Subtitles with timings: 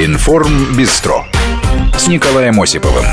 [0.00, 1.24] Информ Бистро
[1.96, 3.04] с Николаем Осиповым.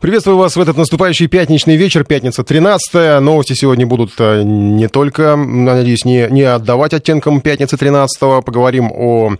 [0.00, 5.36] Приветствую вас в этот наступающий пятничный вечер, пятница 13 Новости сегодня будут э, не только,
[5.36, 9.34] надеюсь, не, не отдавать оттенкам пятницы 13 Поговорим о,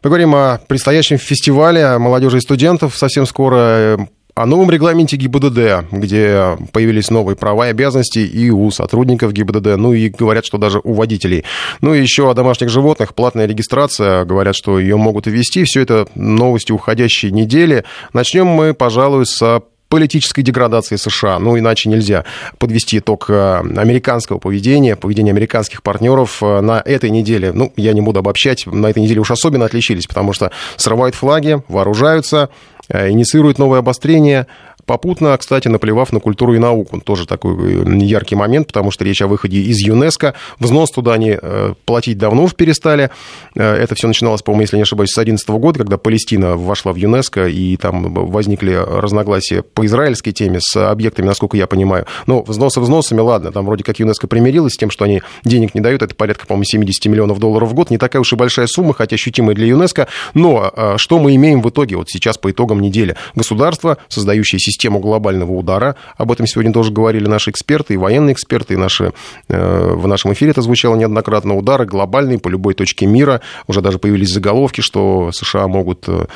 [0.00, 4.08] поговорим о предстоящем фестивале молодежи и студентов совсем скоро
[4.40, 9.92] о новом регламенте ГИБДД, где появились новые права и обязанности и у сотрудников ГИБДД, ну
[9.92, 11.44] и говорят, что даже у водителей.
[11.82, 15.64] Ну и еще о домашних животных, платная регистрация, говорят, что ее могут ввести.
[15.64, 17.84] Все это новости уходящей недели.
[18.14, 21.38] Начнем мы, пожалуй, с политической деградации США.
[21.38, 22.24] Ну, иначе нельзя
[22.58, 27.52] подвести итог э, американского поведения, поведения американских партнеров э, на этой неделе.
[27.52, 31.62] Ну, я не буду обобщать, на этой неделе уж особенно отличились, потому что срывают флаги,
[31.68, 32.50] вооружаются,
[32.90, 34.46] э, инициируют новые обострения,
[34.90, 37.00] попутно, кстати, наплевав на культуру и науку.
[37.00, 40.34] Тоже такой э, яркий момент, потому что речь о выходе из ЮНЕСКо.
[40.58, 43.10] Взнос туда они э, платить давно уж перестали.
[43.54, 46.96] Э, это все начиналось, по-моему, если не ошибаюсь, с 2011 года, когда Палестина вошла в
[46.96, 52.06] ЮНЕСКо, и там возникли разногласия по израильской теме с объектами, насколько я понимаю.
[52.26, 55.80] Но взносы взносами, ладно, там вроде как ЮНЕСКо примирилась с тем, что они денег не
[55.80, 58.92] дают, это порядка, по-моему, 70 миллионов долларов в год, не такая уж и большая сумма,
[58.92, 60.08] хотя ощутимая для ЮНЕСКо.
[60.34, 63.14] Но что мы имеем в итоге вот сейчас по итогам недели?
[63.36, 65.96] Государство, создающее систему систему глобального удара.
[66.16, 69.12] Об этом сегодня тоже говорили наши эксперты, и военные эксперты, и наши,
[69.48, 71.54] э, в нашем эфире это звучало неоднократно.
[71.54, 73.42] Удары глобальные по любой точке мира.
[73.66, 76.26] Уже даже появились заголовки, что США могут э,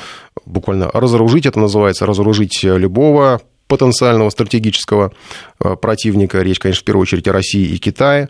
[0.44, 5.12] буквально разоружить, это называется, разоружить любого потенциального стратегического
[5.60, 6.42] э, противника.
[6.42, 8.28] Речь, конечно, в первую очередь о России и Китае.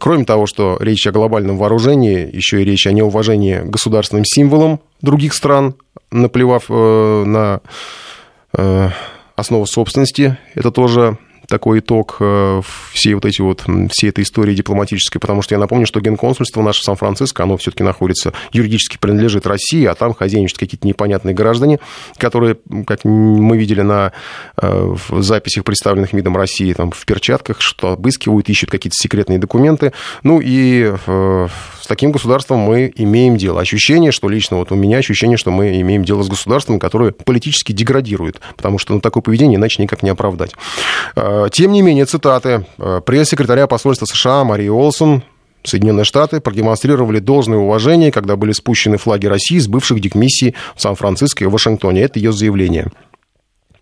[0.00, 5.34] Кроме того, что речь о глобальном вооружении, еще и речь о неуважении государственным символам других
[5.34, 5.76] стран,
[6.10, 7.60] наплевав на
[9.40, 10.38] основа собственности.
[10.54, 11.18] Это тоже
[11.50, 12.62] такой итог э,
[12.92, 16.82] всей вот эти вот, всей этой истории дипломатической, потому что я напомню, что генконсульство наше
[16.82, 21.80] Сан-Франциско, оно все-таки находится, юридически принадлежит России, а там хозяйничают какие-то непонятные граждане,
[22.16, 22.56] которые,
[22.86, 24.12] как мы видели на
[24.56, 29.92] э, в записях, представленных МИДом России, там в перчатках, что обыскивают, ищут какие-то секретные документы.
[30.22, 31.48] Ну и э,
[31.80, 33.60] с таким государством мы имеем дело.
[33.60, 37.72] Ощущение, что лично вот у меня ощущение, что мы имеем дело с государством, которое политически
[37.72, 40.52] деградирует, потому что ну, такое поведение иначе никак не оправдать.
[41.40, 42.66] Э, тем не менее, цитаты.
[42.78, 45.22] Э, пресс-секретаря посольства США Марии Олсон
[45.62, 51.44] Соединенные Штаты продемонстрировали должное уважение, когда были спущены флаги России с бывших дикмиссий в Сан-Франциско
[51.44, 52.02] и Вашингтоне.
[52.02, 52.90] Это ее заявление.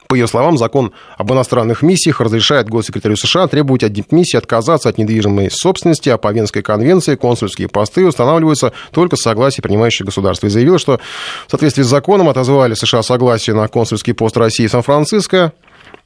[0.08, 4.96] По ее словам, закон об иностранных миссиях разрешает госсекретарю США требовать от дипмиссии отказаться от
[4.96, 10.46] недвижимой собственности, а по Венской конвенции консульские посты устанавливаются только с согласия принимающего государства.
[10.46, 10.98] И заявил, что
[11.46, 15.52] в соответствии с законом отозвали США согласие на консульский пост России в Сан-Франциско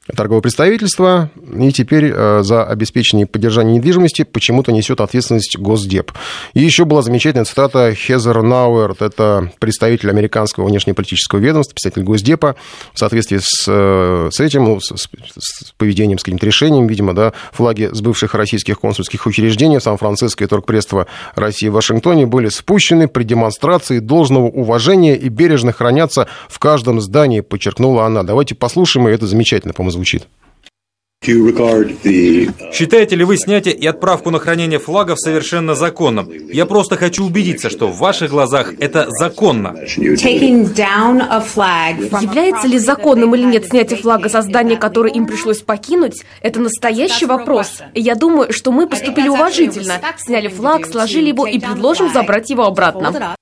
[0.06, 6.12] торговое представительство, и теперь э, за обеспечение и поддержание недвижимости почему-то несет ответственность Госдеп.
[6.54, 12.56] И еще была замечательная цитата Хезер Науэрт, это представитель американского внешнеполитического ведомства, представитель Госдепа,
[12.92, 17.32] в соответствии с, э, с этим, ну, с, с поведением, с каким-то решением, видимо, да,
[17.52, 23.06] флаги с бывших российских консульских учреждений в Сан-Франциско и торгпредства России в Вашингтоне были спущены
[23.06, 28.24] при демонстрации должного уважения и бережно хранятся в каждом здании, подчеркнула она.
[28.24, 30.26] Давайте послушаем, и это замечательно, по-моему, звучит.
[32.72, 36.28] Считаете ли вы снятие и отправку на хранение флагов совершенно законным?
[36.52, 39.76] Я просто хочу убедиться, что в ваших глазах это законно.
[42.20, 46.24] Является ли законным или нет снятие флага со здания, которое им пришлось покинуть?
[46.40, 47.82] Это настоящий вопрос.
[47.94, 50.00] Я думаю, что мы поступили уважительно.
[50.18, 53.36] Сняли флаг, сложили его и предложим забрать его обратно.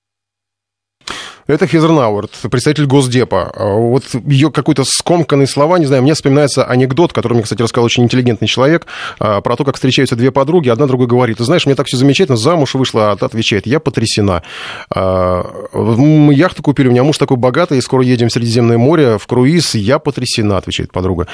[1.51, 3.51] Это Хизернауэрт, представитель Госдепа.
[3.55, 7.87] А вот ее какой-то скомканные слова, не знаю, мне вспоминается анекдот, который мне, кстати, рассказал
[7.87, 8.87] очень интеллигентный человек,
[9.19, 11.97] а, про то, как встречаются две подруги, одна другой говорит, ты знаешь, мне так все
[11.97, 14.45] замечательно, замуж вышла, а та отвечает, я потрясена.
[14.95, 19.27] А, мы яхту купили, у меня муж такой богатый, скоро едем в Средиземное море, в
[19.27, 21.27] круиз, я потрясена, отвечает подруга.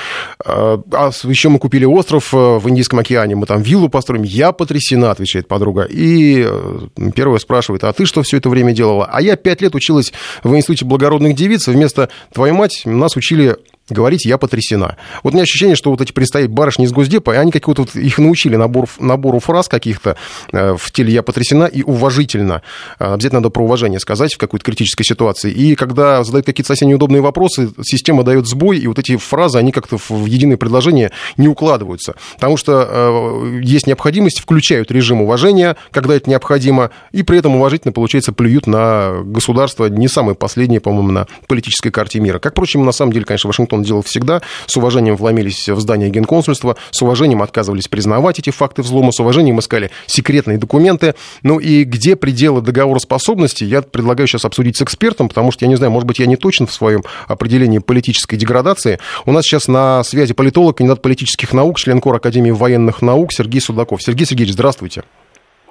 [0.47, 5.11] А еще мы купили остров э, в Индийском океане, мы там виллу построим, я потрясена,
[5.11, 5.83] отвечает подруга.
[5.83, 9.09] И э, первая спрашивает, а ты что все это время делала?
[9.13, 10.06] А я пять лет училась
[10.43, 13.57] в Институте благородных девиц, вместо «твою мать» нас учили
[13.89, 14.97] говорить «я потрясена».
[15.23, 18.19] Вот у меня ощущение, что вот эти предстоят барышни из Госдепа, они как-то вот их
[18.19, 20.17] научили набор, набору фраз каких-то
[20.53, 22.63] э, в теле «я потрясена» и уважительно.
[22.99, 25.53] Э, обязательно надо про уважение сказать в какой-то критической ситуации.
[25.53, 29.73] И когда задают какие-то совсем неудобные вопросы, система дает сбой, и вот эти фразы, они
[29.73, 32.15] как-то в единое предложение не укладываются.
[32.35, 37.93] Потому что э, есть необходимость, включают режим уважения, когда это необходимо, и при этом уважительно,
[37.93, 42.39] получается, плюют на государство не самое последнее, по-моему, на политической карте мира.
[42.39, 46.11] Как, впрочем, на самом деле, конечно, Вашингтон он делал всегда, с уважением вломились в здание
[46.11, 51.15] генконсульства, с уважением отказывались признавать эти факты взлома, с уважением искали секретные документы.
[51.43, 55.77] Ну и где пределы договороспособности, я предлагаю сейчас обсудить с экспертом, потому что, я не
[55.77, 58.99] знаю, может быть, я не точен в своем определении политической деградации.
[59.25, 63.61] У нас сейчас на связи политолог, кандидат политических наук, член Кор Академии военных наук Сергей
[63.61, 64.03] Судаков.
[64.03, 65.03] Сергей Сергеевич, здравствуйте.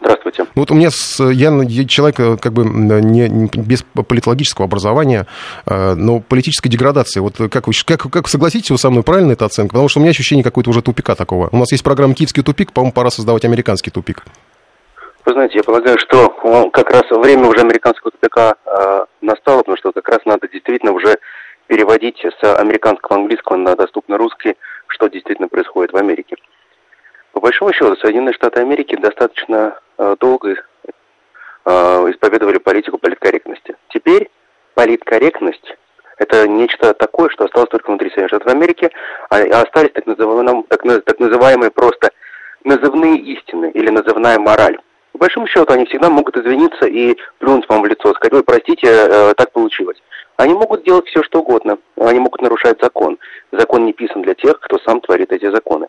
[0.05, 0.45] Здравствуйте.
[0.53, 1.49] Вот у меня с, я
[1.87, 5.25] человек э, как бы не, без политологического образования,
[5.65, 7.21] э, но политической деградации.
[7.21, 9.73] Вот как вы, как, как согласитесь вы со мной, правильно эта оценка?
[9.73, 11.49] Потому что у меня ощущение какой-то уже тупика такого.
[11.51, 14.21] У нас есть программа «Киевский тупик», по-моему, пора создавать американский тупик.
[15.25, 19.77] Вы знаете, я полагаю, что ну, как раз время уже американского тупика э, настало, потому
[19.77, 21.17] что как раз надо действительно уже
[21.65, 24.53] переводить с американского английского на доступно русский,
[24.85, 26.35] что действительно происходит в Америке.
[27.35, 30.55] По большому счету, Соединенные Штаты Америки достаточно э, долго
[31.65, 31.69] э,
[32.11, 33.75] исповедовали политику политкорректности.
[33.89, 34.29] Теперь
[34.73, 35.75] политкорректность–
[36.17, 38.91] это нечто такое, что осталось только внутри Соединенных Штатов Америки,
[39.29, 42.11] а, остались так называемые, так называемые просто
[42.63, 44.77] назывные истины или назывная мораль.
[45.13, 48.87] По большому счету, они всегда могут извиниться и плюнуть вам в лицо, сказать, ой, простите,
[48.87, 49.97] э, так получилось.
[50.37, 51.77] Они могут делать все, что угодно.
[51.97, 53.17] Они могут нарушать закон.
[53.53, 55.87] Закон не писан для тех, кто сам творит эти законы.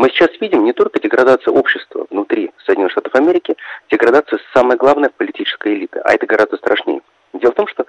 [0.00, 3.54] Мы сейчас видим не только деградацию общества внутри Соединенных Штатов Америки,
[3.90, 7.02] деградацию самой главной политической элиты, а это гораздо страшнее.
[7.34, 7.84] Дело в том, что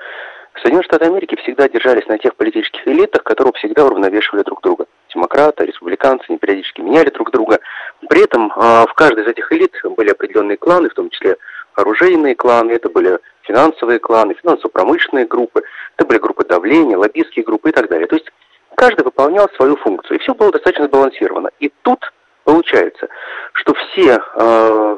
[0.56, 4.88] Соединенные Штаты Америки всегда держались на тех политических элитах, которые всегда уравновешивали друг друга.
[5.14, 7.62] Демократы, республиканцы, они периодически меняли друг друга.
[8.10, 11.38] При этом э, в каждой из этих элит были определенные кланы, в том числе
[11.76, 15.64] оружейные кланы, это были финансовые кланы, финансово-промышленные группы,
[15.96, 18.08] это были группы давления, лоббистские группы и так далее.
[18.08, 18.30] То есть
[18.76, 21.50] каждый выполнял свою функцию, и все было достаточно сбалансировано.
[21.60, 22.00] И тут
[22.44, 23.08] получается,
[23.54, 24.98] что все э,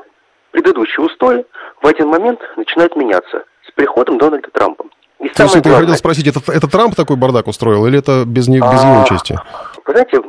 [0.52, 1.46] предыдущие устои
[1.82, 4.86] в один момент начинают меняться с приходом Дональда Трампа.
[5.20, 5.72] И То есть, главное...
[5.72, 9.00] я хотел спросить, это, это Трамп такой бардак устроил, или это без, не, без его
[9.00, 9.42] а, участия?
[9.86, 10.22] Вы знаете,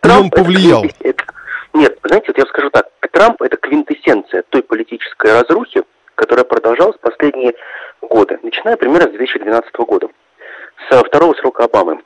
[0.00, 0.24] Трамп...
[0.24, 0.84] он повлиял?
[0.84, 1.24] Это, это,
[1.72, 2.86] нет, знаете, вот я скажу так.
[3.12, 5.84] Трамп– это квинтэссенция той политической разрухи,
[6.16, 7.54] которая продолжалась последние
[8.00, 10.08] годы, начиная примерно с 2012 года,
[10.90, 12.00] со второго срока Обамы.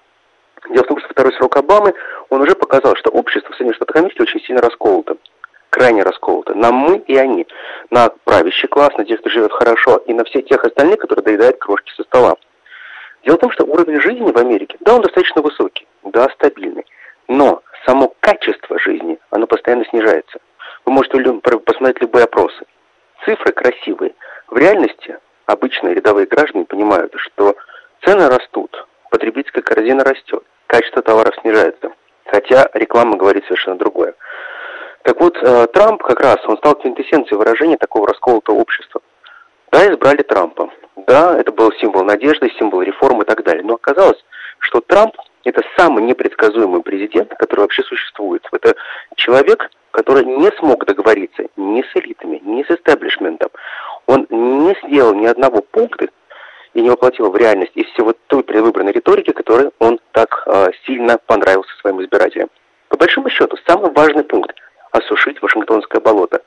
[0.71, 1.95] Дело в том, что второй срок Обамы,
[2.29, 5.17] он уже показал, что общество в Соединенных Штатах Америки очень сильно расколото.
[5.71, 6.55] Крайне расколото.
[6.55, 7.47] На мы и они.
[7.91, 11.59] На правящий класс, на тех, кто живет хорошо, и на всех тех остальных, которые доедают
[11.59, 12.35] крошки со стола.
[13.25, 16.87] Дело в том, что уровень жизни в Америке, да, он достаточно высокий, да, стабильный.
[17.29, 20.39] Но само качество жизни, оно постоянно снижается.
[20.85, 21.19] Вы можете
[21.65, 22.65] посмотреть любые опросы.
[23.25, 24.15] Цифры красивые.
[24.49, 27.55] В реальности обычные рядовые граждане понимают, что
[28.05, 31.93] цены растут, потребительская корзина растет, качество товаров снижается.
[32.27, 34.15] Хотя реклама говорит совершенно другое.
[35.03, 39.01] Так вот, э, Трамп как раз, он стал квинтэссенцией выражения такого расколотого общества.
[39.73, 40.71] Да, избрали Трампа.
[41.07, 43.63] Да, это был символ надежды, символ реформы и так далее.
[43.65, 44.23] Но оказалось,
[44.59, 45.15] что Трамп
[45.45, 48.47] это самый непредсказуемый президент, который вообще существует.
[48.53, 48.75] Это
[49.17, 53.51] человек, который не смог договориться ни с элитами, ни с истеблишментом.
[54.07, 56.09] Он не сделал ни одного пункта
[56.79, 61.19] и не воплотил в реальность из всего той предвыборной риторики, которой он так э, сильно
[61.19, 62.51] понравился своим избирателям.
[62.89, 64.55] По большому счету, самый важный пункт–
[64.93, 66.41] осушить Вашингтонское болото.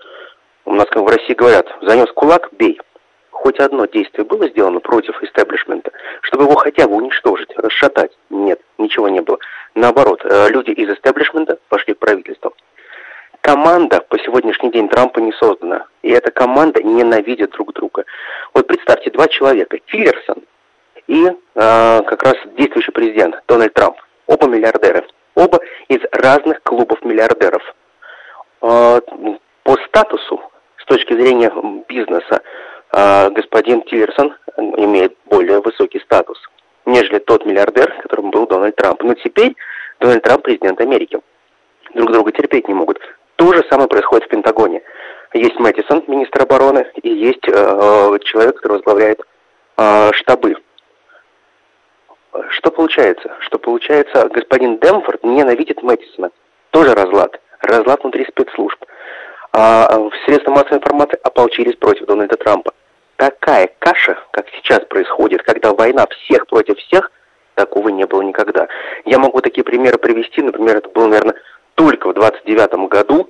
[0.64, 2.80] У нас, как в России говорят, занес кулак– бей
[3.42, 5.92] хоть одно действие было сделано против истеблишмента,
[6.22, 8.12] чтобы его хотя бы уничтожить, расшатать?
[8.30, 9.40] Нет, ничего не было.
[9.74, 12.54] Наоборот, э, люди из истеблишмента пошли к правительству.
[13.42, 15.88] Команда по сегодняшний день Трампа не создана.
[16.04, 18.06] И эта команда ненавидит друг друга.
[18.54, 20.44] Вот представьте, два человека, Тиллерсон
[21.08, 23.98] и э, как раз действующий президент Дональд Трамп.
[24.28, 25.08] Оба миллиардеры.
[25.34, 27.64] Оба из разных клубов миллиардеров.
[28.62, 29.02] Э,
[29.64, 30.42] по статусу,
[30.78, 31.52] с точки зрения
[31.90, 32.42] бизнеса,
[32.92, 36.38] а господин Тиллерсон имеет более высокий статус,
[36.86, 39.02] нежели тот миллиардер, которым был Дональд Трамп.
[39.02, 39.56] Но теперь
[40.00, 41.20] Дональд Трамп президент Америки.
[41.96, 43.00] Друг друга терпеть не могут.
[43.36, 44.82] То же самое происходит в Пентагоне.
[45.34, 49.22] Есть Мэттисон, министр обороны, и есть э, человек, который возглавляет
[49.78, 50.56] э, штабы.
[52.50, 53.32] Что получается?
[53.40, 56.32] Что получается, господин Демфорд ненавидит Мэттисона.
[56.72, 57.40] Тоже разлад.
[57.62, 58.84] Разлад внутри спецслужб.
[59.54, 62.74] А в средства массовой информации ополчились против Дональда Трампа
[63.22, 67.12] такая каша, как сейчас происходит, когда война всех против всех,
[67.54, 68.68] такого не было никогда.
[69.06, 71.36] Я могу такие примеры привести, например, это было, наверное,
[71.76, 73.30] только в 29 году,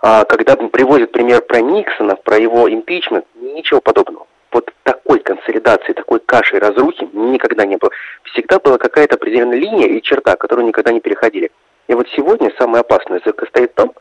[0.00, 4.26] а, когда приводят пример про Никсона, про его импичмент, ничего подобного.
[4.52, 7.90] Вот такой консолидации, такой каши и разрухи никогда не было.
[8.24, 11.50] Всегда была какая-то определенная линия и черта, которую никогда не переходили.
[11.88, 13.92] И вот сегодня самое опасное состоит в том,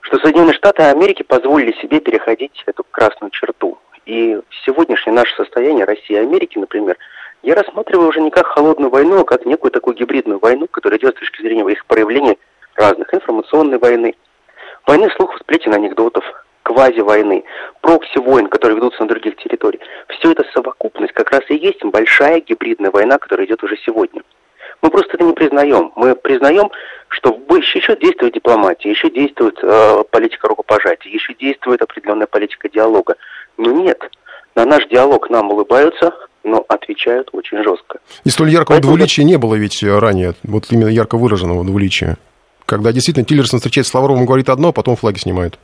[0.00, 3.78] что Соединенные Штаты Америки позволили себе переходить эту красную черту.
[4.06, 6.96] И сегодняшнее наше состояние России и Америки, например,
[7.42, 11.16] я рассматриваю уже не как холодную войну, а как некую такую гибридную войну, которая идет
[11.16, 12.38] с точки зрения их проявлений
[12.76, 14.14] разных, информационной войны,
[14.86, 16.24] войны слухов, сплетен, анекдотов,
[16.62, 17.44] квази-войны,
[17.80, 19.82] прокси-войн, которые ведутся на других территориях.
[20.08, 24.22] Все это совокупность как раз и есть большая гибридная война, которая идет уже сегодня.
[24.82, 25.92] Мы просто это не признаем.
[25.96, 26.70] Мы признаем,
[27.08, 33.16] что еще действует дипломатия, еще действует э, политика рукопожатия, еще действует определенная политика диалога.
[33.58, 33.98] Но нет,
[34.54, 37.98] на наш диалог нам улыбаются, но отвечают очень жестко.
[38.24, 38.94] И столь яркого Поэтому...
[38.94, 42.16] двуличия не было ведь ранее, вот именно ярко выраженного двуличия.
[42.70, 45.58] Когда действительно Тиллерсон встречается с Лавровым, говорит одно, а потом флаги снимают.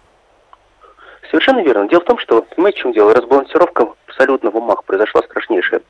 [1.30, 1.88] Совершенно верно.
[1.88, 3.14] Дело в том, что, понимаете, в чем дело?
[3.14, 5.82] Разбалансировка абсолютно в умах произошла страшнейшая.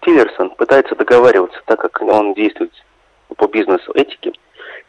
[0.00, 2.72] Тиллерсон пытается договариваться, так как он действует
[3.36, 4.32] по бизнесу этики.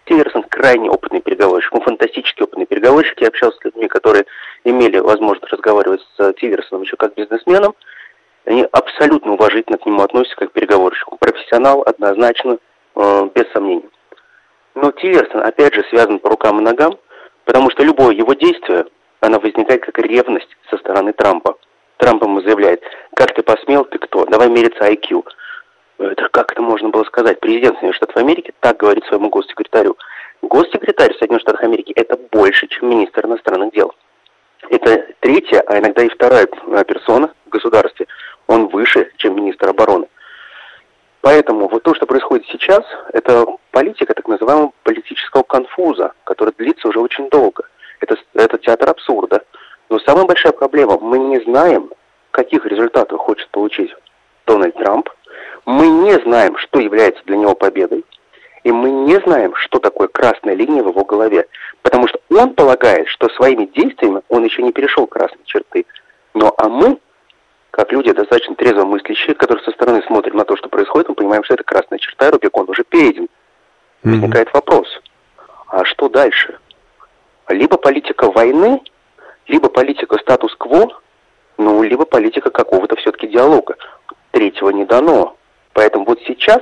[0.06, 3.22] Тиллерсон крайне опытный переговорщик, он фантастически опытный переговорщик.
[3.22, 4.26] Я общался с людьми, которые
[4.64, 7.76] имели возможность разговаривать с Тиллерсоном еще как бизнесменом.
[8.46, 11.16] Они абсолютно уважительно к нему относятся как к переговорщику.
[11.18, 12.58] Профессионал однозначно,
[12.96, 13.93] э, без сомнений.
[14.76, 16.98] Но Тиллерсон, опять же, связан по рукам и ногам,
[17.46, 18.86] потому что любое его действие
[19.20, 21.58] она возникает как ревность со стороны Трампа.
[21.98, 22.84] Трамп ему заявляет,
[23.16, 25.24] как ты посмел, ты кто, давай мериться IQ.
[26.00, 27.40] Это как это можно было сказать?
[27.40, 29.96] Президент Соединенных Штатов Америки так говорит своему госсекретарю.
[30.42, 33.94] Госсекретарь Соединенных Штатов Америки это больше, чем министр иностранных дел.
[34.70, 38.08] Это третья, а иногда и вторая персона в государстве.
[38.48, 40.08] Он выше, чем министр обороны.
[41.24, 47.00] Поэтому вот то, что происходит сейчас, это политика так называемого политического конфуза, который длится уже
[47.00, 47.64] очень долго
[48.04, 49.44] это, это театр абсурда.
[49.90, 51.92] Но самая большая проблема, мы не знаем,
[52.32, 53.94] каких результатов хочет получить
[54.46, 55.10] Дональд Трамп.
[55.66, 58.04] Мы не знаем, что является для него победой.
[58.64, 61.48] И мы не знаем, что такое красная линия в его голове.
[61.82, 65.86] Потому что он полагает, что своими действиями он еще не перешел красные черты.
[66.34, 66.98] Но а мы,
[67.74, 71.44] как люди достаточно трезво мыслящие, которые со стороны смотрим на то, что происходит, мы понимаем,
[71.44, 73.24] что это красная черта, Рубикон уже перейден.
[73.24, 74.12] Mm-hmm.
[74.12, 74.88] Возникает вопрос,
[75.68, 76.60] а что дальше?
[77.50, 78.82] либо политика войны,
[79.48, 81.00] либо политика статус-кво,
[81.58, 83.76] ну, либо политика какого-то все-таки диалога.
[84.32, 85.36] Третьего не дано.
[85.74, 86.62] Поэтому вот сейчас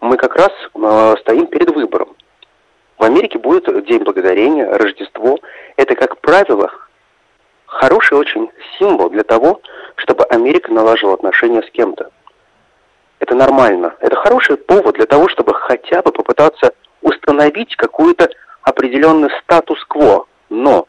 [0.00, 2.16] мы как раз э, стоим перед выбором.
[2.98, 5.38] В Америке будет День Благодарения, Рождество.
[5.76, 6.70] Это, как правило,
[7.72, 9.60] хороший очень символ для того,
[9.96, 12.10] чтобы Америка наложила отношения с кем-то.
[13.18, 13.94] Это нормально.
[14.00, 18.28] Это хороший повод для того, чтобы хотя бы попытаться установить какую-то
[18.62, 20.86] определенный статус-кво, но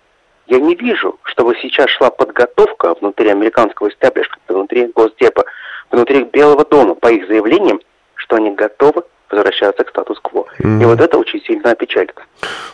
[0.48, 5.46] я не вижу, чтобы сейчас шла подготовка внутри американского истеблишмента, внутри Госдепа,
[5.90, 7.80] внутри Белого дома, по их заявлениям,
[8.16, 10.46] что они готовы возвращаться к статус-кво.
[10.60, 10.82] Mm-hmm.
[10.82, 12.14] И вот это очень сильно опечалит.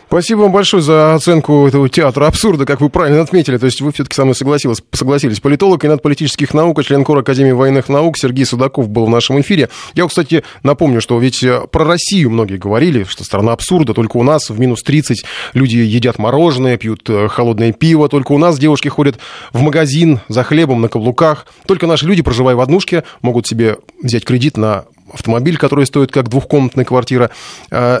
[0.06, 3.58] Спасибо вам большое за оценку этого театра абсурда, как вы правильно отметили.
[3.58, 5.38] То есть вы все-таки со мной согласились, согласились.
[5.38, 9.40] Политолог и над политических наук, член Кор Академии военных наук Сергей Судаков был в нашем
[9.40, 9.68] эфире.
[9.94, 14.24] Я, кстати, напомню, что ведь э, про Россию многие говорили, что страна абсурда, только у
[14.24, 15.24] нас в минус 30
[15.54, 19.20] люди едят мороженое, пьют э, холодное пиво, только у нас девушки ходят
[19.52, 24.24] в магазин за хлебом на каблуках, только наши люди, проживая в однушке, могут себе взять
[24.24, 27.30] кредит на автомобиль, который стоит как двухкомнатная квартира.
[27.70, 28.00] А,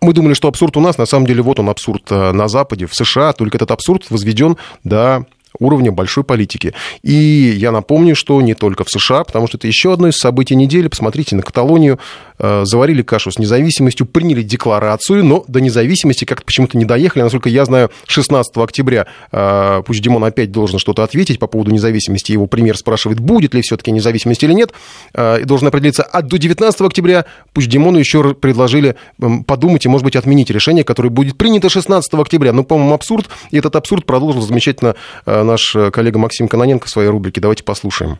[0.00, 2.86] мы думали, что абсурд у нас, на самом деле вот он абсурд а, на Западе,
[2.86, 5.26] в США, только этот абсурд возведен до
[5.58, 6.74] уровня большой политики.
[7.02, 10.56] И я напомню, что не только в США, потому что это еще одно из событий
[10.56, 10.88] недели.
[10.88, 11.98] Посмотрите на Каталонию.
[12.38, 17.22] Э, заварили кашу с независимостью, приняли декларацию, но до независимости как-то почему-то не доехали.
[17.22, 22.32] Насколько я знаю, 16 октября э, пусть Димон опять должен что-то ответить по поводу независимости.
[22.32, 24.72] Его премьер спрашивает, будет ли все-таки независимость или нет.
[25.14, 26.02] Э, и должен определиться.
[26.02, 28.96] А до 19 октября пусть Димону еще предложили
[29.46, 32.52] подумать и, может быть, отменить решение, которое будет принято 16 октября.
[32.52, 33.28] Ну, по-моему, абсурд.
[33.52, 37.40] И этот абсурд продолжил замечательно наш коллега Максим Каноненко в своей рубрике.
[37.40, 38.18] Давайте послушаем.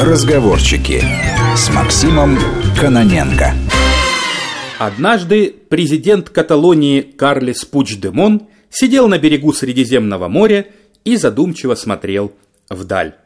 [0.00, 1.02] Разговорчики
[1.56, 2.38] с Максимом
[2.80, 3.52] Каноненко.
[4.78, 10.66] Однажды президент Каталонии Карлес Пучдемон сидел на берегу Средиземного моря
[11.04, 12.30] и задумчиво смотрел
[12.70, 13.16] вдаль.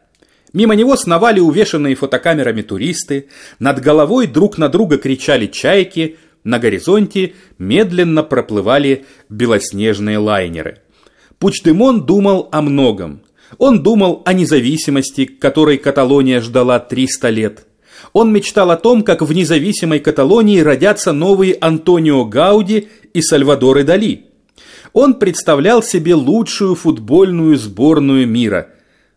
[0.55, 7.35] Мимо него сновали увешанные фотокамерами туристы, над головой друг на друга кричали чайки, на горизонте
[7.59, 10.79] медленно проплывали белоснежные лайнеры.
[11.39, 13.21] Пучдемон думал о многом.
[13.59, 17.67] Он думал о независимости, которой Каталония ждала 300 лет.
[18.13, 24.27] Он мечтал о том, как в независимой Каталонии родятся новые Антонио Гауди и Сальвадоры Дали.
[24.93, 28.69] Он представлял себе лучшую футбольную сборную мира.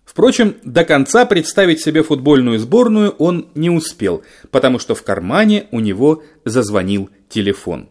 [0.06, 5.82] Впрочем, до конца представить себе футбольную сборную он не успел, потому что в кармане у
[5.82, 7.90] него зазвонил телефон.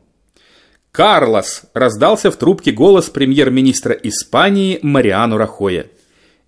[0.90, 5.86] «Карлос!»– раздался в трубке голос премьер-министра Испании Мариану Рахоя.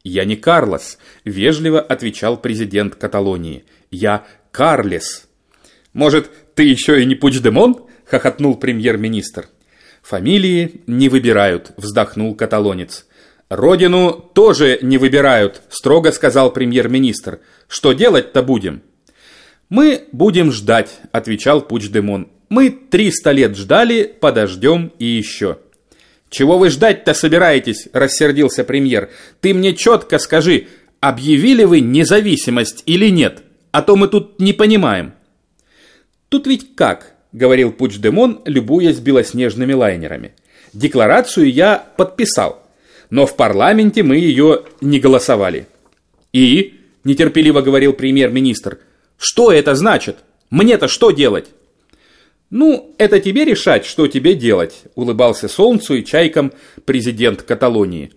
[0.09, 3.65] «Я не Карлос»,— вежливо отвечал президент Каталонии.
[3.91, 5.27] «Я Карлес».
[5.95, 9.49] «Может, ты еще и не Пучдемон?»— хохотнул премьер-министр.
[10.03, 13.07] «Фамилии не выбирают»,— вздохнул каталонец.
[13.49, 17.41] «Родину тоже не выбирают»,— строго сказал премьер-министр.
[17.67, 18.83] «Что делать-то будем?»
[19.71, 22.29] «Мы будем ждать»,— отвечал Пучдемон.
[22.49, 25.59] «Мы триста лет ждали, подождем и еще».
[26.37, 29.09] «Чего вы ждать-то собираетесь?»– рассердился премьер.
[29.41, 30.67] «Ты мне четко скажи,
[31.01, 33.43] объявили вы независимость или нет?
[33.71, 35.15] А то мы тут не понимаем».
[36.29, 40.35] «Тут ведь как?»– говорил Пучдемон, любуясь белоснежными лайнерами.
[40.75, 42.63] «Декларацию я подписал,
[43.09, 45.67] но в парламенте мы ее не голосовали».
[46.35, 46.75] «И?»–
[47.05, 48.81] нетерпеливо говорил премьер-министр.
[49.17, 50.19] «Что это значит?
[50.51, 51.47] Мне-то что делать?»
[52.51, 56.53] «Ну, это тебе решать, что тебе делать»,– улыбался Солнцу и Чайкам
[56.85, 58.13] президент Каталонии.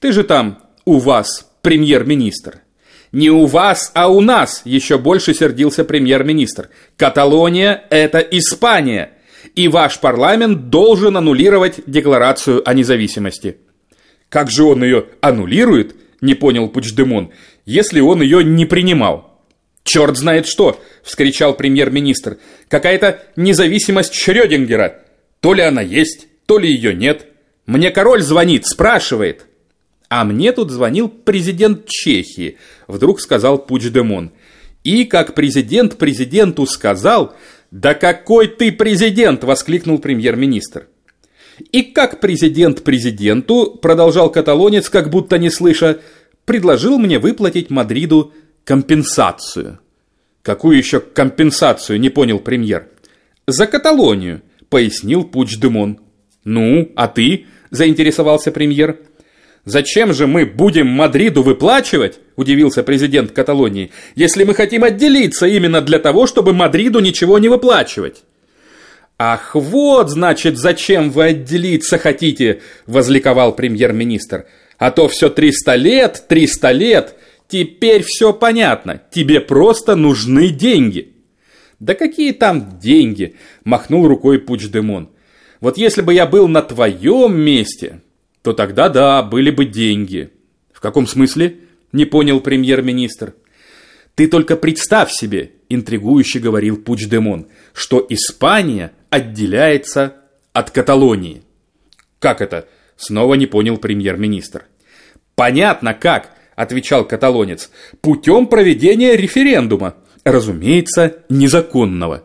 [0.00, 2.62] «Ты же там у вас премьер-министр».
[3.10, 6.68] «Не у вас, а у нас!»– еще больше сердился премьер-министр.
[6.96, 9.12] «Каталония– это Испания,
[9.54, 13.58] и ваш парламент должен аннулировать декларацию о независимости».
[14.28, 17.30] «Как же он ее аннулирует?»– не понял Пучдемон,–
[17.64, 19.37] «если он ее не принимал».
[19.88, 22.36] «Черт знает что!»– вскричал премьер-министр.
[22.68, 24.98] «Какая-то независимость Шрёдингера.
[25.40, 27.28] То ли она есть, то ли ее нет.
[27.64, 29.46] Мне король звонит, спрашивает».
[30.10, 34.32] «А мне тут звонил президент Чехии»,– вдруг сказал Пучдемон.
[34.84, 37.34] «И как президент президенту сказал...»
[37.70, 40.86] «Да какой ты президент!»– воскликнул премьер-министр.
[41.72, 46.00] «И как президент президенту,– продолжал каталонец, как будто не слыша,–
[46.44, 48.32] предложил мне выплатить Мадриду
[48.68, 49.78] компенсацию.
[50.42, 52.88] Какую еще компенсацию, не понял премьер.
[53.46, 56.00] За Каталонию, пояснил Пучдемон.
[56.44, 57.46] Ну, а ты?
[57.70, 58.98] Заинтересовался премьер.
[59.64, 65.98] Зачем же мы будем Мадриду выплачивать, удивился президент Каталонии, если мы хотим отделиться именно для
[65.98, 68.22] того, чтобы Мадриду ничего не выплачивать?
[69.18, 74.44] «Ах, вот, значит, зачем вы отделиться хотите!»– возликовал премьер-министр.
[74.76, 77.14] «А то все триста лет, триста лет,
[77.48, 81.14] Теперь все понятно, тебе просто нужны деньги.
[81.80, 85.08] Да какие там деньги, махнул рукой Пучдемон.
[85.60, 88.02] Вот если бы я был на твоем месте,
[88.42, 90.30] то тогда да, были бы деньги.
[90.72, 91.60] В каком смысле?
[91.90, 93.34] Не понял премьер-министр.
[94.14, 100.16] Ты только представь себе, интригующе говорил Пучдемон, что Испания отделяется
[100.52, 101.42] от Каталонии.
[102.18, 102.68] Как это?
[102.96, 104.64] Снова не понял премьер-министр.
[105.34, 109.94] Понятно как отвечал каталонец, путем проведения референдума,
[110.24, 112.24] разумеется, незаконного.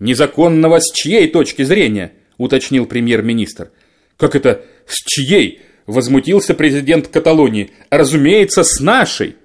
[0.00, 3.70] Незаконного с чьей точки зрения, уточнил премьер-министр.
[4.16, 5.60] Как это с чьей?
[5.86, 7.70] Возмутился президент Каталонии.
[7.88, 9.36] Разумеется, с нашей.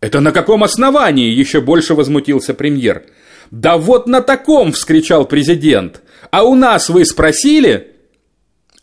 [0.00, 1.30] Это на каком основании?
[1.32, 3.02] Еще больше возмутился премьер.
[3.50, 6.02] Да вот на таком, вскричал президент.
[6.30, 7.96] А у нас вы спросили?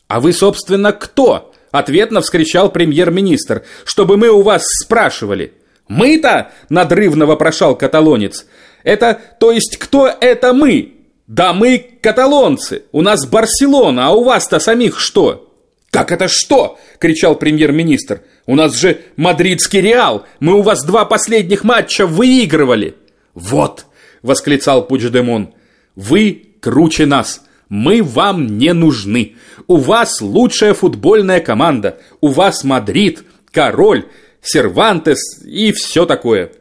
[0.10, 1.54] А вы, собственно, кто?
[1.72, 5.54] Ответно вскричал премьер-министр, чтобы мы у вас спрашивали.
[5.88, 8.46] Мы-то, надрывно вопрошал каталонец.
[8.84, 10.94] Это, то есть, кто это мы?
[11.28, 15.54] Да мы каталонцы, у нас Барселона, а у вас-то самих что?
[15.92, 16.80] Как это что?
[17.00, 18.22] кричал премьер-министр.
[18.46, 22.96] У нас же мадридский Реал, мы у вас два последних матча выигрывали.
[23.34, 23.86] Вот,
[24.22, 25.54] восклицал Пучдемон,
[25.96, 27.42] вы круче нас.
[27.70, 29.36] Мы вам не нужны.
[29.68, 32.00] У вас лучшая футбольная команда.
[32.22, 34.06] У вас Мадрид, Король,
[34.42, 36.52] Сервантес и все такое.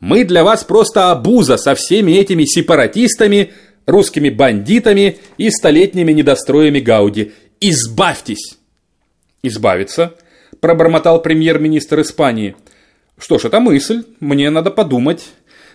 [0.00, 3.52] Мы для вас просто обуза со всеми этими сепаратистами,
[3.86, 7.32] русскими бандитами и столетними недостроями Гауди.
[7.60, 8.58] Избавьтесь!»
[9.42, 10.14] «Избавиться?»–
[10.60, 12.56] пробормотал премьер-министр Испании.
[13.18, 15.24] «Что ж, это мысль, мне надо подумать».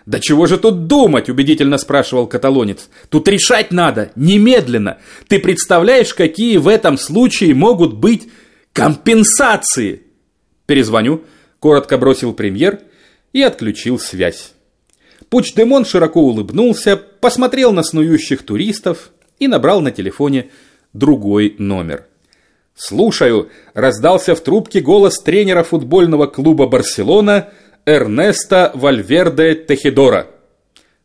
[0.08, 2.90] «Да чего же тут думать?»– убедительно спрашивал каталонец.
[3.10, 5.00] «Тут решать надо, немедленно.
[5.28, 8.30] Ты представляешь, какие в этом случае могут быть
[8.72, 10.04] компенсации?»
[10.66, 11.24] «Перезвоню»,–
[11.60, 12.80] коротко бросил премьер
[13.34, 14.54] и отключил связь.
[15.28, 20.52] Пучдемон широко улыбнулся, посмотрел на снующих туристов и набрал на телефоне
[20.94, 22.06] другой номер.
[22.78, 27.50] «Слушаю»,– раздался в трубке голос тренера футбольного клуба «Барселона»
[27.88, 30.28] Эрнеста Вальверде Техидора.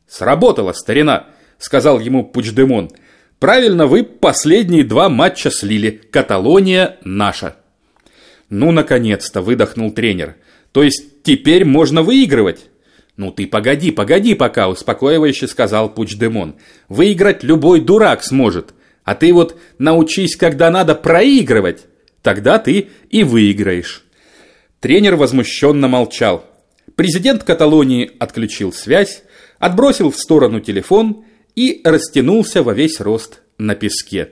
[0.09, 1.27] «Сработало, старина»,—
[1.59, 2.91] сказал ему Пучдемон.
[3.39, 5.91] «Правильно вы последние два матча слили.
[6.11, 7.55] Каталония наша».
[8.51, 10.35] «Ну, наконец-то»,— выдохнул тренер.
[10.73, 12.67] «То есть теперь можно выигрывать?»
[13.17, 16.57] «Ну ты погоди, погоди пока»,— успокаивающе сказал Пучдемон.
[16.89, 18.75] «Выиграть любой дурак сможет.
[19.05, 21.85] А ты вот научись, когда надо проигрывать.
[22.23, 24.05] Тогда ты и выиграешь».
[24.81, 26.45] Тренер возмущенно молчал.
[26.97, 29.23] Президент Каталонии отключил связь,
[29.59, 34.31] отбросил в сторону телефон и растянулся во весь рост на песке.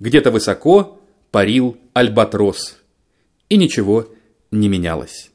[0.00, 2.76] Где-то высоко парил альбатрос.
[3.48, 4.08] И ничего
[4.50, 5.30] не менялось.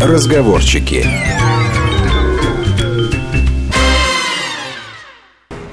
[0.00, 1.04] Разговорчики.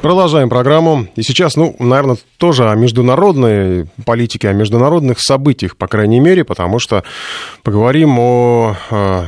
[0.01, 1.07] Продолжаем программу.
[1.15, 6.79] И сейчас, ну, наверное, тоже о международной политике, о международных событиях, по крайней мере, потому
[6.79, 7.03] что
[7.61, 9.27] поговорим о, о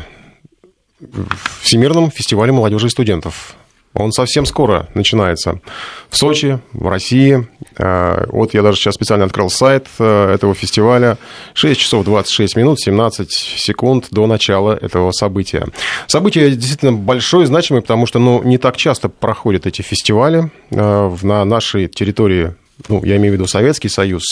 [1.62, 3.56] Всемирном фестивале молодежи и студентов.
[3.94, 5.62] Он совсем скоро начинается
[6.10, 7.48] в Сочи, в России.
[7.78, 11.18] Э, вот я даже сейчас специально открыл сайт э, этого фестиваля.
[11.54, 15.68] 6 часов 26 минут 17 секунд до начала этого события.
[16.08, 20.52] Событие действительно большое значимое, потому что ну, не так часто проходят эти фестивали.
[20.72, 22.56] Э, на нашей территории,
[22.90, 24.24] ну, я имею в виду Советский Союз,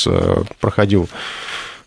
[0.59, 1.07] проходил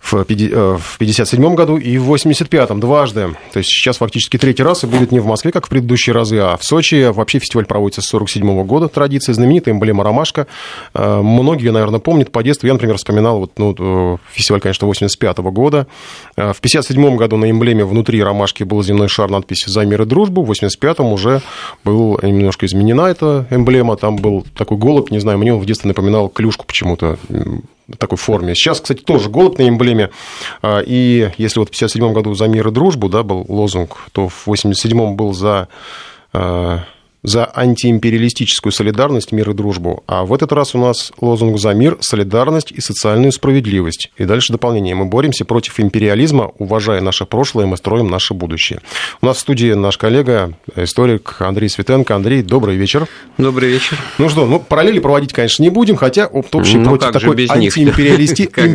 [0.05, 3.35] в 1957 э, году и в 1985 дважды.
[3.53, 6.38] То есть сейчас фактически третий раз и будет не в Москве, как в предыдущие разы,
[6.38, 7.11] а в Сочи.
[7.11, 8.88] Вообще фестиваль проводится с 1947 года.
[8.88, 10.47] Традиция знаменитая, эмблема «Ромашка».
[10.93, 12.67] Э, многие, наверное, помнят по детству.
[12.67, 15.87] Я, например, вспоминал вот, ну, э, фестиваль, конечно, 1985 года.
[16.37, 20.43] В 1957 году на эмблеме внутри «Ромашки» был земной шар, надпись «За мир и дружбу».
[20.43, 21.40] В 1985 уже
[21.83, 23.97] был немножко изменена эта эмблема.
[23.97, 27.17] Там был такой голубь, не знаю, мне он в детстве напоминал клюшку почему-то
[27.99, 28.55] такой форме.
[28.55, 30.11] Сейчас, кстати, тоже голод на эмблеме.
[30.62, 34.29] А, и если вот в 1957 году за мир и дружбу да, был лозунг, то
[34.29, 35.68] в 1987 был за
[36.33, 36.81] а,
[37.25, 40.05] за антиимпериалистическую солидарность, мир и дружбу.
[40.07, 44.11] А в этот раз у нас лозунг за мир, солидарность и социальную справедливость.
[44.19, 44.95] И дальше дополнение.
[44.95, 48.81] Мы боремся против империализма, уважая наше прошлое, мы строим наше будущее.
[49.23, 52.15] У нас в студии наш коллега, историк Андрей Светенко.
[52.15, 53.09] Андрей, добрый вечер.
[53.39, 53.99] Добрый вечер.
[54.19, 58.67] Ну что, ну параллели проводить, конечно, не будем, хотя опыт общий ну, против такой антиимпериалистическое,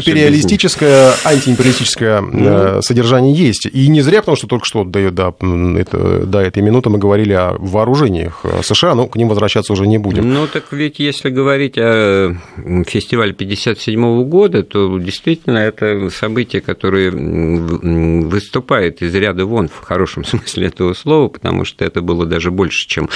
[1.25, 2.81] антиимпериалистическое ну.
[2.81, 3.67] содержание есть.
[3.71, 7.55] И не зря, потому что только что до, до, до этой минуты мы говорили о
[7.59, 10.31] вооружениях Э, США, но к ним возвращаться уже не будем.
[10.33, 12.35] Ну, так ведь если говорить о
[12.87, 20.67] фестивале 57 года, то действительно это событие, которое выступает из ряда вон в хорошем смысле
[20.67, 23.09] этого слова, потому что это было даже больше, чем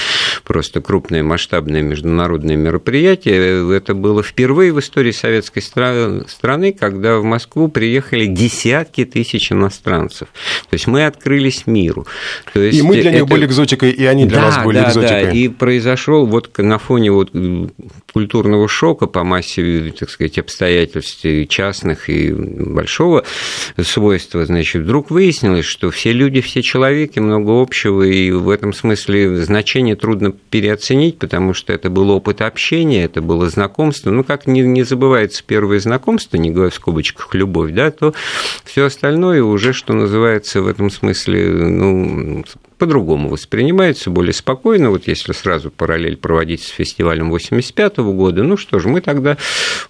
[0.44, 3.74] просто крупное масштабное международное мероприятие.
[3.74, 10.28] Это было впервые в истории советской страны, когда в Москву приехали десятки тысяч иностранцев.
[10.68, 12.06] То есть мы открылись миру.
[12.52, 13.20] То есть и мы для это...
[13.20, 15.13] них были экзотикой, и они для да, нас были да, экзотикой.
[15.22, 17.30] Да, и произошел вот на фоне вот
[18.12, 23.24] культурного шока по массе, так сказать, обстоятельств и частных и большого
[23.80, 29.44] свойства, значит, вдруг выяснилось, что все люди, все человеки, много общего, и в этом смысле
[29.44, 34.10] значение трудно переоценить, потому что это был опыт общения, это было знакомство.
[34.10, 38.14] Ну, как не, не забывается первое знакомство, не говоря в скобочках любовь, да, то
[38.64, 42.44] все остальное уже, что называется, в этом смысле, ну,
[42.78, 44.90] по-другому воспринимается, более спокойно.
[44.90, 49.36] Вот если сразу параллель проводить с фестивалем 85 -го года, ну что ж, мы тогда,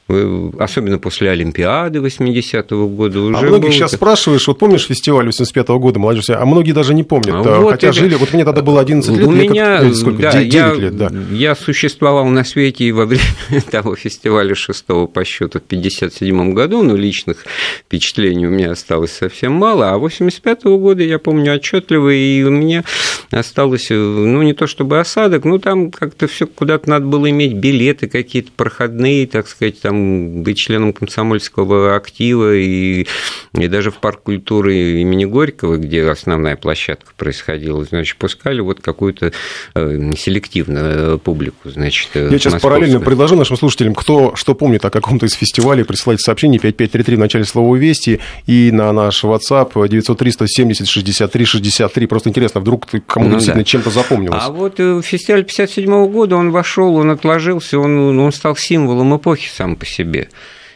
[0.09, 3.37] э, особенно после Олимпиады 80-го года, уже...
[3.37, 7.05] А многих сейчас спрашиваешь, вот помнишь фестиваль 85 -го года, молодежь, а многие даже не
[7.05, 7.99] помнят, а вот хотя это...
[7.99, 10.97] жили, вот мне тогда было 11 лет, У меня, как, сколько, да, 9 я, лет,
[10.97, 11.11] да.
[11.31, 13.25] Я существовал на свете и во время
[13.71, 17.45] того фестиваля шестого по счету в 57 году, но личных
[17.87, 22.51] впечатлений у меня осталось совсем мало, а 85 -го года я помню отчетливо, и у
[22.51, 22.85] меня меня
[23.31, 27.55] осталось, э, ну, не то чтобы осадок, ну, там как-то все куда-то надо было иметь
[27.55, 33.07] билеты какие-то проходные, так сказать, там, быть членом комсомольского актива, и,
[33.55, 39.33] и даже в парк культуры имени Горького, где основная площадка происходила, значит, пускали вот какую-то
[39.75, 44.91] э, селективную публику, значит, э, Я сейчас параллельно предложу нашим слушателям, кто что помнит о
[44.91, 50.31] каком-то из фестивалей, присылайте сообщение 5533 в начале слова «Вести» и на наш WhatsApp 903
[50.31, 52.07] 170 63 63.
[52.07, 53.69] Просто интересно, вдруг ты кому-то ну, действительно да.
[53.69, 54.41] чем-то запомнилось.
[54.43, 59.49] А вот э, фестиваль 57 года, он вошел, он отложился, он, он стал символом эпохи
[59.55, 60.29] сам по себе.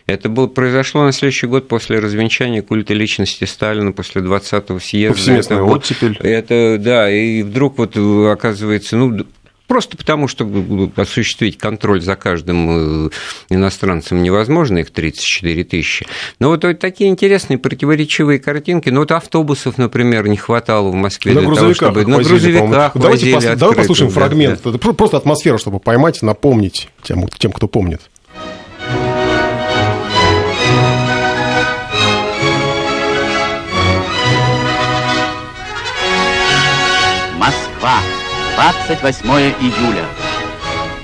[0.07, 5.14] Это было, произошло на следующий год после развенчания культа личности Сталина, после 20-го съезда.
[5.14, 6.18] Повсеместная оттепель.
[6.22, 9.24] Это, да, и вдруг вот э, оказывается, ну,
[9.68, 10.48] Просто потому, что
[10.96, 13.11] осуществить контроль за каждым э,
[13.50, 16.07] иностранцем невозможно, их 34 тысячи.
[16.38, 18.88] Но вот, вот такие интересные противоречивые картинки.
[18.88, 22.07] Ну, вот автобусов, например, не хватало в Москве на для того, чтобы...
[22.07, 23.44] На грузовиках Давайте пос...
[23.44, 24.61] Давай послушаем да, фрагмент.
[24.64, 24.78] Да.
[24.78, 28.00] Просто атмосферу, чтобы поймать, напомнить тем, тем кто помнит.
[37.37, 38.17] Москва.
[38.58, 40.04] 28 июля.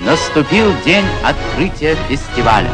[0.01, 2.69] Наступил день открытия фестиваля.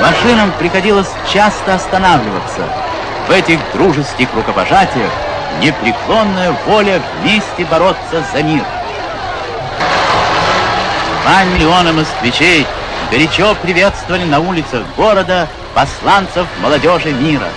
[0.00, 2.62] Машинам приходилось часто останавливаться.
[3.26, 5.10] В этих дружеских рукопожатиях
[5.60, 8.64] непреклонная воля вместе бороться за мир.
[11.24, 12.64] Два миллиона москвичей–
[13.10, 17.48] горячо приветствовали на улицах города посланцев молодежи мира.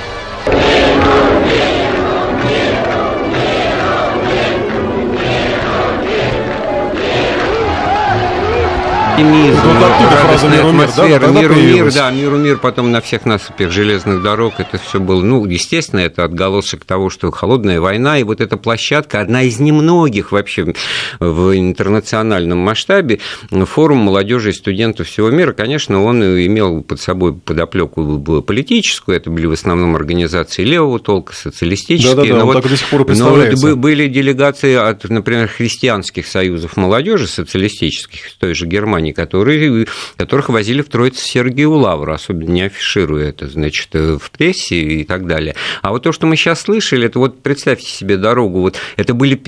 [9.13, 12.57] Оптимизм, Вот оттуда фраза радостная «Миру мир», да, атмосфера, тогда миру мир, да, миру мир,
[12.57, 17.31] потом на всех насыпях железных дорог это все было, ну, естественно, это отголосок того, что
[17.31, 20.73] холодная война, и вот эта площадка, одна из немногих вообще
[21.19, 23.19] в интернациональном масштабе,
[23.51, 29.45] форум молодежи и студентов всего мира, конечно, он имел под собой подоплеку политическую, это были
[29.45, 33.75] в основном организации левого толка, социалистические, Да-да-да, но вот- так до сих пор но бы-
[33.75, 39.87] были делегации от, например, христианских союзов молодежи, социалистических, той же Германии, которые,
[40.17, 45.03] которых возили в Троице Сергию Лавру, особенно не афишируя это, значит, э, в прессе и
[45.03, 45.55] так далее.
[45.81, 49.41] А вот то, что мы сейчас слышали, это вот представьте себе дорогу, вот это были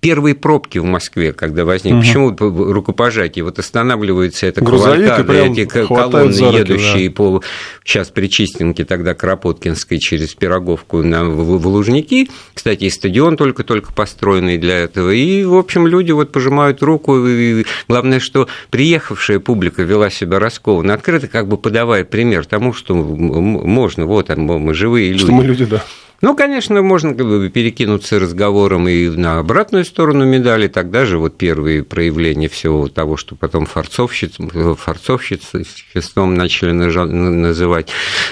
[0.00, 2.00] первые пробки в Москве, когда возник.
[2.00, 3.44] Почему п- рукопожатие?
[3.44, 7.42] Вот останавливается эта кавалькада, эти колонны, руки, едущие по
[7.84, 12.30] сейчас Причистенке, тогда Кропоткинской через Пироговку на, в, в Лужники.
[12.54, 15.10] Кстати, и стадион только-только построенный для этого.
[15.10, 17.26] И, в общем, люди вот пожимают руку.
[17.26, 22.94] И главное, что приехавшая публика вела себя раскованно, открыто, как бы подавая пример тому, что
[22.94, 25.24] можно, вот мы живые люди.
[25.24, 25.84] Что мы люди, да.
[26.22, 30.68] Ну, конечно, можно бы перекинуться разговором и на обратную сторону медали.
[30.68, 34.32] Тогда же вот первые проявления всего того, что потом форцовщиц,
[34.78, 37.88] форцовщичеством начали называть.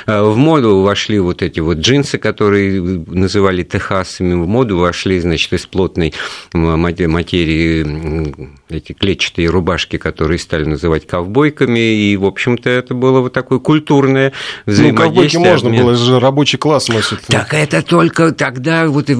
[0.07, 4.35] Э, В моду вошли вот эти вот джинсы, которые называли техасами.
[4.35, 6.13] В моду вошли, значит, из плотной
[6.53, 12.11] материи эти клетчатые рубашки, которые стали называть ковбойками.
[12.11, 14.33] И, в общем-то, это было вот такое культурное
[14.67, 15.07] Ну, взаимодействие.
[15.09, 17.21] ковбойки можно было, это же рабочий класс носит.
[17.29, 19.17] Так это только тогда вот и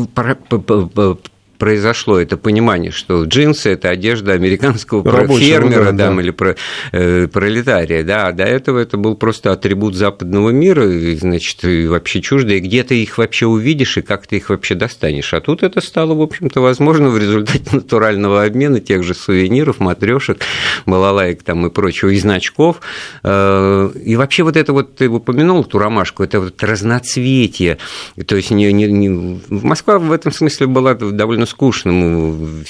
[1.59, 6.23] произошло это понимание, что джинсы– это одежда американского Рабочего, фермера да, там, да.
[6.23, 6.57] или про,
[6.93, 8.03] э, пролетария.
[8.05, 12.55] Да, а до этого это был просто атрибут западного мира, и, значит, и вообще чуждо,
[12.55, 15.35] и где ты их вообще увидишь, и как ты их вообще достанешь.
[15.35, 20.39] А тут это стало, в общем-то, возможно в результате натурального обмена тех же сувениров, матрешек,
[20.87, 22.81] балалаек там и прочего, и значков.
[23.25, 27.79] Э, И вообще вот это вот, ты упомянул эту ромашку, это вот разноцветие,
[28.27, 32.65] то есть не, не, не- Москва в этом смысле была довольно скучным,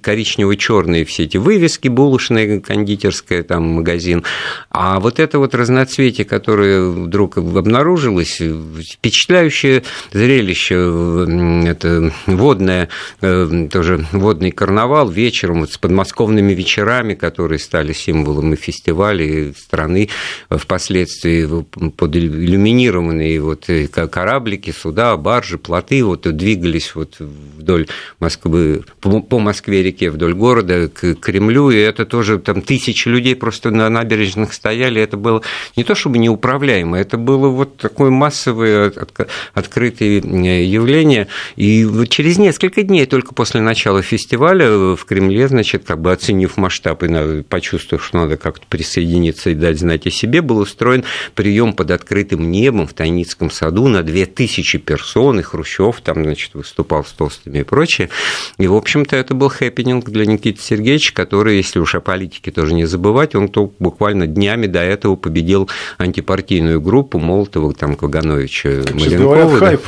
[0.00, 4.24] коричнево-черные все эти вывески, булочная, кондитерская, там, магазин,
[4.70, 10.74] а вот это вот разноцветие, которое вдруг обнаружилось, впечатляющее зрелище,
[11.68, 12.88] это водное,
[13.20, 19.52] э, тоже водный карнавал вечером вот с подмосковными вечерами, которые стали символом и фестиваля, и
[19.52, 20.08] страны
[20.50, 27.86] впоследствии под иллюминированные вот э, кораблики, суда, баржи, плоты вот двигались вот вдоль
[28.20, 33.88] Москвы, по Москве-реке, вдоль города, к Кремлю, и это тоже там тысячи людей просто на
[33.88, 35.42] набережных стояли, это было
[35.76, 42.08] не то чтобы неуправляемо, это было вот такое массовое от- открытое э, явление, и вот
[42.08, 47.42] через несколько дней, только после начала фестиваля в Кремле, значит, как бы оценив масштаб и
[47.42, 52.50] почувствовав, что надо как-то присоединиться и дать знать о себе, был устроен прием под открытым
[52.50, 53.88] небом в Тайницком саду.
[53.88, 57.93] На 2000 персон, и Хрущев там, значит, выступал с тостами и прочее.
[58.58, 62.74] И, в общем-то, это был хэппенинг для Никиты Сергеевича, который, если уж о политике тоже
[62.74, 69.50] не забывать, он то буквально днями до этого победил антипартийную группу Молотова, там, Кагановича, Маленкова.
[69.50, 69.58] да.
[69.58, 69.80] хайп.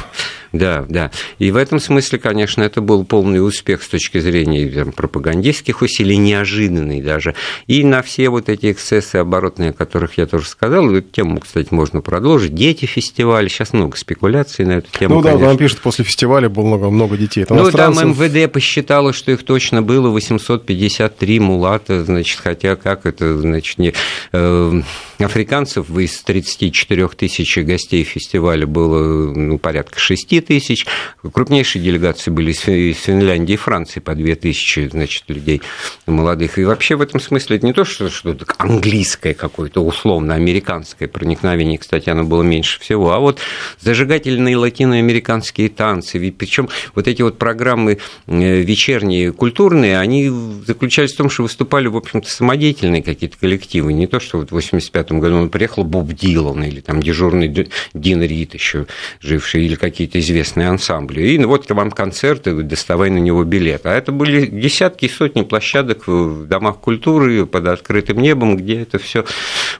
[0.53, 1.11] Да, да.
[1.39, 6.17] И в этом смысле, конечно, это был полный успех с точки зрения там, пропагандистских усилий,
[6.17, 7.35] неожиданный даже.
[7.67, 11.69] И на все вот эти эксцессы оборотные, о которых я тоже сказал, эту тему, кстати,
[11.71, 12.55] можно продолжить.
[12.55, 15.49] Дети фестиваля, сейчас много спекуляций на эту тему, Ну да, конечно.
[15.49, 17.43] нам пишут, после фестиваля было много, много детей.
[17.43, 17.95] Это Ну, там.
[17.97, 23.95] МВД посчитало, что их точно было 853 мулата, значит, хотя как это, значит, не...
[24.33, 24.83] э,
[25.19, 30.87] африканцев из 34 тысяч гостей фестиваля было, ну, порядка 6 тысяч.
[31.33, 35.62] Крупнейшие делегации были из Финляндии и Франции по 2 тысячи, значит, людей
[36.07, 36.59] молодых.
[36.59, 41.79] И вообще в этом смысле это не то, что что-то английское какое-то, условно, американское проникновение,
[41.79, 43.40] кстати, оно было меньше всего, а вот
[43.81, 50.31] зажигательные латиноамериканские танцы, причем вот эти вот программы э, вечерние, культурные, они
[50.66, 54.53] заключались в том, что выступали, в общем-то, самодеятельные какие-то коллективы, не то, что вот в
[54.53, 57.49] 85 году он приехал Боб Дилан или там дежурный
[57.94, 58.87] Дин Рид еще
[59.20, 61.23] живший, или какие-то известные ансамбли.
[61.23, 63.87] И вот вам концерты, доставай на него билет.
[63.87, 68.99] А это были десятки и сотни площадок в домах культуры под открытым небом, где это
[68.99, 69.25] все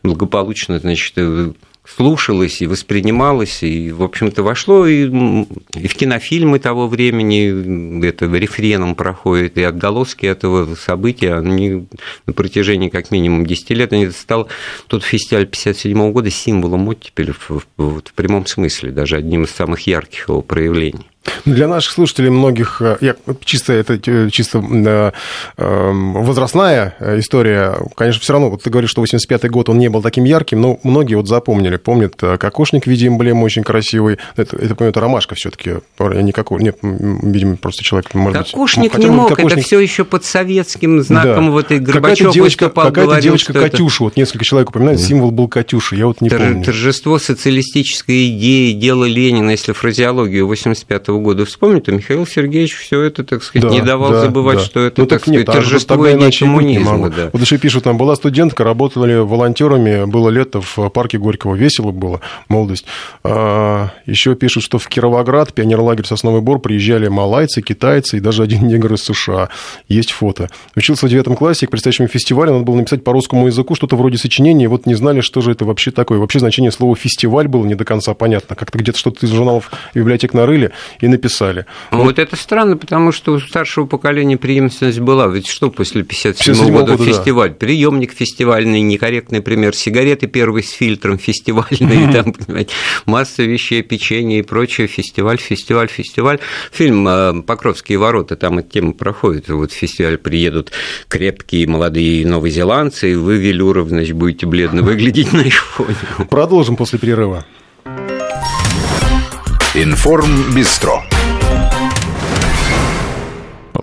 [0.03, 1.53] благополучно, значит, э,
[1.89, 8.95] слушалось и воспринималось, и, в общем-то, вошло и, и в кинофильмы того времени, это рефреном
[8.95, 11.87] проходит, и отголоски этого события, они
[12.27, 14.49] на протяжении как минимум 10 лет, они стал
[14.89, 19.51] тот фестиваль 57 года символом оттепели в, в, в, в прямом смысле, даже одним из
[19.51, 21.07] самых ярких его проявлений.
[21.45, 25.13] Для наших слушателей многих, э, я, чисто это э, чисто э,
[25.57, 30.03] эм, возрастная история, конечно, все равно, вот ты говоришь, что 85-й год он не был
[30.03, 34.85] таким ярким, но многие вот запомнили, помнят кокошник в виде эмблемы очень красивый, это, это,
[34.85, 39.05] это ромашка все таки не какой, нет, видимо, просто человек, может кокошник быть...
[39.05, 39.59] не мог, кокошник...
[39.59, 41.51] это все еще под советским знаком да.
[41.51, 44.05] вот и Горбачев девочка, какая-то девочка Катюша, это...
[44.05, 46.65] вот несколько человек упоминают, символ был Катюша, я вот не Тор- помню.
[46.65, 53.03] Торжество социалистической идеи, дело Ленина, если фразеологию 85 -го года вспомнить, то Михаил Сергеевич все
[53.03, 54.65] это, так сказать, да, не давал да, забывать, да.
[54.65, 57.11] что это, ну, так, так нет, сказать, торжество идеи коммунизма.
[57.11, 57.31] Да.
[57.33, 62.21] Вот еще пишут, там была студентка, работали волонтерами, было лето в парке Горького, весело было,
[62.49, 62.87] молодость.
[63.25, 68.67] А, еще пишут, что в Кировоград, пионерлагерь Сосновый Бор, приезжали малайцы, китайцы и даже один
[68.67, 69.49] негр из США.
[69.89, 70.49] Есть фото.
[70.75, 74.19] Учился в девятом классе, к предстоящему фестивалю надо было написать по русскому языку что-то вроде
[74.19, 76.19] сочинения, вот не знали, что же это вообще такое.
[76.19, 78.57] Вообще значение слова «фестиваль» было не до конца понятно.
[78.57, 81.67] Как-то где-то что-то из журналов библиотек нарыли и написали писали.
[81.91, 82.05] Вот.
[82.05, 85.27] вот это странно, потому что у старшего поколения преемственность была.
[85.27, 87.51] Ведь что после 57 года, года фестиваль?
[87.51, 87.57] Да.
[87.57, 89.75] Приемник фестивальный, некорректный пример.
[89.75, 92.73] Сигареты первый с фильтром фестивальные, там, понимаете,
[93.05, 94.87] масса вещей, печенье и прочее.
[94.87, 96.39] Фестиваль, фестиваль, фестиваль.
[96.73, 99.49] Фильм э, «Покровские ворота», там эта тема проходит.
[99.49, 100.73] Вот в фестиваль приедут
[101.09, 105.97] крепкие молодые новозеландцы, и вы, Велюров, значит, будете бледно выглядеть на их фоне.
[106.31, 107.45] Продолжим после перерыва.
[109.77, 111.16] Информ Бистро.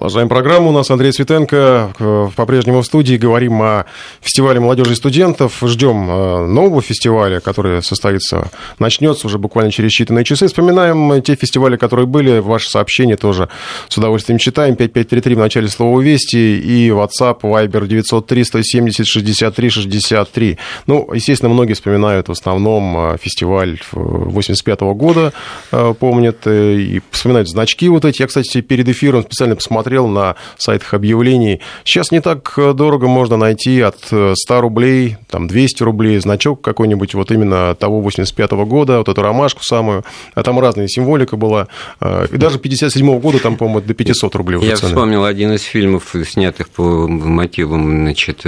[0.04, 0.68] Продолжаем программу.
[0.68, 3.16] У нас Андрей Светенко э, по-прежнему в студии.
[3.16, 3.86] Говорим о
[4.20, 5.60] фестивале молодежи и студентов.
[5.62, 10.48] Ждем э, нового фестиваля, который состоится, начнется уже буквально через считанные часы.
[10.48, 12.40] Вспоминаем те фестивали, которые были.
[12.40, 13.48] Ваши сообщения тоже
[13.88, 14.76] с удовольствием читаем.
[14.76, 20.58] 5533 в начале слова «Вести» и WhatsApp, Viber 903 170 63 63.
[20.86, 25.32] Ну, естественно, многие вспоминают в основном э, фестиваль 85 года,
[25.72, 28.22] помнят, и вспоминают значки вот эти.
[28.22, 31.62] Я, кстати, перед эфиром специально посмотрел смотрел на сайтах объявлений.
[31.84, 36.62] Сейчас не так э, дорого можно найти от 100 э, рублей, там 200 рублей, значок
[36.62, 40.04] какой-нибудь вот именно того 85 -го года, вот эту ромашку самую.
[40.34, 41.68] А там разная символика была.
[42.02, 44.60] Э, и даже 57 -го года там, по-моему, до 500 рублей.
[44.64, 44.90] Я цены.
[44.90, 48.46] вспомнил один из фильмов, снятых по мотивам значит,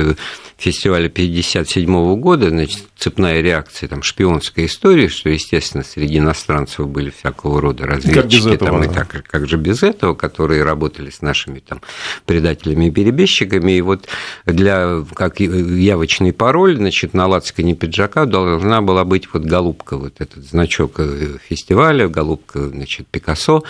[0.58, 7.62] фестиваля 57 года, значит, цепная реакция, там, шпионская история, что, естественно, среди иностранцев были всякого
[7.62, 11.82] рода разведчики, этого, там, и так, как же без этого, которые работали с нашими там
[12.26, 14.08] предателями и перебежчиками, и вот
[14.46, 20.44] для, как явочный пароль, значит, на лацкане пиджака должна была быть вот голубка, вот этот
[20.46, 23.64] значок э, фестиваля, голубка, значит, Пикассо,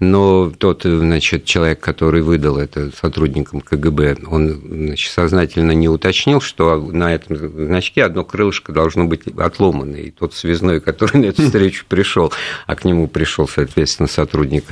[0.00, 6.76] но тот, значит, человек, который выдал это сотрудникам КГБ, он, значит, сознательно не уточнил, что
[6.76, 11.84] на этом значке одно крылышко должно быть отломано, и тот связной, который на эту встречу
[11.88, 12.32] пришел,
[12.66, 14.64] а к нему пришел, соответственно, сотрудник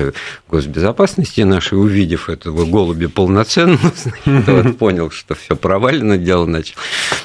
[0.49, 3.79] госбезопасности нашей, увидев этого голубя полноценно,
[4.25, 6.77] вот, понял, что все провалено, дело начал,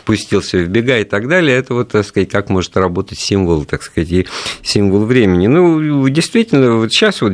[0.05, 1.57] пустился в бега и так далее.
[1.57, 4.27] Это вот, так сказать, как может работать символ, так сказать, и
[4.63, 5.47] символ времени.
[5.47, 7.33] Ну, действительно, вот сейчас вот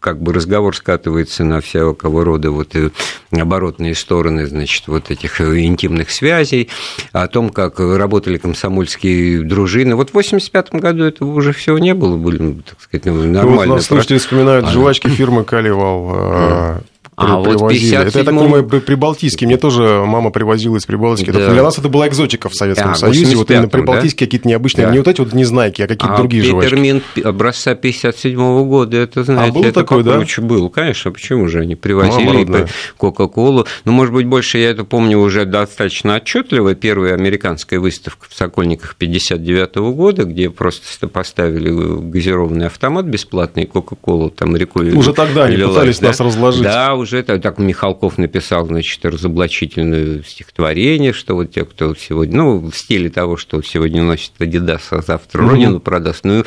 [0.00, 2.90] как бы разговор скатывается на всякого рода вот э,
[3.30, 5.40] оборотные стороны, значит, вот этих
[5.82, 6.68] интимных связей,
[7.12, 9.96] о том, как работали комсомольские дружины.
[9.96, 13.42] Вот в 85 году этого уже всего не было, были, так сказать, нормально.
[13.42, 16.82] Ну, вот нас слушатели вспоминают жвачки фирмы Каливал, uh,
[17.14, 18.00] а, вот 57...
[18.00, 19.46] Это, я так понимаю, прибалтийский.
[19.46, 21.30] Мне тоже мама привозила из Прибалтики.
[21.30, 21.50] Да.
[21.50, 23.36] Для нас это была экзотика в Советском а, Союзе.
[23.36, 24.30] Вот именно прибалтийские да?
[24.30, 24.86] какие-то необычные.
[24.86, 24.92] Да.
[24.92, 27.20] Не вот эти вот незнайки, а какие-то а другие Петермин жвачки.
[27.28, 30.22] образца 57 -го года, это, знаете, а был это такой, да?
[30.38, 30.70] был.
[30.70, 33.66] Конечно, почему же они привозили Кока-Колу.
[33.84, 36.74] Ну, может быть, больше я это помню уже достаточно отчетливо.
[36.74, 41.70] Первая американская выставка в Сокольниках 59 -го года, где просто поставили
[42.10, 46.08] газированный автомат бесплатный, Кока-Колу там рекой Уже тогда они пытались да?
[46.08, 46.62] нас разложить.
[46.62, 52.70] Да, уже это так Михалков написал, значит, разоблачительное стихотворение, что вот те, кто сегодня, ну,
[52.70, 56.24] в стиле того, что сегодня носит Адидас, а завтра Родину продаст.
[56.24, 56.44] Ну,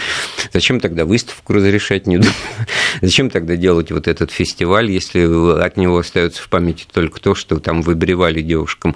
[0.51, 2.19] зачем тогда выставку разрешать, не.
[3.01, 7.59] Зачем тогда делать вот этот фестиваль, если от него остается в памяти только то, что
[7.59, 8.95] там выбривали девушкам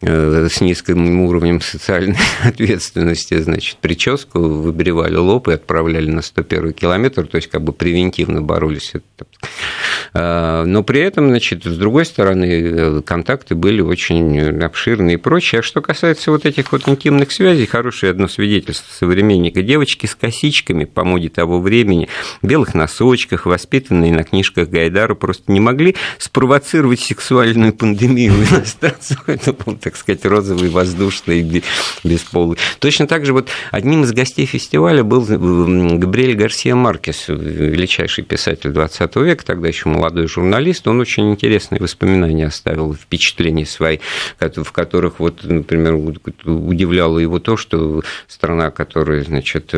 [0.00, 7.26] Э, с низким уровнем социальной ответственности, значит, прическу, выбривали лоб и отправляли на 101 километр,
[7.26, 8.92] то есть как бы превентивно боролись
[10.14, 15.60] Но при этом, значит, с другой стороны, контакты были очень обширные и прочее.
[15.60, 19.62] А что касается вот этих вот интимных связей, хорошее одно свидетельство современника.
[19.62, 22.08] Девочки с косичками по моде того времени,
[22.42, 29.22] в белых носочках, воспитанные на книжках Гайдара, просто не могли спровоцировать сексуальную пандемию иностранцев.
[29.26, 31.62] Это был, так сказать, розовый, воздушный,
[32.04, 32.58] бесполый.
[32.78, 39.16] Точно так же вот одним из гостей фестиваля был Габриэль Гарсия Маркес, величайший писатель 20
[39.16, 40.86] века, тогда еще молодой журналист.
[40.86, 43.98] Он очень интересные воспоминания оставил, впечатления свои,
[44.38, 45.94] в которых, вот, например,
[46.44, 49.74] удивляло его то, что страна, которая, значит,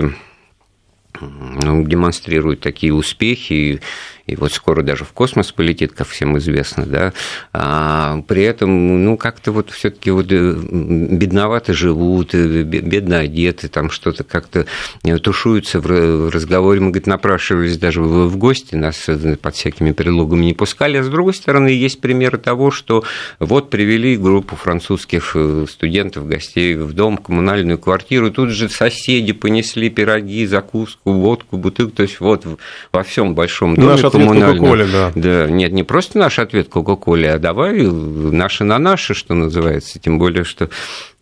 [1.20, 3.80] ну, демонстрирует такие успехи,
[4.26, 7.12] и вот скоро даже в космос полетит, как всем известно, да,
[7.52, 13.68] а при этом, ну, как-то вот все таки вот э, бедновато живут, э, бедно одеты,
[13.68, 14.66] там что-то как-то
[15.04, 16.80] э, тушуются в разговоре.
[16.80, 19.08] Мы, говорит, напрашивались даже в гости, нас
[19.40, 23.04] под всякими предлогами не пускали, а с другой стороны, есть примеры того, что
[23.38, 25.36] вот привели группу французских
[25.68, 32.02] студентов, гостей в дом, коммунальную квартиру, тут же соседи понесли пироги, закуску, водку, бутылку, то
[32.02, 32.46] есть вот
[32.92, 34.88] во всем большом доме Наш коммунальную.
[34.92, 35.12] да.
[35.14, 40.18] Да, нет, не просто наш ответ Кока-Коле, а давай наши на наши, что называется, тем
[40.18, 40.68] более, что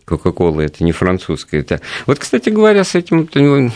[0.04, 1.60] Кока-кола это не французская.
[1.60, 1.80] Это...
[2.06, 3.28] Вот, кстати говоря, с этим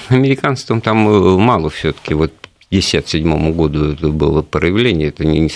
[0.08, 2.14] американством там э, мало все-таки.
[2.14, 2.32] Вот
[2.72, 5.46] 1957 году это было проявление, это не,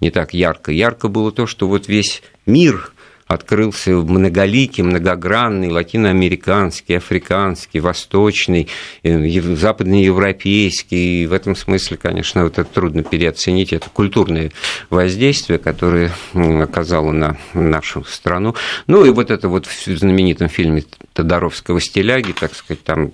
[0.00, 0.72] не так ярко.
[0.72, 2.92] Ярко было то, что вот весь мир
[3.28, 8.68] открылся многоликий, многогранный, латиноамериканский, африканский, восточный,
[9.02, 11.24] э, западноевропейский.
[11.24, 13.72] И в этом смысле, конечно, вот это трудно переоценить.
[13.72, 14.50] Это культурное
[14.90, 18.54] воздействие, которое оказало на нашу страну.
[18.86, 23.12] Ну и вот это вот в знаменитом фильме Тодоровского «Стиляги», так сказать, там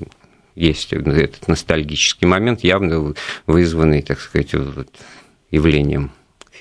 [0.54, 3.14] есть этот ностальгический момент, явно
[3.46, 4.88] вызванный, так сказать, вот
[5.50, 6.12] явлением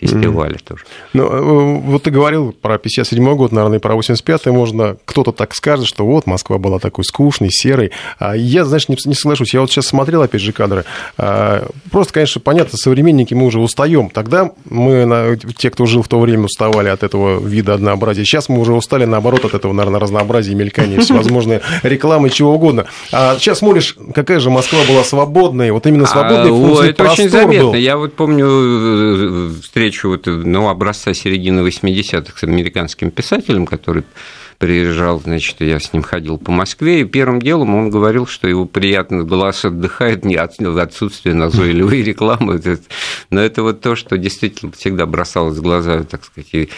[0.03, 0.63] фестивале mm.
[0.67, 0.83] тоже.
[1.13, 5.53] Ну, э, вот ты говорил про 57 год, наверное, и про 85-й можно, кто-то так
[5.55, 7.91] скажет, что вот Москва была такой скучной, серой.
[8.19, 9.53] А я, знаешь, не, не соглашусь.
[9.53, 10.85] Я вот сейчас смотрел, опять же, кадры.
[11.17, 14.09] А, просто, конечно, понятно, современники мы уже устаем.
[14.09, 18.25] Тогда мы, те, кто жил в то время, уставали от этого вида однообразия.
[18.25, 22.85] Сейчас мы уже устали, наоборот, от этого, наверное, разнообразия, мелькания, всевозможные рекламы, чего угодно.
[23.11, 27.29] А сейчас смотришь, какая же Москва была свободная, вот именно свободная а, функция, Это очень
[27.29, 27.71] заметно.
[27.71, 27.73] Был.
[27.75, 34.03] Я вот помню э, встречу вот, ну, образца середины 80-х с американским писателем, который
[34.57, 38.65] приезжал, значит, я с ним ходил по Москве, и первым делом он говорил, что его
[38.65, 42.61] приятно глаз отдыхает не от отсутствия назойливой рекламы.
[43.29, 46.69] Но это вот то, что действительно всегда бросалось в глаза, так сказать,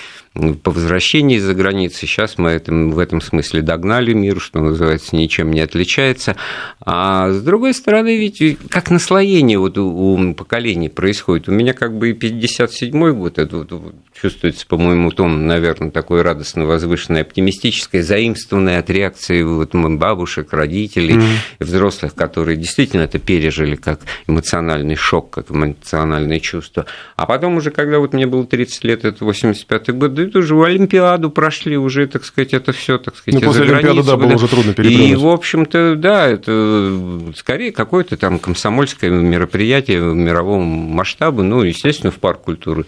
[0.64, 2.02] по возвращении из-за границы.
[2.02, 6.36] Сейчас мы этом, в этом смысле догнали мир, что называется, ничем не отличается.
[6.82, 11.48] А с другой стороны, ведь как наслоение вот у, у поколений происходит.
[11.48, 13.72] У меня как бы и 57-й год, это вот,
[14.20, 21.64] чувствуется, по-моему, том, наверное, такое радостно возвышенное, оптимистическое, заимствованное от реакции вот, бабушек, родителей, mm-hmm.
[21.66, 26.86] взрослых, которые действительно это пережили как эмоциональный шок, как эмоциональное чувство.
[27.16, 31.30] А потом уже, когда вот мне было 30 лет, это 85-й год, это уже Олимпиаду
[31.30, 34.74] прошли, уже, так сказать, это все, так сказать, ну, после Олимпиады, да, было уже трудно
[34.74, 35.10] перепрыгнуть.
[35.10, 42.16] И, в общем-то, да, это скорее какое-то там комсомольское мероприятие мирового масштаба, ну, естественно, в
[42.16, 42.86] парк культуры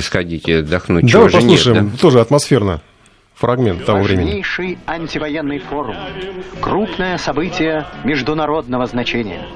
[0.00, 1.10] сходить и отдохнуть.
[1.10, 1.98] Давай послушаем, нет, да?
[1.98, 2.80] тоже атмосферно
[3.36, 4.24] фрагмент того времени.
[4.24, 5.96] Важнейший антивоенный форум.
[6.60, 9.46] Крупное событие международного значения.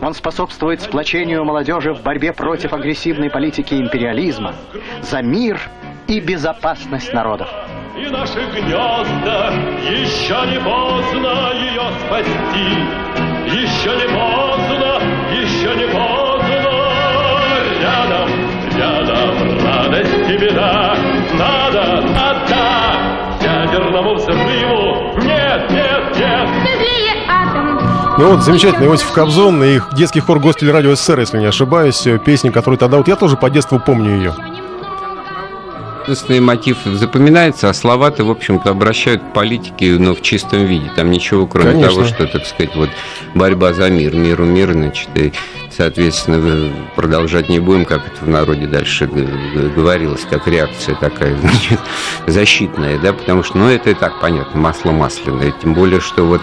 [0.00, 4.54] Он способствует сплочению молодежи в борьбе против агрессивной политики империализма,
[5.02, 5.60] за мир
[6.08, 7.48] и безопасность народов.
[7.96, 9.52] И наши гнезда
[9.82, 12.70] еще не поздно ее спасти,
[13.46, 15.00] еще не поздно,
[15.32, 16.46] еще не поздно.
[17.80, 18.28] Рядом,
[18.76, 20.96] рядом радость и беда,
[21.34, 22.56] надо, надо
[23.42, 25.18] ядерному взрыву.
[25.22, 26.48] Нет, нет, нет.
[28.18, 32.50] Ну вот, замечательно, Иосиф Кобзон и их детский хор Гостелерадио СССР, если не ошибаюсь, песня,
[32.50, 34.34] которую тогда, вот я тоже по детству помню ее
[36.06, 40.88] художественный мотив запоминается, а слова-то, в общем-то, обращают к политике, но в чистом виде.
[40.94, 41.90] Там ничего, кроме Конечно.
[41.90, 42.90] того, что, так сказать, вот
[43.34, 45.32] борьба за мир, миру мир, значит, и,
[45.76, 51.78] соответственно, продолжать не будем, как это в народе дальше говорилось, как реакция такая, значит,
[52.26, 56.40] защитная, да, потому что, ну, это и так понятно, масло масляное, тем более, что вот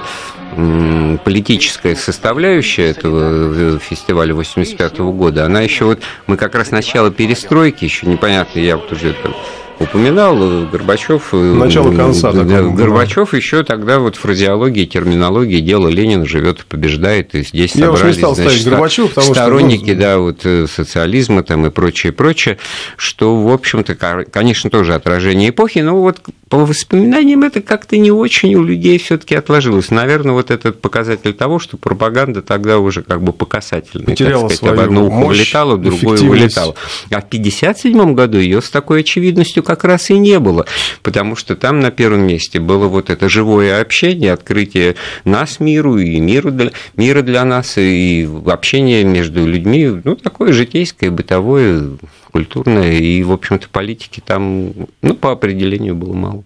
[1.24, 7.86] политическая составляющая этого фестиваля 85 -го года, она еще вот, мы как раз начало перестройки,
[7.86, 9.34] еще непонятно, я вот уже это
[9.80, 11.34] упоминал, Горбачев...
[11.34, 12.32] Начало конца.
[12.32, 17.88] Да, Горбачев еще тогда вот фразеологии, терминологии дело Ленин живет и побеждает, и здесь Я
[17.88, 19.94] собрались стал значит, ставить Горбачева, потому сторонники, что...
[19.94, 22.58] ну, да, вот социализма там и прочее, прочее,
[22.98, 23.96] что, в общем-то,
[24.32, 26.20] конечно, тоже отражение эпохи, но вот
[26.50, 29.90] по воспоминаниям это как-то не очень у людей все-таки отложилось.
[29.90, 34.58] Наверное, вот этот показатель того, что пропаганда тогда уже как бы по касательной, Потеряла так
[34.58, 36.76] сказать, об одно ухо мощь, вылетало, в другое вылетало.
[37.10, 40.66] А в 1957 году ее с такой очевидностью как раз и не было,
[41.02, 44.96] потому что там на первом месте было вот это живое общение, открытие
[45.26, 51.12] нас миру и миру для, мира для нас, и общение между людьми, ну, такое житейское,
[51.12, 51.92] бытовое,
[52.32, 56.44] культурное, и, в общем-то, политики там, ну, по определению было мало.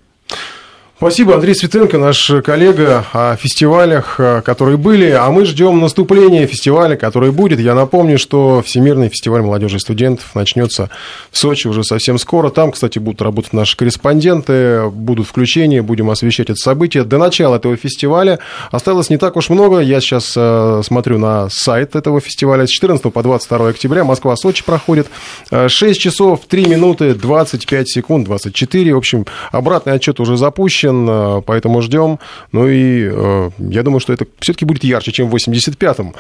[1.00, 6.96] Спасибо, Андрей Светенко, наш коллега о фестивалях, э, которые были, а мы ждем наступления фестиваля,
[6.96, 7.60] который будет.
[7.60, 10.90] Я напомню, что Всемирный фестиваль молодежи и студентов начнется
[11.30, 12.50] в Сочи уже совсем скоро.
[12.50, 17.04] Там, кстати, будут работать наши корреспонденты, будут включения, будем освещать это событие.
[17.04, 18.40] До начала этого фестиваля
[18.72, 19.82] осталось не так уж много.
[19.82, 22.66] Я сейчас э, смотрю на сайт этого фестиваля.
[22.66, 25.06] С 14 по 22 октября Москва-Сочи проходит.
[25.52, 28.96] 6 э, часов 3 минуты 25 секунд, 24.
[28.96, 32.20] В общем, обратный отчет уже запущен запущен, поэтому ждем.
[32.52, 36.14] Ну и э, я думаю, что это все-таки будет ярче, чем в 85-м.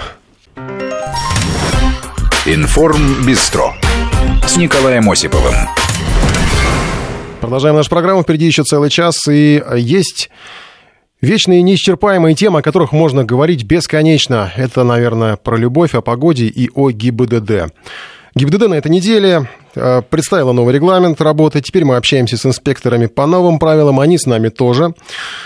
[2.46, 3.74] Информ Бистро
[4.46, 5.54] с Николаем Осиповым.
[7.42, 8.24] Продолжаем нашу программу.
[8.24, 9.28] Впереди еще целый час.
[9.28, 10.30] И есть
[11.20, 14.54] Вечные неисчерпаемые темы, о которых можно говорить бесконечно.
[14.56, 17.74] Это, наверное, про любовь, о погоде и о ГИБДД.
[18.36, 19.67] ГИБДД на этой неделе Э,
[20.10, 21.62] представила новый регламент работы.
[21.62, 24.94] Теперь мы общаемся с инспекторами по новым правилам, они с нами тоже.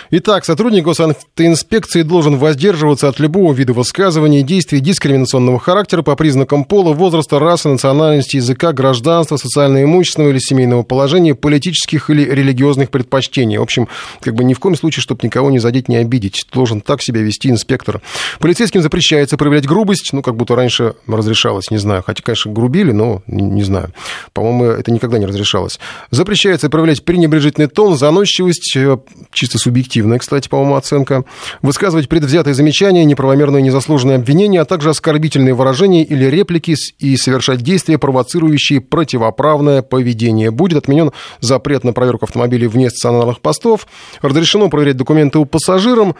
[0.09, 6.63] Итак, сотрудник госавтоинспекции должен воздерживаться от любого вида высказывания и действий дискриминационного характера по признакам
[6.63, 13.57] пола, возраста, расы, национальности, языка, гражданства, социально-имущественного или семейного положения, политических или религиозных предпочтений.
[13.57, 13.87] В общем,
[14.19, 16.45] как бы ни в коем случае, чтобы никого не задеть, не обидеть.
[16.53, 18.01] Должен так себя вести инспектор.
[18.39, 22.03] Полицейским запрещается проявлять грубость, ну, как будто раньше разрешалось, не знаю.
[22.05, 23.93] Хотя, конечно, грубили, но не знаю.
[24.33, 25.79] По-моему, это никогда не разрешалось.
[26.09, 28.97] Запрещается проявлять пренебрежительный тон, заносчивость, э,
[29.31, 31.23] чисто субъективная, кстати, по-моему, оценка,
[31.61, 37.97] высказывать предвзятые замечания, неправомерные незаслуженные обвинения, а также оскорбительные выражения или реплики и совершать действия,
[37.97, 40.51] провоцирующие противоправное поведение.
[40.51, 43.87] Будет отменен запрет на проверку автомобилей вне стационарных постов,
[44.21, 46.15] разрешено проверять документы у пассажирам,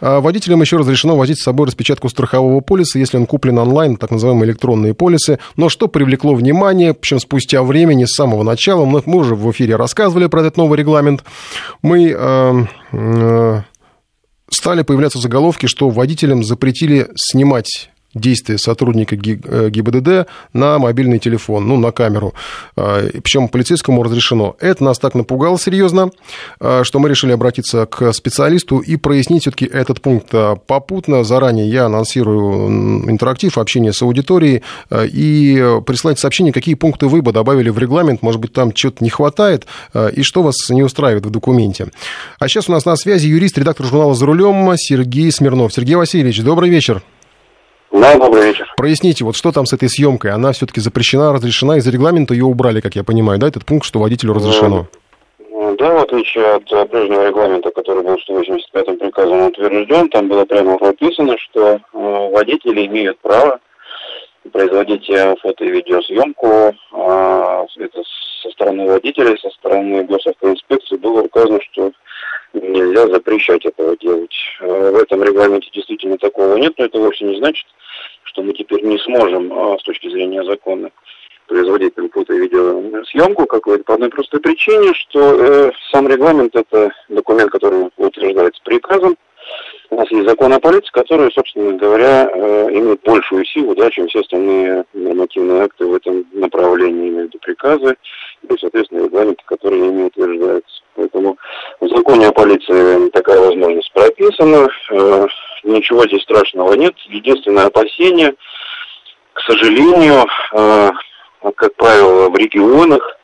[0.00, 4.10] а водителям еще разрешено возить с собой распечатку страхового полиса, если он куплен онлайн, так
[4.10, 5.38] называемые электронные полисы.
[5.56, 9.48] Но что привлекло внимание, общем, спустя спустя времени, с самого начала, мы, мы уже в
[9.52, 11.22] эфире рассказывали про этот новый регламент,
[11.80, 13.62] мы э, э,
[14.50, 21.76] стали появляться заголовки, что водителям запретили снимать действия сотрудника ГИБДД э, на мобильный телефон, ну,
[21.76, 22.34] на камеру.
[22.76, 24.56] А, Причем полицейскому разрешено.
[24.60, 26.10] Это нас так напугало серьезно,
[26.60, 31.24] а, что мы решили обратиться к специалисту и прояснить все-таки этот пункт а, попутно.
[31.24, 34.62] Заранее я анонсирую интерактив, общение с аудиторией
[34.92, 39.10] и прислать сообщение, какие пункты вы бы добавили в регламент, может быть, там что-то не
[39.10, 39.66] хватает,
[40.12, 41.88] и что вас не устраивает в документе.
[42.38, 45.72] А сейчас у нас на связи юрист, редактор журнала «За рулем» Сергей Смирнов.
[45.72, 47.02] Сергей Васильевич, добрый вечер.
[48.00, 48.72] Да, добрый вечер.
[48.76, 50.30] Проясните, вот что там с этой съемкой?
[50.30, 54.00] Она все-таки запрещена, разрешена, из регламента ее убрали, как я понимаю, да, этот пункт, что
[54.00, 54.86] водителю разрешено?
[55.78, 60.78] Да, в отличие от э, прежнего регламента, который был 185-м приказом утвержден, там было прямо
[60.78, 63.58] прописано, что э, водители имеют право
[64.52, 66.74] производить э, фото- и видеосъемку.
[67.78, 68.02] Это
[68.42, 71.92] со стороны водителей, со стороны госавтоинспекции было указано, что
[72.54, 74.34] нельзя запрещать этого делать.
[74.60, 77.66] В этом регламенте действительно такого нет, но это вовсе не значит,
[78.36, 80.90] что мы теперь не сможем а, с точки зрения закона
[81.46, 87.88] производить и видеосъемку какой-то по одной простой причине, что э, сам регламент это документ, который
[87.96, 89.16] утверждается приказом.
[89.90, 94.08] У нас есть закон о полиции, который, собственно говоря, э, имеет большую силу, да, чем
[94.08, 97.96] все остальные нормативные акты в этом направлении, между приказы
[98.42, 100.82] и, соответственно, регламенты, которые ими утверждаются.
[100.96, 101.38] Поэтому
[101.80, 104.68] в законе о полиции такая возможность прописана.
[104.90, 105.26] Э,
[105.66, 106.94] ничего здесь страшного нет.
[107.08, 108.34] Единственное опасение,
[109.32, 110.90] к сожалению, э,
[111.54, 113.16] как правило, в регионах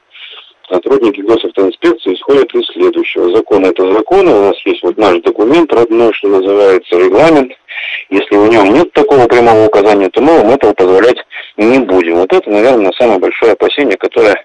[0.70, 3.34] сотрудники госавтоинспекции исходят из следующего.
[3.34, 7.52] Закон это закон, у нас есть вот наш документ родной, что называется регламент.
[8.10, 11.18] Если в нем нет такого прямого указания, то мы вам этого позволять
[11.56, 12.16] не будем.
[12.16, 14.44] Вот это, наверное, самое большое опасение, которое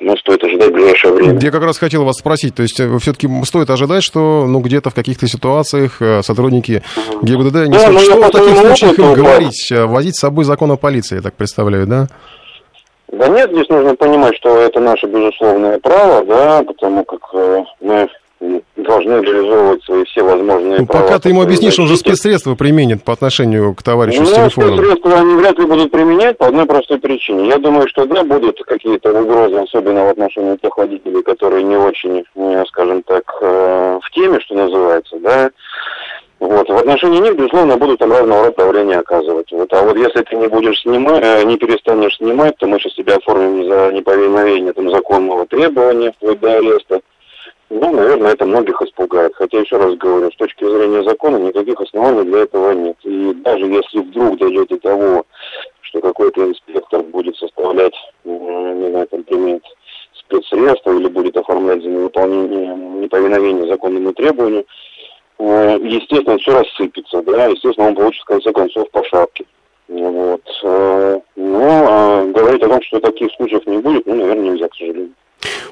[0.00, 1.38] ну, стоит ожидать в ближайшее время.
[1.40, 4.90] Я как раз хотел вас спросить, то есть э, все-таки стоит ожидать, что ну, где-то
[4.90, 6.82] в каких-то ситуациях э, сотрудники
[7.22, 8.02] ГИБДД не да, смогут.
[8.02, 9.70] Что в таких случаях им говорить?
[9.70, 12.08] Возить с собой закон о полиции, я так представляю, да?
[13.12, 18.08] Да нет, здесь нужно понимать, что это наше безусловное право, да, потому как э, мы
[18.76, 21.04] должны реализовывать свои все возможные ну, права.
[21.04, 24.78] Пока ты ему объяснишь, он же спецсредства применит по отношению к товарищу ну, с телефоном.
[24.78, 27.48] спецсредства они вряд ли будут применять по одной простой причине.
[27.48, 32.24] Я думаю, что да, будут какие-то угрозы, особенно в отношении тех водителей, которые не очень,
[32.68, 35.50] скажем так, э, в теме, что называется, да.
[36.40, 36.68] Вот.
[36.68, 39.46] В отношении них, безусловно, будут там разного рода давления оказывать.
[39.52, 39.72] Вот.
[39.72, 43.14] А вот если ты не будешь снимать, э, не перестанешь снимать, то мы сейчас тебя
[43.14, 47.00] оформим за неповиновение там, законного требования, вплоть до ареста.
[47.74, 49.34] Ну, наверное, это многих испугает.
[49.34, 52.98] Хотя, еще раз говорю, с точки зрения закона никаких оснований для этого нет.
[53.02, 55.24] И даже если вдруг дойдет до того,
[55.80, 57.94] что какой-то инспектор будет составлять,
[58.24, 59.64] не знаю, там, применить
[60.12, 64.66] спецсредства или будет оформлять за невыполнение, неповиновение законному требованию,
[65.38, 69.46] э, естественно, все рассыпется, да, естественно, он получит, в конце концов, по шапке.
[69.88, 70.42] Вот.
[70.62, 74.74] Э, ну, а говорить о том, что таких случаев не будет, ну, наверное, нельзя, к
[74.74, 75.14] сожалению.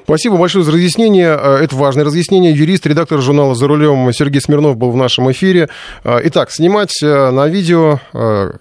[0.03, 1.37] Спасибо большое за разъяснение.
[1.39, 2.53] Э, это важное разъяснение.
[2.53, 5.69] Юрист, редактор журнала «За рулем» Сергей Смирнов был в нашем эфире.
[6.03, 7.99] Э, итак, снимать э, на видео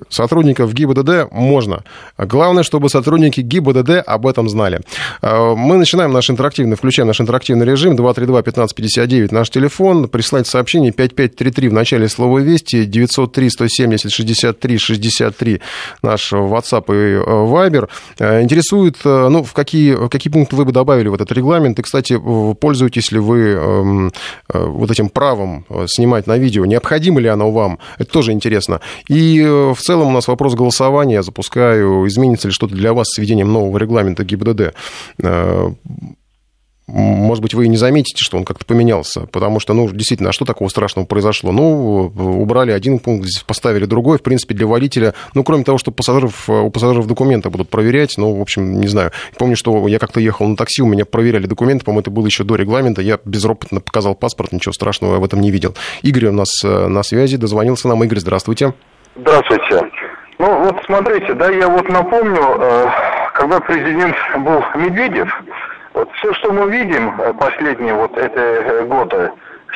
[0.09, 1.83] сотрудников ГИБДД можно.
[2.19, 4.81] Главное, чтобы сотрудники ГИБДД об этом знали.
[5.23, 7.97] Мы начинаем наш интерактивный, включаем наш интерактивный режим.
[7.97, 10.09] 232-1559 наш телефон.
[10.09, 12.87] Присылайте сообщение 5533 в начале слова «Вести».
[12.87, 15.61] 903-170-63-63
[16.03, 17.89] наш WhatsApp и Viber.
[18.43, 21.79] Интересует, ну, в какие, в какие пункты вы бы добавили в этот регламент.
[21.79, 22.19] И, кстати,
[22.61, 24.13] пользуетесь ли вы эм,
[24.53, 26.65] э, вот этим правом э, снимать на видео?
[26.67, 27.79] Необходимо ли оно вам?
[27.99, 28.81] Это тоже интересно.
[29.09, 31.15] И э, в целом у нас вопрос голосования.
[31.15, 32.07] Я запускаю.
[32.07, 34.75] Изменится ли что-то для вас с введением нового регламента ГИБДД?
[36.93, 40.33] Может быть, вы и не заметите, что он как-то поменялся, потому что, ну, действительно, а
[40.33, 41.53] что такого страшного произошло?
[41.53, 46.49] Ну, убрали один пункт, поставили другой, в принципе, для водителя, ну, кроме того, что пассажиров,
[46.49, 49.13] у пассажиров документы будут проверять, ну, в общем, не знаю.
[49.39, 52.45] Помню, что я как-то ехал на такси, у меня проверяли документы, по-моему, это было еще
[52.45, 55.75] до регламента, я безропотно показал паспорт, ничего страшного я в этом не видел.
[56.03, 58.03] Игорь у нас э, на связи, дозвонился нам.
[58.05, 58.75] Игорь, здравствуйте.
[59.17, 59.91] Здравствуйте.
[60.39, 62.87] Ну, вот смотрите, да, я вот напомню, э,
[63.35, 65.29] когда президент был Медведев,
[65.95, 69.31] вот все, что мы видим э, последние вот это э, годы,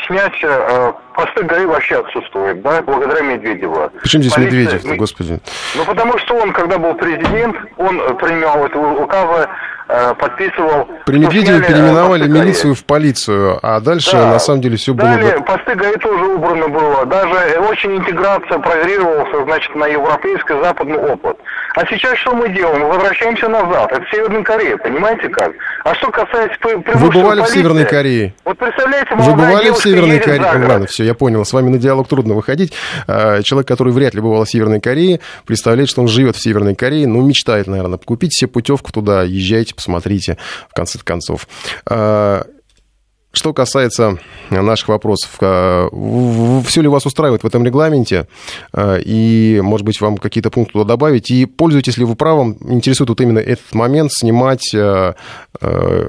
[0.07, 3.91] снять э, посты ГАИ вообще отсутствует, да, благодаря Медведеву.
[4.01, 4.61] Почему здесь Полиция...
[4.61, 5.41] Медведев, господи?
[5.77, 9.49] Ну, потому что он, когда был президент, он принимал это указы
[9.87, 10.89] Э, подписывал...
[11.05, 14.31] При Медведеве сняли, э, переименовали милицию в полицию, а дальше да.
[14.31, 15.29] на самом деле все Далее, было...
[15.29, 17.05] Далее посты ГАИ тоже убрано было.
[17.05, 21.37] Даже очень интеграция прогрессировался, значит, на европейский западный опыт.
[21.75, 22.83] А сейчас что мы делаем?
[22.83, 23.91] Мы возвращаемся назад.
[23.91, 25.53] Это Северная Корея, понимаете как?
[25.85, 28.35] А что касается Вы бывали полиции, в Северной Корее?
[28.45, 30.67] Вот представляете, Вы бывали в Северной Корее?
[30.69, 31.45] Ладно, все, я понял.
[31.45, 32.73] С вами на диалог трудно выходить.
[33.09, 36.77] А, человек, который вряд ли бывал в Северной Корее, представляет, что он живет в Северной
[36.77, 40.39] Корее, ну, мечтает, наверное, купить себе путевку туда, езжайте, посмотрите,
[40.71, 41.49] в конце концов.
[43.35, 44.19] Что касается
[44.51, 45.89] наших вопросов, э,
[46.67, 48.29] все ли вас устраивает в этом регламенте,
[48.73, 53.11] э, и, может быть, вам какие-то пункты туда добавить, и пользуетесь ли вы правом, интересует
[53.11, 55.15] вот именно этот момент, снимать э,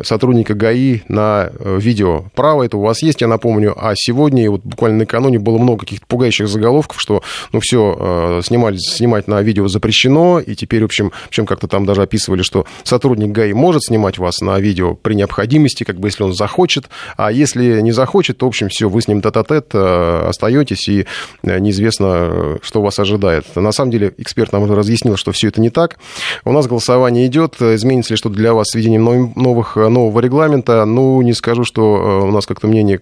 [0.04, 2.26] сотрудника ГАИ на видео.
[2.36, 6.06] Право это у вас есть, я напомню, а сегодня, вот буквально накануне было много каких-то
[6.06, 11.48] пугающих заголовков, что, ну, все, снимать, снимать на видео запрещено, и теперь, в общем, чем
[11.48, 16.00] как-то там даже описывали, что сотрудник ГАИ может снимать вас на видео при необходимости, как
[16.00, 19.22] бы если он захочет, а если не захочет, то, в общем, все, вы с ним
[19.22, 21.06] тет-а-тет э, остаетесь, и
[21.44, 23.46] э, неизвестно, что вас ожидает.
[23.56, 25.98] На самом деле, эксперт нам разъяснил, что все это не так.
[26.44, 27.62] У нас голосование идет.
[27.62, 30.84] Изменится ли что-то для вас с введением новых, нового регламента?
[30.86, 33.02] Ну, не скажу, что э, у нас как-то мнение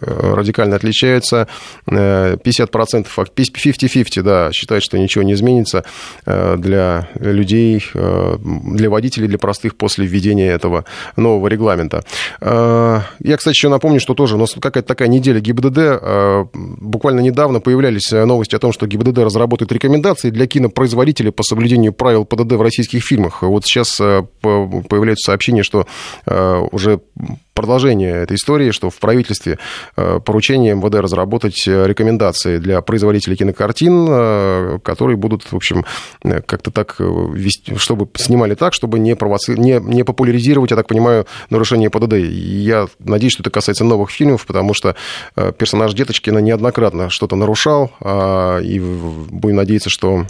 [0.00, 1.48] радикально отличается.
[1.86, 5.84] 50%, 50-50, да, считают, что ничего не изменится
[6.24, 10.84] для людей, для водителей, для простых после введения этого
[11.16, 12.02] нового регламента.
[12.40, 15.78] Я, кстати, еще напомню, что тоже у нас какая-то такая неделя ГИБДД.
[15.78, 21.42] Э, буквально недавно появлялись э, новости о том, что ГИБДД разработает рекомендации для кинопроизводителей по
[21.42, 23.42] соблюдению правил ПДД в российских фильмах.
[23.42, 25.88] Вот сейчас э, появляются сообщения, что
[26.70, 27.00] уже
[27.54, 29.58] продолжение этой истории, что в правительстве
[29.96, 35.84] э, поручение МВД разработать э, рекомендации для производителей кинокартин, э, которые будут, в общем,
[36.22, 39.56] как-то так вести, чтобы снимали так, чтобы не, провоци...
[39.56, 42.14] не, не популяризировать, я так понимаю, нарушение ПДД.
[42.14, 44.96] я надеюсь, что это касается новых фильмов, потому что
[45.34, 50.26] персонаж Деточкина неоднократно что-то нарушал, а, и будем надеяться, что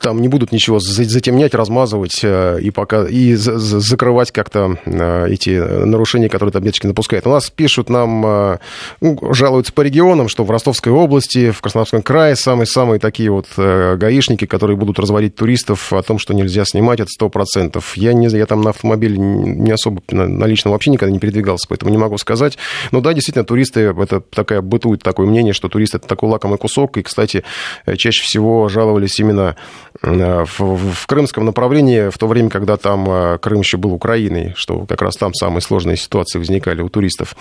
[0.00, 6.28] там не будут ничего затемнять, размазывать э, и, пока, и закрывать как-то э, эти нарушения,
[6.28, 7.26] которые таблеточки напускают.
[7.26, 8.58] У нас пишут нам, э,
[9.00, 14.46] ну, жалуются по регионам, что в Ростовской области, в Краснодарском крае самые-самые такие вот гаишники,
[14.46, 17.96] которые будут разводить туристов о том, что нельзя снимать, это сто процентов.
[17.96, 21.90] Я, не, я там на автомобиле не особо на личном вообще никогда не передвигался, поэтому
[21.90, 22.58] не могу сказать.
[22.90, 26.96] Но да, действительно, туристы, это такая бытует такое мнение, что турист это такой лакомый кусок,
[26.96, 27.44] и, кстати,
[27.96, 29.56] чаще всего жаловались именно
[30.02, 34.86] в, в крымском направлении, в то время, когда там э, Крым еще был Украиной, что
[34.86, 37.36] как раз там самые сложные ситуации возникали у туристов.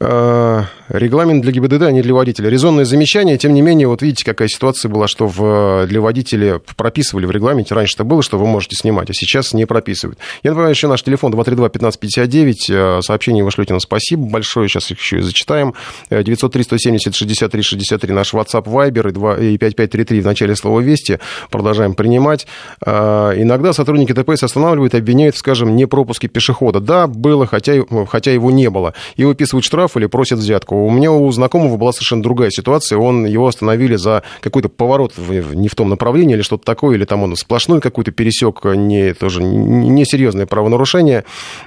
[0.00, 2.48] Э, регламент для ГИБДД, а не для водителя.
[2.48, 7.26] Резонное замечание, тем не менее, вот видите, какая ситуация была, что в, для водителя прописывали
[7.26, 10.18] в регламенте, раньше это было, что вы можете снимать, а сейчас не прописывают.
[10.42, 15.18] Я напоминаю, еще наш телефон 232-1559, сообщение вы шлете нам спасибо большое, сейчас их еще
[15.18, 15.74] и зачитаем.
[16.10, 21.18] 903-170-63-63, наш WhatsApp, Viber и, 2, и 5533 в начале слова «Вести».
[21.50, 22.46] Продолжаем начинаем принимать.
[22.84, 26.80] А, иногда сотрудники ДПС останавливают, обвиняют, скажем, не пропуске пешехода.
[26.80, 27.74] Да, было, хотя,
[28.08, 28.94] хотя его не было.
[29.16, 30.86] И выписывают штраф или просят взятку.
[30.86, 32.98] У меня у знакомого была совершенно другая ситуация.
[32.98, 37.22] Он, его остановили за какой-то поворот не в том направлении или что-то такое, или там
[37.22, 41.24] он сплошной какой-то пересек, не, тоже несерьезное правонарушение.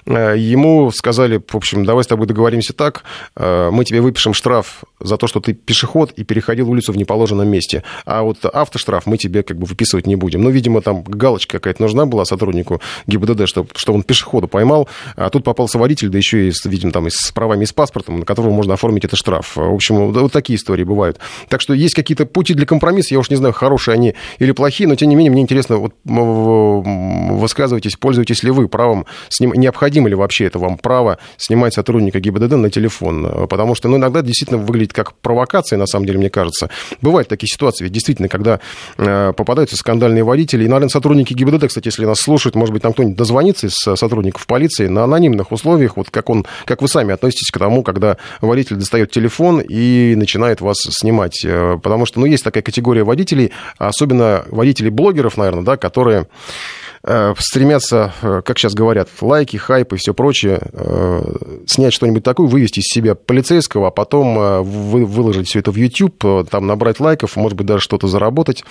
[0.07, 3.03] А, ему сказали, в общем, давай с тобой договоримся так,
[3.35, 7.47] а, мы тебе выпишем штраф за то, что ты пешеход и переходил улицу в неположенном
[7.47, 7.83] месте.
[8.05, 10.41] А вот автоштраф мы тебе как бы выписывать не не будем.
[10.41, 15.29] Ну, видимо, там галочка какая-то нужна была сотруднику ГИБДД, что, что он пешехода поймал, а
[15.29, 18.25] тут попался водитель, да еще и, видимо, там, и с правами и с паспортом, на
[18.25, 19.55] которого можно оформить этот штраф.
[19.55, 21.19] В общем, вот такие истории бывают.
[21.49, 24.87] Так что есть какие-то пути для компромисса, я уж не знаю, хорошие они или плохие,
[24.87, 29.53] но, тем не менее, мне интересно, вот высказывайтесь, пользуетесь ли вы правом, сним...
[29.53, 34.21] необходимо ли вообще это вам право снимать сотрудника ГИБДД на телефон, потому что, ну, иногда
[34.21, 36.69] действительно выглядит как провокация, на самом деле, мне кажется.
[37.01, 38.59] Бывают такие ситуации, ведь действительно, когда
[38.97, 40.63] э, попадаются скандальные водители.
[40.63, 44.47] И, наверное, сотрудники ГИБДД, кстати, если нас слушают, может быть, там кто-нибудь дозвонится из сотрудников
[44.47, 48.77] полиции на анонимных условиях, вот как, он, как вы сами относитесь к тому, когда водитель
[48.77, 51.45] достает телефон и начинает вас снимать.
[51.45, 56.29] Э, потому что, ну, есть такая категория водителей, особенно водителей-блогеров, наверное, да, которые Э,
[57.37, 61.35] стремятся, э, как сейчас говорят, лайки, хайп и все прочее, э,
[61.67, 66.65] снять что-нибудь такое, вывести из себя полицейского, а потом выложить все это в YouTube, там
[66.67, 68.63] набрать лайков, может быть, даже что-то заработать.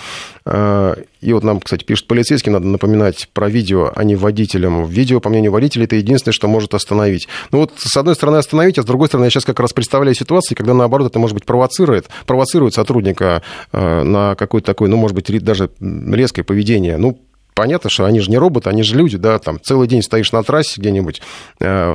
[0.47, 4.85] И вот нам, кстати, пишет полицейский, надо напоминать про видео, а не водителям.
[4.85, 7.29] Видео, по мнению водителя, это единственное, что может остановить.
[7.53, 10.15] Ну вот, с одной стороны, остановить, а с другой стороны, я сейчас как раз представляю
[10.15, 15.45] ситуацию, когда, наоборот, это, может быть, провоцирует, провоцирует сотрудника на какое-то такое, ну, может быть,
[15.45, 16.97] даже резкое поведение.
[16.97, 17.19] Ну,
[17.55, 20.43] понятно, что они же не роботы, они же люди, да, там целый день стоишь на
[20.43, 21.23] трассе где-нибудь,
[21.61, 21.95] э,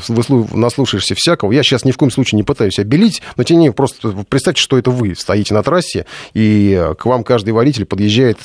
[0.54, 1.52] наслушаешься всякого.
[1.52, 4.62] Я сейчас ни в коем случае не пытаюсь обелить, но тем не менее, просто представьте,
[4.62, 8.40] что это вы стоите на трассе, и к вам каждый водитель подъезжает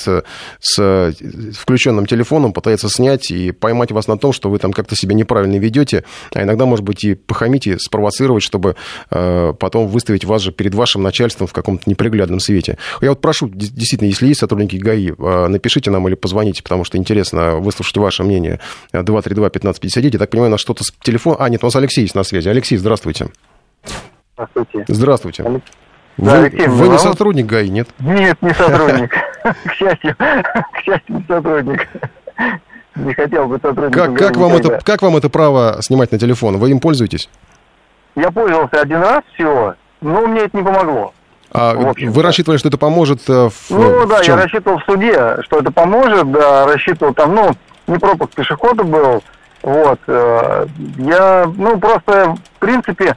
[0.60, 1.14] с
[1.58, 5.56] включенным телефоном, пытается снять и поймать вас на том, что вы там как-то себя неправильно
[5.56, 8.76] ведете, а иногда, может быть, и похамить, и спровоцировать, чтобы
[9.10, 12.78] э, потом выставить вас же перед вашим начальством в каком-то неприглядном свете.
[13.00, 16.98] Я вот прошу, действительно, если есть сотрудники ГАИ, э, напишите нам или позвоните, потому что
[17.04, 18.60] интересно выслушать ваше мнение.
[18.92, 20.10] 232-1559.
[20.12, 21.36] Я так понимаю, на что-то с телефона...
[21.38, 22.48] А, нет, у нас Алексей есть на связи.
[22.48, 23.28] Алексей, здравствуйте.
[24.36, 24.84] Здравствуйте.
[24.88, 25.42] Здравствуйте.
[25.42, 25.62] Вы,
[26.16, 27.88] да, Алексей, вы не сотрудник ГАИ, нет?
[27.98, 29.14] Нет, не сотрудник.
[29.42, 31.86] К счастью, к счастью, не сотрудник.
[32.96, 36.56] Не хотел бы сотрудником как, как, вам это, как вам это право снимать на телефон?
[36.58, 37.28] Вы им пользуетесь?
[38.16, 41.12] Я пользовался один раз всего, но мне это не помогло.
[41.54, 44.36] А вы рассчитывали, что это поможет э, в Ну в да, чем?
[44.36, 47.52] я рассчитывал в суде, что это поможет, да, рассчитывал там, ну,
[47.86, 49.22] не пропуск пешехода был,
[49.62, 50.00] вот.
[50.08, 50.66] Э,
[50.98, 53.14] я, ну, просто, в принципе,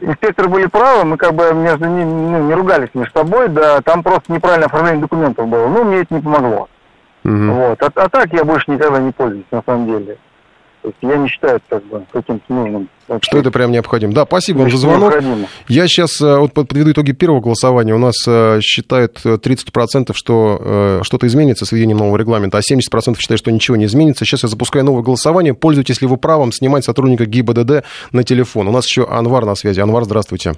[0.00, 4.04] инспекторы были правы, мы как бы между ними ну, не ругались между собой, да, там
[4.04, 5.66] просто неправильное оформление документов было.
[5.66, 6.68] Ну, мне это не помогло.
[7.24, 7.52] Угу.
[7.52, 7.82] Вот.
[7.82, 10.18] А, а так я больше никогда не пользуюсь, на самом деле.
[10.82, 12.88] То есть я не считаю это как бы каким-то нужным.
[13.06, 13.30] Вообще.
[13.30, 14.12] Что это прям необходимо.
[14.12, 15.12] Да, спасибо вам за звонок.
[15.12, 15.48] Необходимо.
[15.68, 17.94] Я сейчас э, вот подведу итоги первого голосования.
[17.94, 23.16] У нас э, считают 30%, э, что что-то изменится с введением нового регламента, а 70%
[23.18, 24.24] считают, что ничего не изменится.
[24.24, 25.54] Сейчас я запускаю новое голосование.
[25.54, 28.66] Пользуйтесь ли вы правом снимать сотрудника ГИБДД на телефон?
[28.66, 29.80] У нас еще Анвар на связи.
[29.80, 30.54] Анвар, здравствуйте.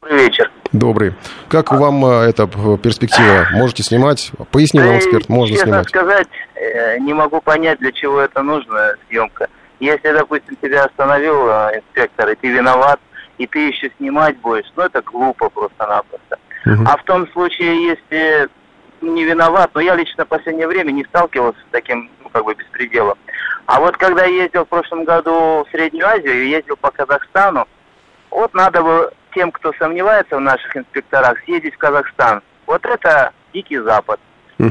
[0.00, 0.50] Добрый вечер.
[0.74, 1.14] Добрый.
[1.48, 2.46] Как вам эта
[2.76, 3.46] перспектива?
[3.52, 4.30] Можете снимать?
[4.50, 5.88] Поясни нам, эксперт, можно Честно снимать.
[5.88, 6.28] сказать,
[6.64, 9.48] Э, не могу понять, для чего это нужно, съемка.
[9.80, 13.00] Если, допустим, тебя остановил э, инспектор, и ты виноват,
[13.38, 16.38] и ты еще снимать будешь, ну это глупо просто-напросто.
[16.66, 16.84] Угу.
[16.86, 18.48] А в том случае, если
[19.02, 22.54] не виноват, но я лично в последнее время не сталкивался с таким, ну, как бы,
[22.54, 23.18] беспределом.
[23.66, 27.66] А вот когда я ездил в прошлом году в Среднюю Азию, ездил по Казахстану,
[28.30, 32.42] вот надо было тем, кто сомневается в наших инспекторах, съездить в Казахстан.
[32.66, 34.20] Вот это дикий Запад.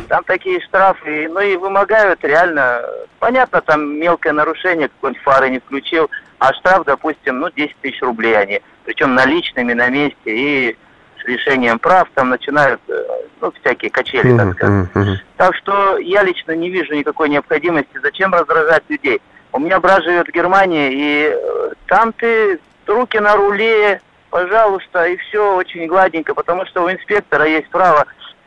[0.08, 2.82] Там такие штрафы, ну и вымогают реально,
[3.20, 6.10] понятно, там мелкое нарушение, какой-нибудь фары не включил,
[6.40, 10.78] а штраф, допустим, ну 10 тысяч рублей они, причем наличными на месте и
[11.22, 13.04] с решением прав там начинают, э,
[13.42, 15.24] ну, всякие качели, так сказать.
[15.38, 19.22] Так что я лично не вижу никакой необходимости, зачем раздражать людей.
[19.52, 24.02] У меня брат живет в Германии, и э, там ты руки на руле,
[24.34, 28.04] пожалуйста, и все очень гладенько, потому что у инспектора есть право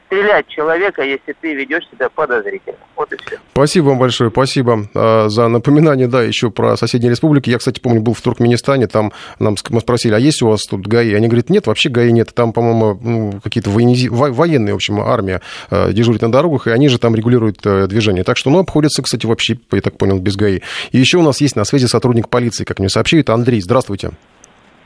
[0.07, 2.77] стрелять человека, если ты ведешь себя подозрительно.
[2.97, 3.39] Вот и все.
[3.53, 7.51] Спасибо вам большое, спасибо э, за напоминание, да, еще про соседние республики.
[7.51, 10.89] Я, кстати, помню, был в Туркменистане, там нам мы спросили, а есть у вас тут
[10.89, 11.15] ГАИ?
[11.15, 14.09] Они говорят, нет, вообще ГАИ нет, там, по-моему, ну, какие-то военези...
[14.09, 18.25] военные, в общем, армия э, дежурит на дорогах, и они же там регулируют э, движение.
[18.25, 20.63] Так что, ну, обходится, кстати, вообще, я так понял, без ГАИ.
[20.91, 24.11] И еще у нас есть на связи сотрудник полиции, как мне сообщают, Андрей, здравствуйте.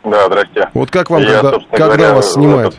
[0.05, 0.69] Да, здрасте.
[0.75, 2.75] Вот как вам, Я, когда, когда говоря, вас снимают?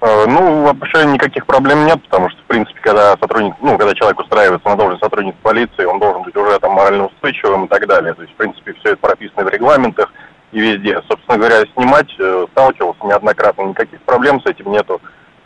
[0.00, 4.20] этот, Ну, вообще никаких проблем нет, потому что, в принципе, когда сотрудник, ну, когда человек
[4.20, 8.14] устраивается на должность сотрудника полиции, он должен быть уже там морально устойчивым и так далее.
[8.14, 10.12] То есть, в принципе, все это прописано в регламентах
[10.52, 11.00] и везде.
[11.08, 15.00] Собственно говоря, снимать э, сталкивался неоднократно, никаких проблем с этим нету.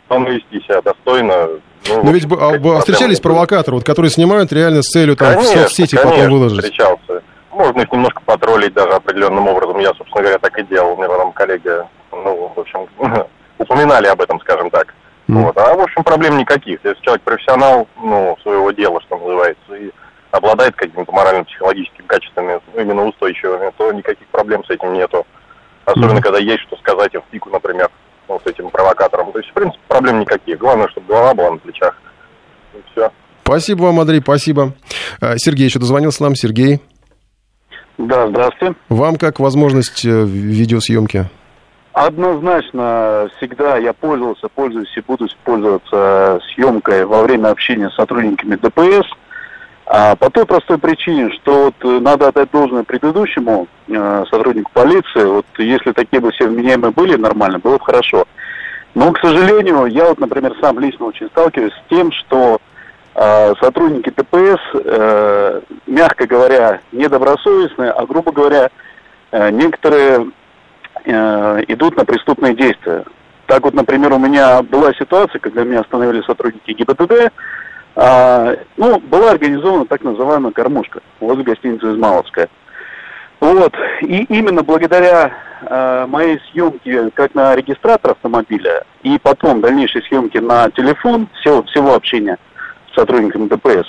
[0.09, 1.47] Он вести себя достойно.
[1.87, 5.61] Ну, Но ведь а, встречались провокаторы, вот, которые снимают реально с целью там, в Конечно,
[5.63, 6.63] соцсети конечно, потом выложить.
[6.63, 7.23] встречался.
[7.51, 9.79] Можно их немножко потроллить даже определенным образом.
[9.79, 10.95] Я, собственно говоря, так и делал.
[10.95, 11.69] Мне потом коллеги,
[12.11, 12.87] ну, в общем,
[13.57, 14.93] упоминали об этом, скажем так.
[15.27, 15.57] Вот.
[15.57, 16.79] А, в общем, проблем никаких.
[16.83, 19.91] Если человек профессионал, ну, своего дела, что называется, и
[20.31, 25.25] обладает какими-то морально-психологическими качествами, ну, именно устойчивыми, то никаких проблем с этим нету.
[25.85, 27.89] Особенно, когда есть что сказать им в пику, например,
[28.27, 29.31] ну, с этим провокатором.
[29.31, 30.57] То есть, в принципе, проблем никаких.
[30.57, 31.95] Главное, чтобы голова была на плечах.
[32.73, 33.11] И все.
[33.43, 34.73] Спасибо вам, Андрей, спасибо.
[35.21, 36.35] Э, Сергей еще дозвонился нам.
[36.35, 36.81] Сергей,
[37.97, 38.75] Да, здравствуйте.
[38.89, 41.29] вам как возможность э, видеосъемки?
[41.93, 49.07] Однозначно, всегда я пользовался, пользуюсь и буду пользоваться съемкой во время общения с сотрудниками ДПС.
[49.85, 55.25] А по той простой причине, что вот э, надо отдать должное предыдущему э, сотруднику полиции,
[55.25, 58.25] вот если такие бы все вменяемые были нормально, было бы хорошо.
[58.95, 62.70] Но, к сожалению, я вот, например, сам лично очень сталкиваюсь с тем, что э,
[63.13, 68.69] сотрудники ДПС, э, мягко говоря, недобросовестные, а грубо говоря,
[69.31, 70.31] э, некоторые
[71.03, 73.03] э, идут на преступные действия.
[73.47, 77.33] Так вот, например, у меня была ситуация, когда меня остановили сотрудники ГИБДД,
[77.95, 82.47] а, ну, была организована так называемая кормушка возле гостиницы Измайловская.
[83.41, 85.33] Вот, и именно благодаря
[85.63, 91.95] э, моей съемке как на регистратор автомобиля и потом дальнейшей съемке на телефон всего, всего
[91.95, 92.37] общения
[92.95, 93.85] сотрудниками ДПС,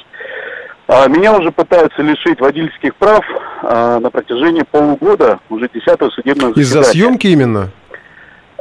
[0.88, 3.24] а, меня уже пытаются лишить водительских прав
[3.62, 6.92] а, на протяжении полугода, уже десятого судебного Из-за заседания.
[7.06, 7.70] съемки именно?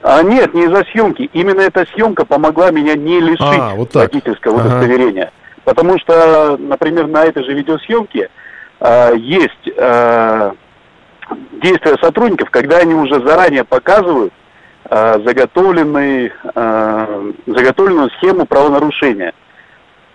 [0.04, 1.30] А, нет, не из-за съемки.
[1.34, 4.12] Именно эта съемка помогла меня не лишить А, вот так.
[4.14, 4.68] водительского Ага.
[4.70, 5.32] удостоверения.
[5.64, 8.30] Потому что, например, на этой же видеосъемке
[8.80, 10.54] а, есть а,
[11.62, 14.34] действия сотрудников, когда они уже заранее показывают
[14.90, 19.34] а, заготовленный, а, заготовленную схему правонарушения,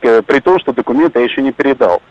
[0.01, 2.03] при том, что документы я еще не передал.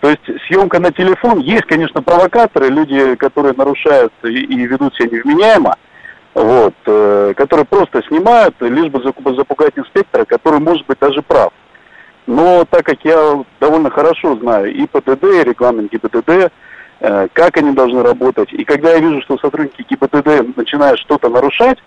[0.00, 5.08] То есть съемка на телефон, есть, конечно, провокаторы, люди, которые нарушают и, и ведут себя
[5.08, 5.76] невменяемо,
[6.34, 9.00] вот, э, которые просто снимают, лишь бы
[9.34, 11.52] запугать инспектора, который может быть даже прав.
[12.26, 16.50] Но так как я довольно хорошо знаю и ПДД, и регламент ГИБДД,
[17.00, 21.78] э, как они должны работать, и когда я вижу, что сотрудники ГИБДД начинают что-то нарушать,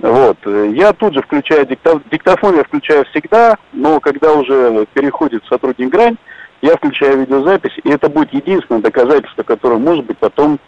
[0.00, 5.44] вот, э, я тут же включаю дикта- диктофон, я включаю всегда, но когда уже переходит
[5.46, 6.16] сотрудник грань,
[6.62, 10.58] я включаю видеозапись, и это будет единственное доказательство, которое может быть потом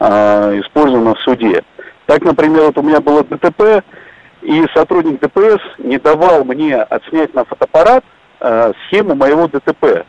[0.00, 1.62] а, использовано в суде.
[2.06, 3.84] Так, например, вот у меня было ДТП,
[4.42, 8.04] и сотрудник ДПС не давал мне отснять на фотоаппарат
[8.40, 10.04] а, схему моего ДТП,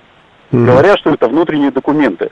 [0.51, 2.31] говоря, что это внутренние документы.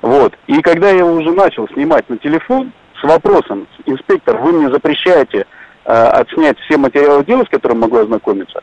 [0.00, 0.34] Вот.
[0.46, 5.46] И когда я уже начал снимать на телефон с вопросом, инспектор, вы мне запрещаете
[5.84, 8.60] отснять все материалы дела, с которым могу ознакомиться,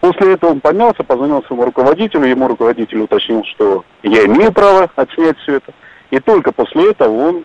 [0.00, 5.36] После этого он помялся, позвонил своему руководителю, ему руководитель уточнил, что я имею право отснять
[5.42, 5.72] все это.
[6.10, 7.44] И только после этого он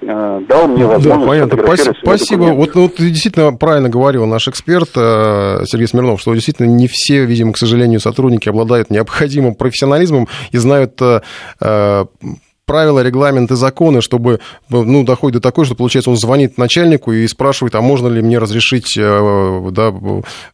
[0.00, 1.56] э, дал мне Да, возможность понятно.
[1.62, 2.46] Спаси- свои Спасибо.
[2.46, 2.58] документы.
[2.58, 7.24] Вот, ну, вот действительно правильно говорил наш эксперт э, Сергей Смирнов, что действительно не все,
[7.24, 11.20] видимо, к сожалению, сотрудники обладают необходимым профессионализмом и знают э,
[11.60, 12.04] э,
[12.68, 17.74] правила, регламенты, законы, чтобы, ну, доходит до такой, что, получается, он звонит начальнику и спрашивает,
[17.74, 19.90] а можно ли мне разрешить э, да,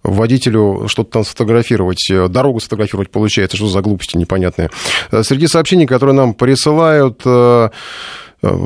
[0.04, 4.70] водителю что-то там сфотографировать, э, дорогу сфотографировать, получается, что за глупости непонятные.
[5.10, 7.20] Э, Среди сообщений, которые нам присылают,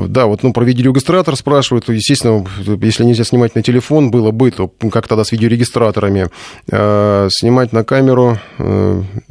[0.07, 1.87] Да, вот ну, про видеорегистратор спрашивают.
[1.87, 2.45] Естественно,
[2.81, 6.27] если нельзя снимать на телефон, было бы, то как тогда с видеорегистраторами?
[6.67, 8.37] Снимать на камеру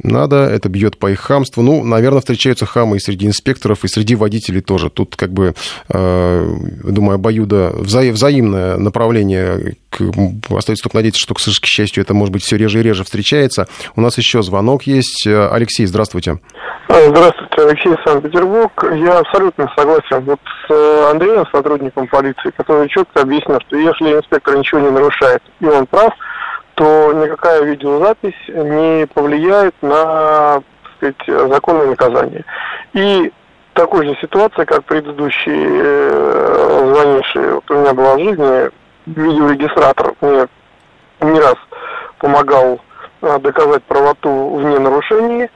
[0.01, 1.61] надо, это бьет по их хамству.
[1.61, 4.89] Ну, наверное, встречаются хамы и среди инспекторов, и среди водителей тоже.
[4.89, 5.53] Тут, как бы,
[5.89, 9.75] думаю, обоюдо вза- взаимное направление.
[10.49, 13.67] Остается только надеяться, что, к счастью, это, может быть, все реже и реже встречается.
[13.95, 15.27] У нас еще звонок есть.
[15.27, 16.39] Алексей, здравствуйте.
[16.89, 18.71] Здравствуйте, Алексей Санкт-Петербург.
[18.95, 24.57] Я абсолютно согласен вот с э, Андреем, сотрудником полиции, который четко объяснил, что если инспектор
[24.57, 26.11] ничего не нарушает, и он прав,
[26.73, 30.61] то никакая видеозапись не повлияет на
[31.01, 32.43] так сказать, законное наказание.
[32.93, 33.31] И
[33.73, 38.69] такой же ситуация, как предыдущий э, звонивший, вот у меня была в жизни
[39.15, 40.47] видеорегистратор, мне
[41.21, 41.55] не раз
[42.19, 42.79] помогал
[43.21, 45.49] э, доказать правоту вне нарушений,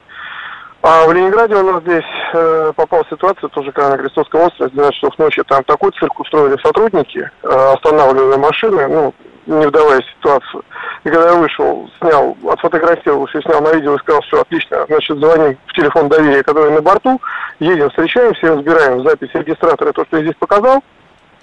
[0.82, 4.94] а в Ленинграде у нас здесь э, попала ситуация, тоже когда на Крестовском острове, 12
[4.94, 9.14] часов ночи, там такой цирк устроили сотрудники, э, останавливали машины, ну,
[9.46, 10.62] не вдаваясь в ситуацию.
[11.04, 15.16] И когда я вышел, снял, отфотографировал все, снял на видео и сказал, все, отлично, значит,
[15.16, 17.18] звоним в телефон доверия, который на борту,
[17.60, 20.82] едем, встречаемся, разбираем запись регистратора, то, что я здесь показал,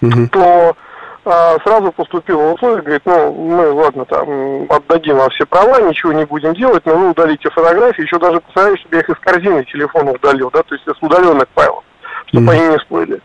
[0.01, 0.27] mm-hmm.
[0.29, 0.75] то
[1.23, 6.25] а, сразу поступило условие, говорит, ну, мы, ладно, там, отдадим вам все права, ничего не
[6.25, 10.11] будем делать, но вы удалите фотографии, еще даже посмотрели, чтобы я их из корзины телефона
[10.11, 11.83] удалил, да, то есть из удаленных файлов,
[12.27, 12.59] чтобы mm-hmm.
[12.59, 13.21] они не всплыли.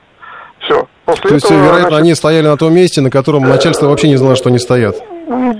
[0.60, 0.86] Все.
[1.04, 1.98] После то этого, есть, вероятно, значит...
[1.98, 4.96] они стояли на том месте, на котором начальство вообще не знало, что они стоят.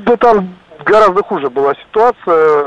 [0.04, 2.64] Да там гораздо хуже была ситуация,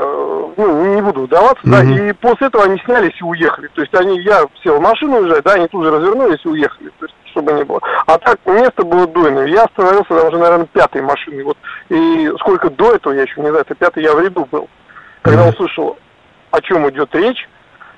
[0.56, 1.98] ну, не буду вдаваться, mm-hmm.
[1.98, 3.68] да, и после этого они снялись и уехали.
[3.74, 6.90] То есть они, я сел в машину уже, да, они тут же развернулись и уехали.
[6.98, 7.80] То есть чтобы не было.
[8.06, 9.46] А так, место было дойное.
[9.46, 11.42] Я остановился там уже, наверное, пятой машиной.
[11.42, 11.56] Вот.
[11.88, 14.68] И сколько до этого, я еще не знаю, это пятый я в ряду был.
[15.22, 15.98] Когда услышал,
[16.50, 17.48] о чем идет речь,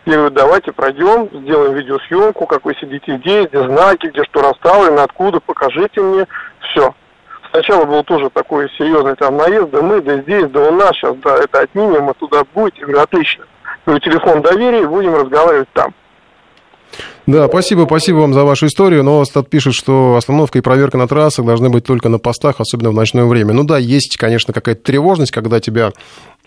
[0.05, 5.03] я говорю, давайте пройдем, сделаем видеосъемку, как вы сидите здесь, где знаки, где что расставлено,
[5.03, 6.27] откуда, покажите мне.
[6.61, 6.93] Все.
[7.51, 11.15] Сначала был тоже такой серьезный там наезд, да мы, да здесь, да у нас, сейчас,
[11.17, 12.81] да, это отнимем, мы туда будете.
[12.81, 13.45] Я говорю, отлично.
[13.87, 15.95] говорю, телефон доверия, будем разговаривать там.
[17.27, 19.05] Да, спасибо, спасибо вам за вашу историю.
[19.05, 22.91] Но Стат пишет, что остановка и проверка на трассах должны быть только на постах, особенно
[22.91, 23.55] в ночное время.
[23.55, 25.93] Ну да, есть, конечно, какая-то тревожность, когда тебя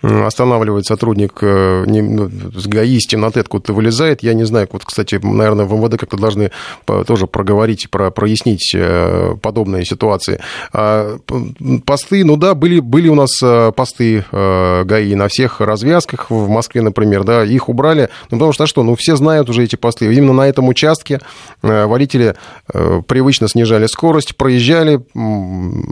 [0.06, 4.24] останавливает сотрудник э, ну, с ГАИ, с темноты откуда-то вылезает.
[4.24, 6.52] Я не знаю, вот, кстати, наверное, в МВД как-то должны
[7.08, 10.40] тоже проговорить, про, прояснить э, подобные ситуации.
[10.74, 11.18] А,
[11.86, 16.82] посты, ну да, были, были у нас э, посты ГАИ на всех развязках в Москве,
[16.82, 20.14] например, да, их убрали, ну потому что что, ну все знают уже эти посты.
[20.14, 21.20] Именно на этом участке
[21.62, 22.36] водители
[22.72, 25.02] привычно снижали скорость, проезжали,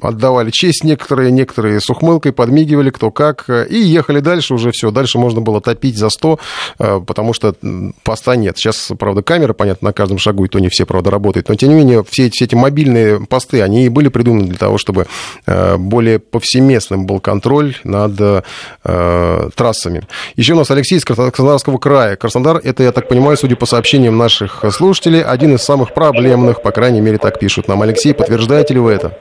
[0.01, 4.91] отдавали честь некоторые, некоторые с ухмылкой подмигивали, кто как, и ехали дальше уже все.
[4.91, 6.39] Дальше можно было топить за 100,
[6.79, 7.55] э, потому что
[8.03, 8.57] поста нет.
[8.57, 11.49] Сейчас, правда, камеры, понятно, на каждом шагу, и то не все, правда, работают.
[11.49, 14.77] Но, тем не менее, все, все эти мобильные посты, они и были придуманы для того,
[14.77, 15.07] чтобы
[15.45, 18.43] э, более повсеместным был контроль над
[18.83, 20.03] э, трассами.
[20.35, 22.15] Еще у нас Алексей из Краснодарского края.
[22.15, 26.71] Краснодар, это, я так понимаю, судя по сообщениям наших слушателей, один из самых проблемных, по
[26.71, 27.81] крайней мере, так пишут нам.
[27.81, 29.17] Алексей, подтверждаете ли вы это?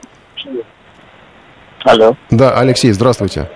[1.85, 2.17] Алло.
[2.31, 3.49] Да, Алексей, здравствуйте.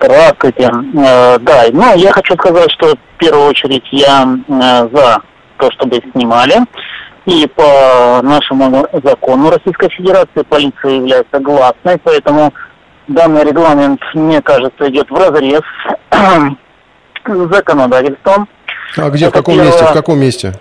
[0.00, 0.64] Здравствуйте.
[0.64, 5.22] Э, да, ну, я хочу сказать, что в первую очередь я э, за
[5.58, 6.54] то, чтобы снимали.
[7.26, 12.52] И по нашему закону Российской Федерации полиция является гласной, поэтому
[13.06, 15.60] данный регламент, мне кажется, идет в разрез
[16.10, 18.48] с законодательством.
[18.96, 19.70] А где, Это в каком первое...
[19.70, 19.84] месте?
[19.86, 20.60] В каком месте?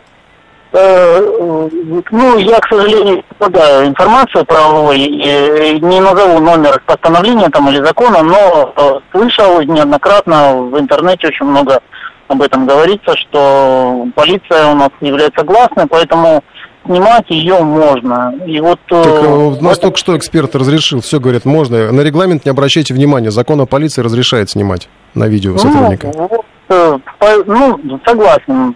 [0.72, 1.70] Э,
[2.12, 8.22] ну, я, к сожалению, не попадаю информацию правовой, не назову номер постановления там или закона,
[8.22, 11.80] но э, слышал неоднократно в интернете очень много
[12.28, 16.44] об этом говорится, что полиция у нас является гласной, поэтому
[16.86, 18.36] снимать ее можно.
[18.46, 19.88] И вот, э, так, у нас это...
[19.88, 21.92] только что эксперт разрешил, все говорят, можно.
[21.92, 26.12] На регламент не обращайте внимания, закон о полиции разрешает снимать на видео сотрудника.
[26.16, 26.30] Ну,
[26.70, 28.76] вот, ну согласен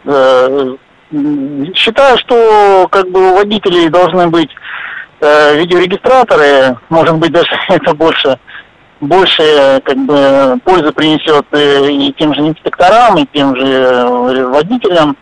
[1.75, 4.49] Считаю, что как бы у водителей должны быть
[5.21, 8.39] э, видеорегистраторы, может быть даже это больше
[8.99, 15.17] больше как бы пользы принесет и, и тем же инспекторам, и тем же э, водителям.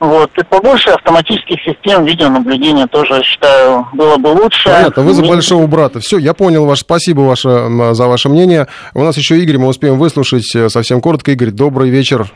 [0.00, 0.36] Вот.
[0.36, 4.68] И побольше автоматических систем видеонаблюдения тоже, считаю, было бы лучше.
[4.68, 6.00] Понятно, вы за большого брата.
[6.00, 8.66] Все, я понял ваше, спасибо ваше, за ваше мнение.
[8.94, 11.30] У нас еще Игорь, мы успеем выслушать э, совсем коротко.
[11.30, 12.26] Игорь, добрый вечер.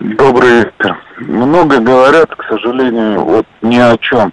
[0.00, 0.96] Добрый вечер.
[1.18, 4.32] Много говорят, к сожалению, вот ни о чем.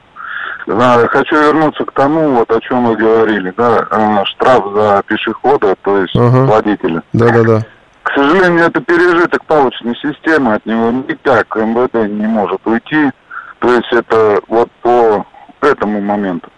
[0.65, 5.97] Хочу вернуться к тому, вот о чем вы говорили, да, э, штраф за пешехода, то
[5.97, 7.03] есть uh водителя.
[7.13, 7.61] Да-да-да.
[8.03, 13.11] К сожалению, это пережиток палочной системы, от него никак МВД не может уйти.
[13.59, 15.25] То есть это вот по
[15.61, 16.49] этому моменту.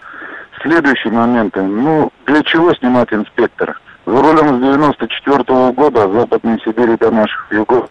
[0.62, 3.76] Следующий момент, ну, для чего снимать инспектора?
[4.06, 7.90] За рулем с 94 -го года Западной Сибири до наших югов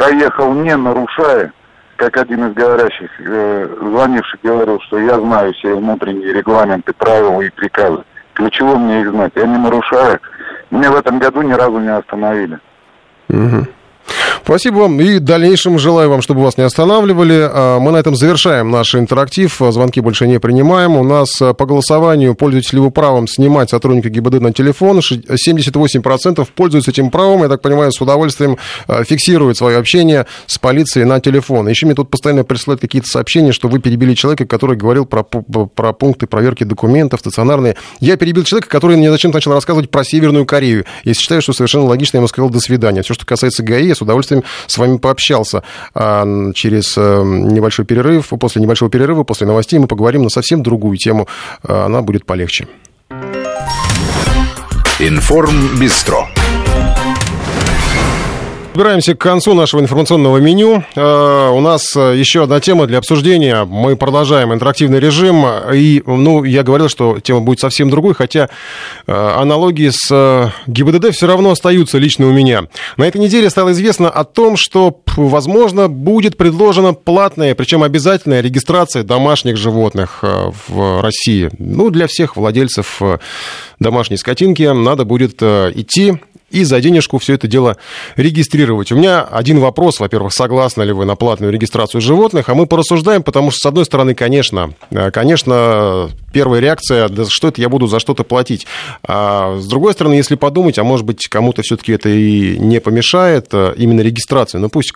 [0.00, 1.52] проехал не нарушая,
[1.96, 7.50] как один из говорящих, э, звонивших говорил, что я знаю все внутренние регламенты, правила и
[7.50, 8.02] приказы.
[8.36, 9.32] Для чего мне их знать?
[9.34, 10.18] Я не нарушаю.
[10.70, 12.58] Меня в этом году ни разу не остановили.
[13.28, 13.66] Угу.
[14.44, 17.48] Спасибо вам и в дальнейшем желаю вам, чтобы вас не останавливали.
[17.52, 19.56] А, мы на этом завершаем наш интерактив.
[19.70, 20.96] Звонки больше не принимаем.
[20.96, 24.98] У нас а, по голосованию пользуетесь ли вы правом снимать сотрудника ГИБД на телефон.
[24.98, 27.42] 78% пользуются этим правом.
[27.42, 28.56] Я так понимаю, с удовольствием
[28.88, 31.68] а, фиксируют свое общение с полицией на телефон.
[31.68, 35.92] Еще мне тут постоянно присылают какие-то сообщения, что вы перебили человека, который говорил про, про
[35.92, 37.76] пункты проверки документов стационарные.
[38.00, 40.84] Я перебил человека, который мне зачем-то начал рассказывать про Северную Корею.
[41.04, 43.02] Я считаю, что совершенно логично, я ему сказал «до свидания».
[43.02, 45.62] Все, что касается ГАИ, с удовольствием с вами пообщался.
[45.94, 46.24] А
[46.54, 51.28] через э, небольшой перерыв, после небольшого перерыва, после новостей мы поговорим на совсем другую тему.
[51.62, 52.66] А, она будет полегче.
[54.98, 56.26] Информ Бистро.
[58.72, 60.84] Собираемся к концу нашего информационного меню.
[60.94, 63.64] Uh, у нас э, еще одна тема для обсуждения.
[63.64, 65.44] Мы продолжаем интерактивный режим.
[65.74, 68.48] И, ну, я говорил, что тема будет совсем другой, хотя
[69.08, 72.68] uh, аналогии с ГИБДД все равно остаются лично у меня.
[72.96, 79.02] На этой неделе стало известно о том, что, возможно, будет предложена платная, причем обязательная регистрация
[79.02, 81.50] домашних животных в России.
[81.58, 83.02] Ну, для всех владельцев
[83.80, 86.20] домашней скотинки надо будет идти
[86.50, 87.76] и за денежку все это дело
[88.16, 88.92] регистрировать.
[88.92, 93.22] У меня один вопрос, во-первых, согласны ли вы на платную регистрацию животных, а мы порассуждаем,
[93.22, 97.86] потому что, с одной стороны, конечно, э, конечно, первая реакция, да что это я буду
[97.86, 98.66] за что-то платить.
[99.02, 103.48] А с другой стороны, если подумать, а может быть, кому-то все-таки это и не помешает,
[103.52, 104.92] э, именно регистрация, ну пусть,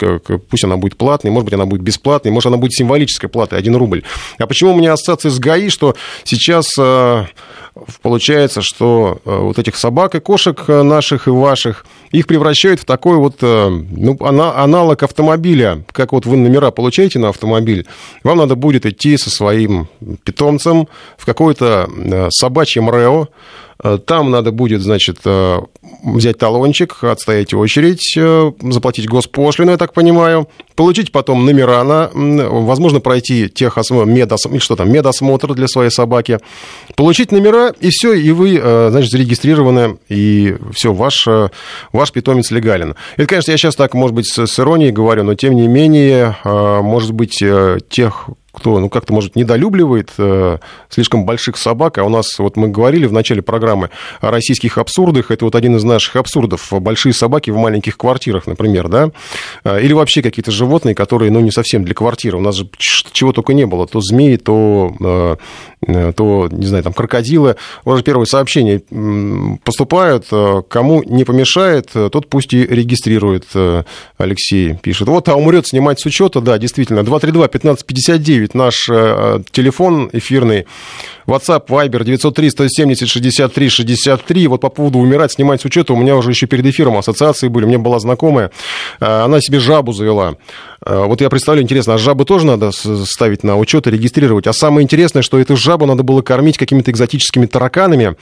[0.50, 3.76] пусть она будет платной, может быть, она будет бесплатной, может, она будет символической платой, 1
[3.76, 4.02] рубль.
[4.38, 5.94] А почему у меня ассоциация с ГАИ, что
[6.24, 7.24] сейчас э,
[8.02, 13.36] получается, что вот этих собак и кошек наших и ваших, их превращают в такой вот
[13.42, 15.84] э, ну, аналог автомобиля.
[15.92, 17.86] Как вот вы номера получаете на автомобиль,
[18.22, 19.88] вам надо будет идти со своим
[20.24, 20.88] питомцем
[21.18, 23.28] в какое-то э, собачье МРЭО,
[24.06, 25.58] там надо будет, значит, э,
[26.02, 33.00] взять талончик, отстоять очередь, э, заплатить госпошлину, я так понимаю, получить потом номера на, возможно,
[33.00, 36.38] пройти техосмотр, медосмотр, что там, медосмотр для своей собаки,
[36.96, 38.58] получить номера, и все, и вы,
[38.90, 41.26] значит, зарегистрированы, и все, ваш,
[41.92, 42.94] ваш питомец легален.
[43.16, 47.12] Это, конечно, я сейчас так, может быть, с иронией говорю, но тем не менее, может
[47.12, 47.42] быть,
[47.90, 51.98] тех кто, ну, как-то, может, недолюбливает э, слишком больших собак.
[51.98, 53.90] А у нас, вот мы говорили в начале программы
[54.20, 55.30] о российских абсурдах.
[55.30, 56.72] Это вот один из наших абсурдов.
[56.72, 59.10] Большие собаки в маленьких квартирах, например, да?
[59.64, 62.38] Э, или вообще какие-то животные, которые, ну, не совсем для квартиры.
[62.38, 63.86] У нас же чего только не было.
[63.86, 65.36] То змеи, то, э,
[66.16, 67.56] то не знаю, там, крокодилы.
[67.84, 68.82] Уже первые сообщения
[69.64, 70.26] поступают.
[70.30, 73.46] Э, кому не помешает, э, тот пусть и регистрирует,
[74.18, 75.08] Алексей пишет.
[75.08, 77.00] Вот, а умрет снимать с учета, да, действительно.
[77.00, 80.66] 232-1559 9 наш э, телефон эфирный.
[81.26, 84.46] WhatsApp, Viber 903 170 63 63.
[84.48, 87.64] Вот по поводу умирать, снимать с учета, у меня уже еще перед эфиром ассоциации были.
[87.64, 88.50] Меня была знакомая,
[89.00, 90.36] э, она себе жабу завела.
[90.84, 94.46] Э, вот я представляю, интересно, а жабы тоже надо ставить на учет и регистрировать?
[94.46, 98.16] А самое интересное, что эту жабу надо было кормить какими-то экзотическими тараканами.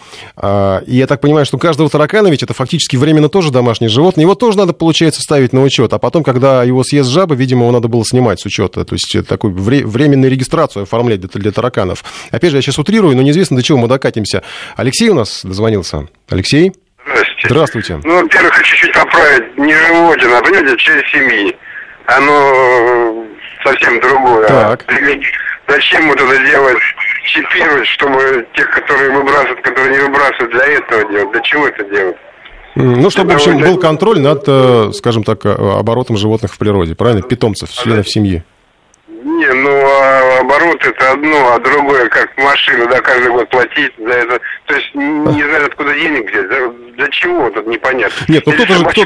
[0.86, 4.24] И я так понимаю, что каждого таракана ведь это фактически временно тоже домашнее животное.
[4.24, 5.92] Его тоже надо, получается, ставить на учет.
[5.92, 8.84] А потом, когда его съест жаба, видимо, его надо было снимать с учета.
[8.84, 12.04] То есть такой время временную регистрацию оформлять для, для тараканов.
[12.30, 14.42] Опять же, я сейчас утрирую, но неизвестно, до чего мы докатимся.
[14.76, 16.08] Алексей у нас дозвонился.
[16.28, 16.72] Алексей?
[17.04, 17.48] Здравствуйте.
[17.48, 18.00] Здравствуйте.
[18.04, 19.58] Ну, во-первых, хочу чуть поправить.
[19.58, 21.56] Не животина, а, понимаете, через семьи.
[22.06, 23.24] Оно
[23.64, 24.46] совсем другое.
[24.46, 24.84] Так.
[25.68, 26.78] Зачем вот это делать,
[27.24, 31.32] чипировать, чтобы тех, которые выбрасывают, которые не выбрасывают, для этого делать?
[31.32, 32.16] Для чего это делать?
[32.74, 36.94] Ну, чтобы, в общем, был контроль над, э, скажем так, э, оборотом животных в природе,
[36.94, 37.22] правильно?
[37.22, 38.44] Питомцев, членов семьи.
[39.24, 44.12] Не, ну а оборот это одно, а другое, как машину, да, каждый год платить за
[44.12, 44.40] это.
[44.66, 46.46] То есть не знаю, откуда денег взять,
[46.96, 48.24] для, чего, тут непонятно.
[48.28, 49.04] Нет, ну кто-то же, кто,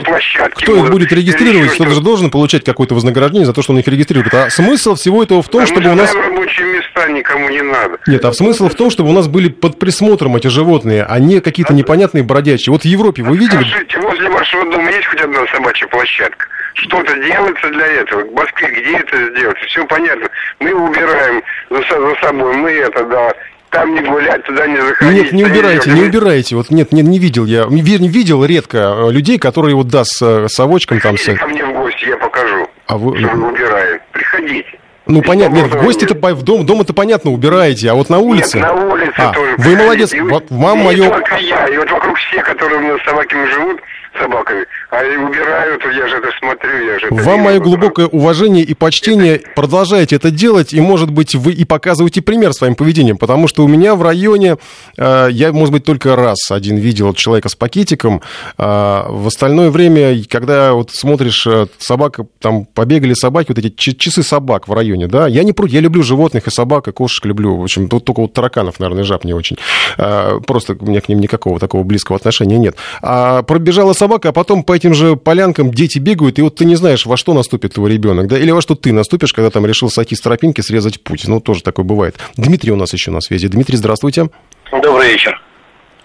[0.55, 3.89] кто их будет регистрировать, кто-то же должен получать какое-то вознаграждение за то, что он их
[3.89, 4.32] регистрирует.
[4.32, 6.15] А смысл всего этого в том, а чтобы у нас...
[6.15, 7.99] рабочие места никому не надо.
[8.07, 11.40] Нет, а смысл в том, чтобы у нас были под присмотром эти животные, а не
[11.40, 12.73] какие-то непонятные бродячие.
[12.73, 13.65] Вот в Европе вы видели...
[13.65, 16.47] Скажите, возле вашего дома есть хоть одна собачья площадка?
[16.77, 18.23] Что-то делается для этого.
[18.24, 19.59] В Москве где это сделать?
[19.66, 20.28] Все понятно.
[20.61, 23.32] Мы убираем за, за собой, мы это, да,
[23.70, 25.24] там не гулять, туда не заходить.
[25.24, 26.55] Нет, не убирайте, не убирайте.
[26.55, 30.48] Вот нет, не, не видел я, не видел редко э, людей, которые вот, да, с
[30.48, 31.15] совочком там...
[31.15, 33.19] Приходите ко мне в гости, я покажу, а вы...
[33.19, 34.01] что мы убираем.
[34.12, 34.78] Приходите.
[35.07, 38.59] Ну, понятно, нет, в гости-то, в дом, дом это понятно, убираете, а вот на улице...
[38.59, 39.55] Нет, на улице а, тоже.
[39.57, 41.09] Вы молодец, И, вот вам и мое...
[41.09, 43.81] только я, и вот вокруг все, которые у меня с собаками живут,
[44.19, 47.45] собаками, а и убирают, я же это смотрю, я же это Вам вижу.
[47.45, 49.41] мое глубокое уважение и почтение.
[49.55, 53.69] Продолжайте это делать, и, может быть, вы и показываете пример своим поведением, потому что у
[53.69, 54.57] меня в районе,
[54.97, 58.23] э, я, может быть, только раз один видел человека с пакетиком,
[58.59, 64.23] а в остальное время, когда вот смотришь, э, собака, там побегали собаки, вот эти часы
[64.23, 67.57] собак в районе, да, я не против, я люблю животных и собак, и кошек люблю,
[67.57, 69.57] в общем, тут только вот тараканов, наверное, жаб не очень.
[69.97, 72.77] Просто у меня к ним никакого такого близкого отношения нет.
[73.03, 76.77] А пробежала собака, а потом по этим же полянкам дети бегают, и вот ты не
[76.77, 79.90] знаешь, во что наступит твой ребенок, да, или во что ты наступишь, когда там решил
[79.90, 81.27] сойти с тропинки, срезать путь.
[81.27, 82.16] Ну, тоже такое бывает.
[82.36, 83.48] Дмитрий у нас еще на связи.
[83.48, 84.28] Дмитрий, здравствуйте.
[84.70, 85.40] Добрый вечер.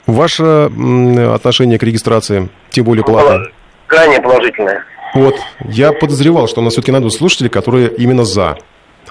[0.08, 0.72] Ваше
[1.34, 3.52] отношение к регистрации, тем более платной?
[3.88, 4.84] Крайне положительное.
[5.14, 5.36] Вот,
[5.66, 8.58] я подозревал, что у нас все-таки найдут слушатели, которые именно за.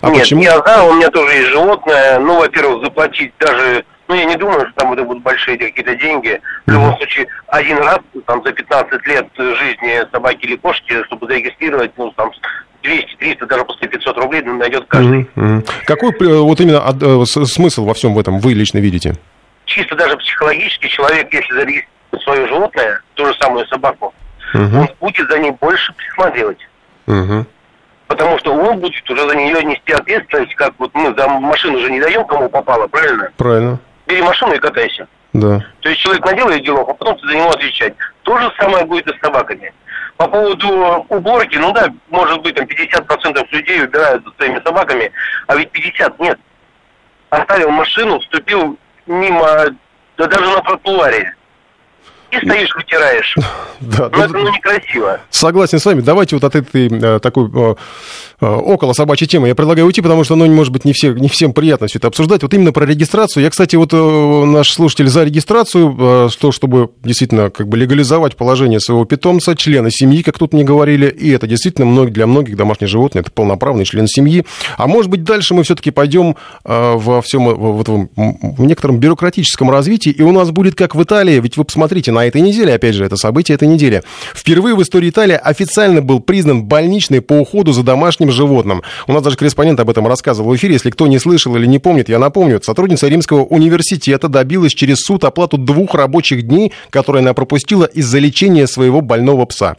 [0.00, 0.42] А Нет, почему?
[0.42, 2.18] я за, у меня тоже есть животное.
[2.18, 3.84] Ну, во-первых, заплатить даже...
[4.10, 6.40] Ну, я не думаю, что там это будут большие какие-то деньги.
[6.66, 11.92] В любом случае, один раз, там, за 15 лет жизни собаки или кошки, чтобы зарегистрировать,
[11.96, 12.32] ну, там,
[12.82, 15.30] 200, 300, даже после 500 рублей ну, найдет каждый.
[15.36, 15.64] Мгм.
[15.86, 19.14] Какой э, вот именно от- э, смысл во всем этом вы лично видите?
[19.66, 21.88] Чисто даже психологически человек, если зарегистрирует
[22.24, 24.12] свое животное, ту же самую собаку,
[24.54, 26.58] Мгм, он будет за ней больше присматривать.
[27.06, 27.46] мгм.
[28.08, 31.92] Потому что он будет уже за нее нести ответственность, как вот мы за машину же
[31.92, 33.30] не даем, кому попало, правильно?
[33.36, 33.78] Правильно,
[34.10, 35.06] Бери машину и катайся.
[35.32, 35.64] да.
[35.80, 37.94] То есть человек наделает делов, а потом ты за него отвечать.
[38.22, 39.72] То же самое будет и с собаками.
[40.16, 45.12] По поводу уборки, ну да, может быть, там 50% людей убирают за своими собаками,
[45.46, 46.38] а ведь 50 нет.
[47.30, 48.76] Оставил машину, вступил
[49.06, 49.66] мимо,
[50.18, 51.34] да даже на тротуаре.
[52.32, 53.36] И стоишь, вытираешь.
[53.80, 55.20] Да, Ну это ну, некрасиво.
[55.30, 56.02] Согласен с вами.
[56.02, 57.74] Давайте вот от этой э, такой э,
[58.40, 61.52] около собачьей темы я предлагаю уйти, потому что, ну, может быть, не, все, не всем
[61.52, 62.42] приятно все это обсуждать.
[62.42, 63.42] Вот именно про регистрацию.
[63.42, 68.36] Я, кстати, вот э, наш слушатель за регистрацию, э, что, чтобы действительно как бы легализовать
[68.36, 72.56] положение своего питомца, члена семьи, как тут мне говорили, и это действительно многих, для многих
[72.56, 74.44] домашнее животное, это полноправный член семьи.
[74.76, 79.70] А может быть, дальше мы все-таки пойдем э, во всем э, вот в некотором бюрократическом
[79.70, 82.94] развитии, и у нас будет как в Италии, ведь вы посмотрите, на этой неделе, опять
[82.94, 84.02] же, это событие этой недели,
[84.34, 88.82] впервые в истории Италии официально был признан больничный по уходу за домашним животным.
[89.06, 90.74] У нас даже корреспондент об этом рассказывал в эфире.
[90.74, 92.60] Если кто не слышал или не помнит, я напомню.
[92.62, 98.66] Сотрудница Римского университета добилась через суд оплату двух рабочих дней, которые она пропустила из-за лечения
[98.66, 99.76] своего больного пса.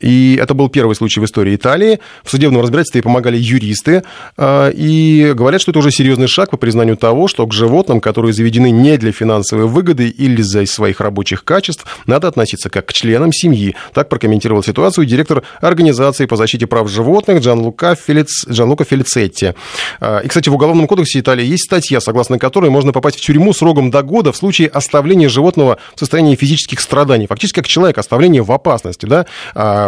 [0.00, 2.00] А, И это был первый случай в истории Италии.
[2.24, 4.02] В судебном разбирательстве помогали юристы.
[4.36, 8.32] а, И говорят, что это уже серьезный шаг по признанию того, что к животным, которые
[8.32, 13.32] заведены не для финансовой выгоды или из-за своих рабочих качеств, надо относиться как к членам
[13.32, 13.74] семьи.
[13.94, 18.46] Так прокомментировал ситуацию директор Организации по защите прав животных Джан Лука, Фелиц...
[18.48, 19.52] Джан Лука Фелицетти.
[20.00, 23.52] А, И, кстати, в Уголовном кодексе Италии есть статья, согласно которой можно попасть в тюрьму
[23.52, 27.26] сроком до года в случае оставления животного в состоянии физических страданий.
[27.26, 29.06] Фактически как человек, оставление в опасности.
[29.06, 29.26] Да?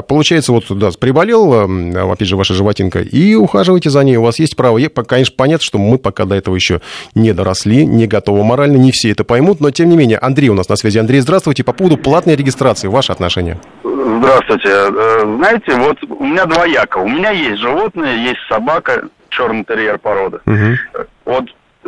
[0.03, 4.17] Получается, вот, да, приболел, м, опять же, ваша животинка, и ухаживайте за ней.
[4.17, 4.79] У вас есть право.
[4.79, 6.81] Я, конечно, понятно, что мы пока до этого еще
[7.15, 10.19] не доросли, не готовы морально, не все это поймут, но тем не менее.
[10.19, 10.99] Андрей у нас на связи.
[10.99, 11.65] Андрей, здравствуйте.
[11.65, 13.59] По поводу платной регистрации, ваше отношение?
[13.85, 14.69] Здравствуйте.
[14.69, 16.99] Э, Знаете, вот у меня двояко.
[16.99, 20.39] У меня есть животное, есть собака, черный терьер породы.
[21.25, 21.45] Вот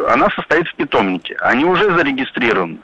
[0.09, 1.37] она состоит в питомнике.
[1.41, 2.79] Они уже зарегистрированы.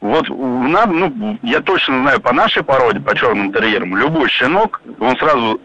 [0.00, 0.34] Вот в
[0.68, 5.60] на- ну, я точно знаю по нашей породе, по черным терьерам, любой щенок, он сразу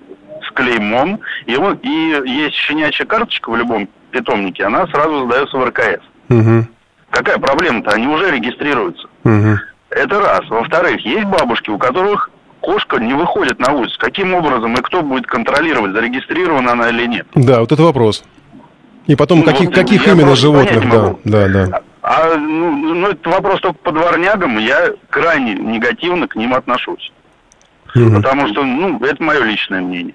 [0.46, 1.90] с клеймом, и, он, и
[2.30, 6.02] есть щенячья карточка в любом питомнике, она сразу сдается в РКС.
[7.12, 7.92] Какая проблема-то?
[7.92, 9.08] Они уже регистрируются.
[9.90, 10.42] Это раз.
[10.50, 12.30] Во-вторых, есть бабушки, у которых
[12.60, 13.96] кошка не выходит на улицу.
[14.00, 17.28] Каким образом и кто будет контролировать, зарегистрирована она или нет?
[17.36, 18.26] Да, вот это вопрос.
[19.08, 20.90] И потом, Ну, каких, вот каких именно животных?
[20.90, 21.82] Да, да, да.
[22.08, 27.12] А ну, ну, это вопрос только по дворнягам, я крайне негативно к ним отношусь.
[27.96, 28.18] Мгм.
[28.18, 30.14] Потому что, ну, это мое личное мнение.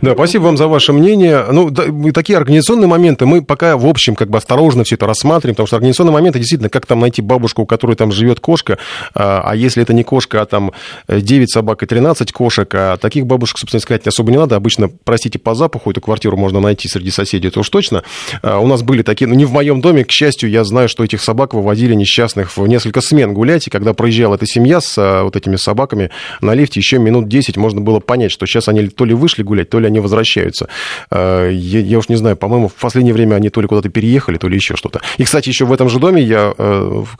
[0.00, 1.44] Да, спасибо вам за ваше мнение.
[1.50, 5.54] Ну, да, такие организационные моменты мы пока, в общем, как бы осторожно все это рассматриваем,
[5.54, 8.78] потому что организационные моменты, действительно, как там найти бабушку, у которой там живет кошка,
[9.14, 10.72] а, а если это не кошка, а там
[11.08, 14.56] 9 собак и 13 кошек, а таких бабушек, собственно сказать, особо не надо.
[14.56, 18.02] Обычно, простите, по запаху эту квартиру можно найти среди соседей, это уж точно.
[18.42, 21.04] А, У нас были такие, ну, не в моем доме, к счастью, я знаю, что
[21.04, 25.24] этих собак выводили несчастных в несколько смен гулять, и когда проезжала эта семья с а,
[25.24, 26.10] вот этими собаками
[26.40, 29.67] на лифте, еще минут 10 можно было понять, что сейчас они то ли вышли гулять,
[29.68, 30.68] приезжать, то ли они возвращаются.
[31.10, 34.48] Я, я уж не знаю, по-моему, в последнее время они то ли куда-то переехали, то
[34.48, 35.00] ли еще что-то.
[35.18, 36.54] И, кстати, еще в этом же доме, я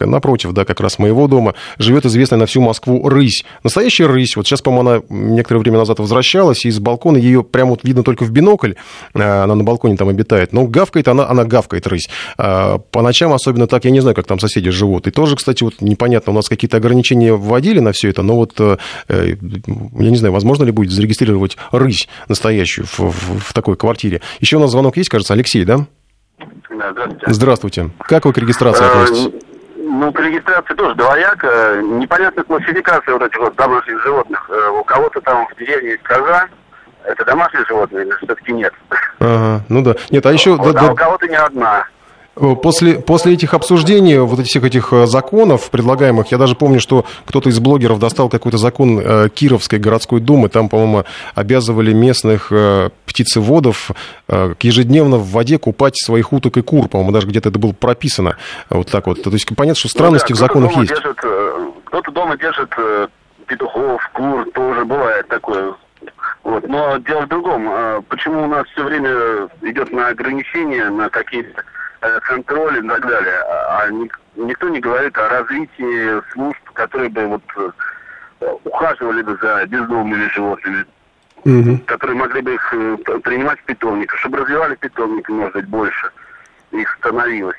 [0.00, 3.44] напротив, да, как раз моего дома, живет известная на всю Москву рысь.
[3.64, 4.36] Настоящая рысь.
[4.36, 8.02] Вот сейчас, по-моему, она некоторое время назад возвращалась, и из балкона ее прямо вот видно
[8.02, 8.72] только в бинокль.
[9.12, 10.52] Она на балконе там обитает.
[10.52, 12.08] Но гавкает она, она гавкает рысь.
[12.36, 15.06] По ночам особенно так, я не знаю, как там соседи живут.
[15.06, 18.58] И тоже, кстати, вот непонятно, у нас какие-то ограничения вводили на все это, но вот,
[19.08, 19.36] я
[20.10, 22.08] не знаю, возможно ли будет зарегистрировать рысь
[22.38, 24.20] настоящую в, в, в такой квартире.
[24.38, 25.78] Еще у нас звонок есть, кажется, Алексей, да?
[26.70, 27.32] Да, здравствуйте.
[27.32, 27.90] Здравствуйте.
[27.98, 29.34] Как вы к регистрации относитесь?
[29.76, 31.80] Ну, к регистрации тоже двояко.
[31.82, 34.48] Непонятная классификация вот этих вот домашних животных.
[34.78, 36.46] У кого-то там в деревне есть коза,
[37.04, 38.72] это домашние животные или все-таки нет?
[39.18, 39.96] Ага, ну да.
[40.10, 40.54] Нет, а еще...
[40.54, 41.84] Вот, да, а да, у кого-то не одна.
[42.62, 47.48] После, после этих обсуждений, вот этих, этих э, законов предлагаемых, я даже помню, что кто-то
[47.48, 51.04] из блогеров достал какой-то закон э, Кировской городской думы, там, по-моему,
[51.34, 53.90] обязывали местных э, птицеводов
[54.60, 58.36] ежедневно в воде купать своих уток и кур, по-моему, даже где-то это было прописано.
[58.68, 59.22] Вот так вот.
[59.22, 60.90] То есть понятно, что странности ну, да, в законах есть.
[60.90, 61.18] Держит,
[61.84, 62.70] кто-то дома держит
[63.46, 65.74] петухов, кур, тоже бывает такое.
[66.44, 66.68] Вот.
[66.68, 68.04] Но дело в другом.
[68.08, 71.62] Почему у нас все время идет на ограничения, на какие-то
[72.00, 73.38] Э, контроль и так далее.
[73.48, 73.90] А, а
[74.36, 80.84] никто не говорит о развитии служб, которые бы вот э, ухаживали бы за бездомными животными,
[81.44, 81.78] угу.
[81.86, 86.12] которые могли бы их э, принимать в питомник, чтобы развивали питомник, может быть, больше
[86.70, 87.56] их становилось.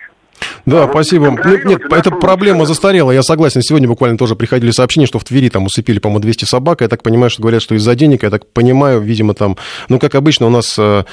[0.65, 1.31] Да, а спасибо.
[1.31, 3.61] Вот, нет, нет, эта проблема застарела, я согласен.
[3.61, 6.81] Сегодня буквально тоже приходили сообщения, что в Твери там усыпили, по-моему, 200 собак.
[6.81, 8.23] Я так понимаю, что говорят, что из-за денег.
[8.23, 9.57] Я так понимаю, видимо, там...
[9.89, 11.03] Ну, как обычно, у нас, э,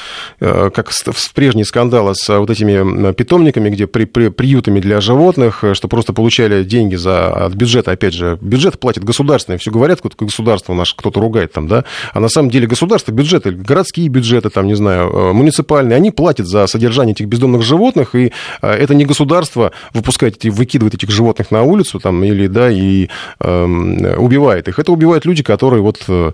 [0.40, 5.65] э, как в прежние скандалы с вот этими питомниками, где при, при, приютами для животных,
[5.65, 8.39] э, что просто получали деньги за, от бюджета, опять же.
[8.40, 9.59] Бюджет платит государственный.
[9.59, 11.85] Все говорят, что государство наше кто-то ругает там, да?
[12.12, 16.66] А на самом деле государство, бюджеты, городские бюджеты, там, не знаю, муниципальные, они платят за
[16.66, 21.98] содержание этих бездомных животных, и это не государство государство выпускает, выкидывает этих животных на улицу
[21.98, 23.09] там, или, да, и
[23.40, 24.78] э, убивает их.
[24.78, 26.32] Это убивают люди, которые вот э,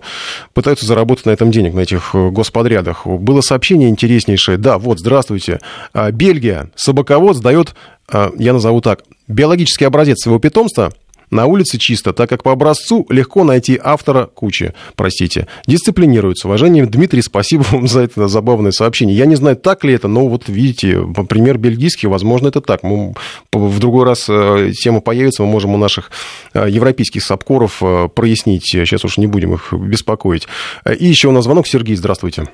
[0.53, 3.07] пытаются заработать на этом денег, на этих э, господрядах.
[3.07, 4.57] Было сообщение интереснейшее.
[4.57, 5.61] Да, вот, здравствуйте.
[5.93, 7.73] А, Бельгия, собаковод сдает,
[8.11, 10.91] а, я назову так, биологический образец своего питомства–
[11.33, 15.47] на улице чисто, так как по образцу легко найти автора кучи, простите.
[15.67, 16.47] Дисциплинируется.
[16.47, 19.17] Уважаемый Дмитрий, спасибо вам за это забавное сообщение.
[19.17, 22.83] Я не знаю, так ли это, но вот видите, пример бельгийский, возможно, это так.
[22.83, 23.13] Мы,
[23.51, 26.11] в другой раз э, тема появится, мы можем у наших
[26.53, 28.65] э, европейских сапкоров э, прояснить.
[28.65, 30.47] Сейчас уж не будем их беспокоить.
[30.85, 31.67] И еще у нас звонок.
[31.67, 32.45] Сергей, здравствуйте.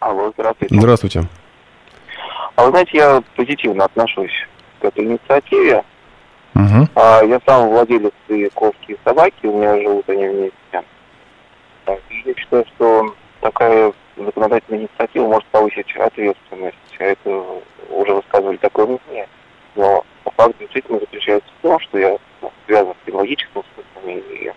[0.00, 0.74] Алло, здравствуйте.
[0.74, 1.28] Здравствуйте.
[2.56, 4.32] А вы знаете, я позитивно отношусь
[4.80, 5.84] к этой инициативе.
[6.58, 6.88] Угу.
[6.96, 10.84] А, я сам владелец и кошки, и собаки, у меня живут они вместе.
[11.86, 16.76] И я считаю, что такая законодательная инициатива может повысить ответственность.
[16.98, 17.44] Это
[17.90, 19.28] уже высказывали такое мнение.
[19.76, 20.04] Но
[20.36, 22.18] факт действительно заключается в том, что я
[22.66, 24.52] связан с технологическим смыслом и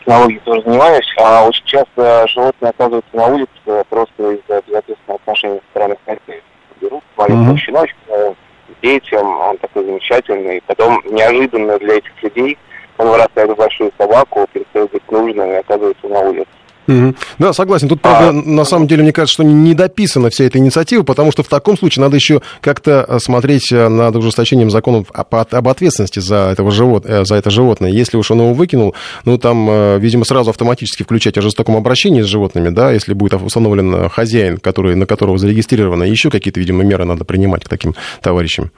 [0.00, 5.70] технологией тоже занимаюсь, а очень часто животные оказываются на улице просто из-за безответственного отношения со
[5.70, 6.42] стороны хозяев.
[6.80, 7.58] Берут маленького mm-hmm.
[7.58, 8.34] щеночка,
[8.82, 10.62] детям, он такой замечательный.
[10.66, 12.58] Потом неожиданно для этих людей
[12.98, 16.48] он вырастает в большую собаку, перестает быть нужным и оказывается на улице.
[16.90, 17.14] Угу.
[17.38, 17.88] Да, согласен.
[17.88, 18.32] Тут, правда, а...
[18.32, 21.78] на самом деле, мне кажется, что не дописана вся эта инициатива, потому что в таком
[21.78, 27.06] случае надо еще как-то э, смотреть э, над ужесточением законов об ответственности за, этого живот...
[27.06, 27.90] Э, за это животное.
[27.90, 28.94] Если уж он его выкинул,
[29.24, 34.08] ну, там, видимо, сразу автоматически включать о жестоком обращении с животными, да, если будет установлен
[34.08, 38.72] хозяин, который, на которого зарегистрировано, еще какие-то, видимо, меры надо принимать к таким товарищам.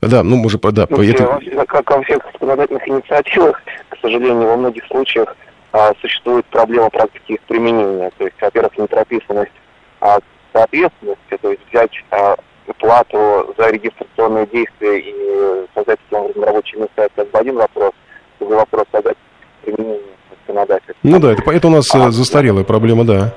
[0.00, 0.58] Да, ну, мы же...
[0.58, 1.38] Да, ну, это...
[1.68, 3.60] Как во всех законодательных инициативах,
[3.90, 5.34] к сожалению, во многих случаях
[5.76, 8.10] а, существует проблема практики их применения.
[8.16, 9.52] То есть, во-первых, непрописанность
[10.00, 10.18] а,
[10.52, 12.36] соответственности, то есть взять а,
[12.78, 17.92] плату за регистрационные действия и создать таким образом рабочие места, это как бы один вопрос.
[18.38, 19.16] Другой вопрос создать
[19.62, 20.00] применение
[20.30, 20.96] законодательства.
[21.02, 22.68] Ну да, это, это у нас а, застарелая да.
[22.68, 23.34] проблема, да.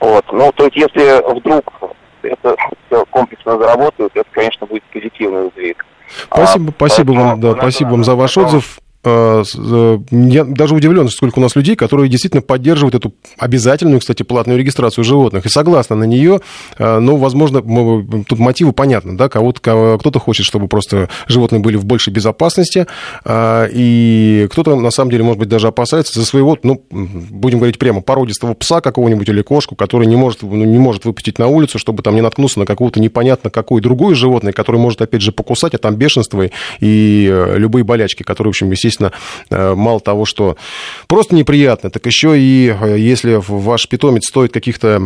[0.00, 1.64] Вот, ну, то есть, если вдруг
[2.22, 2.56] это
[2.86, 5.86] все комплексно заработает, это, конечно, будет позитивный сдвиг.
[6.26, 8.78] Спасибо, а, спасибо вам, да, спасибо вам за ваш отзыв.
[9.06, 14.24] Э, э, я даже удивлен, сколько у нас людей, которые действительно поддерживают эту обязательную, кстати,
[14.24, 16.40] платную регистрацию животных и согласны на нее.
[16.78, 17.62] Э, но, возможно,
[18.24, 22.86] тут мотивы понятны, да, кого-то, кто-то хочет, чтобы просто животные были в большей безопасности,
[23.28, 28.00] и кто-то, на самом деле, может быть, даже опасается за своего, ну, будем говорить прямо,
[28.00, 32.02] породистого пса какого-нибудь или кошку, который не может, ну, не может выпустить на улицу, чтобы
[32.02, 35.78] там не наткнуться на какого-то непонятно какое другое животное, которое может, опять же, покусать, а
[35.78, 36.48] там бешенство
[36.80, 39.12] и любые болячки, которые, в общем, естественно, естественно,
[39.74, 40.56] мало того, что
[41.06, 45.00] просто неприятно, так еще и если ваш питомец стоит каких-то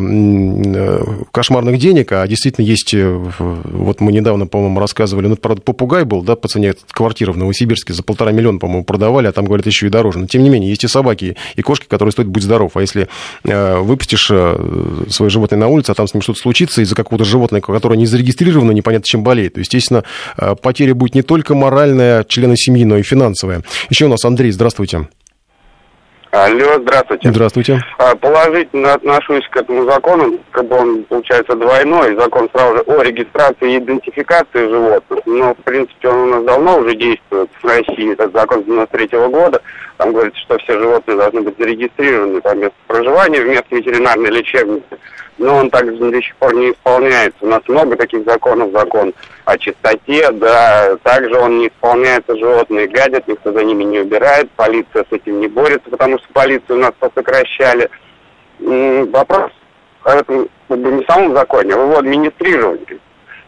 [1.32, 6.36] кошмарных денег, а действительно есть, вот мы недавно, по-моему, рассказывали, ну, правда, попугай был, да,
[6.36, 9.90] по цене квартиры в Новосибирске за полтора миллиона, по-моему, продавали, а там, говорят, еще и
[9.90, 10.18] дороже.
[10.18, 12.76] Но, тем не менее, есть и собаки, и кошки, которые стоят «Будь здоров».
[12.76, 13.08] А если
[13.44, 17.96] выпустишь свое животное на улице, а там с ним что-то случится из-за какого-то животного, которое
[17.96, 20.04] не зарегистрировано, непонятно чем болеет, то, естественно,
[20.62, 23.62] потеря будет не только моральная члена семьи, но и финансовая.
[23.88, 25.08] Еще у нас Андрей, здравствуйте.
[26.32, 27.28] Алло, здравствуйте.
[27.28, 27.80] Здравствуйте.
[27.98, 32.14] А, положительно отношусь к этому закону, как бы он, получается, двойной.
[32.14, 35.20] Закон сразу же о регистрации и идентификации животных.
[35.26, 38.12] Но, в принципе, он у нас давно уже действует в России.
[38.12, 39.60] Это закон 93 -го года.
[39.96, 44.98] Там говорится, что все животные должны быть зарегистрированы по месту проживания в местной ветеринарной лечебнице
[45.40, 47.38] но он также до сих пор не исполняется.
[47.40, 49.12] У нас много таких законов, закон
[49.44, 55.04] о чистоте, да, также он не исполняется, животные гадят, никто за ними не убирает, полиция
[55.08, 57.90] с этим не борется, потому что полицию у нас посокращали.
[58.60, 59.50] Вопрос
[60.04, 63.00] этом не в самом законе, а в его администрировании.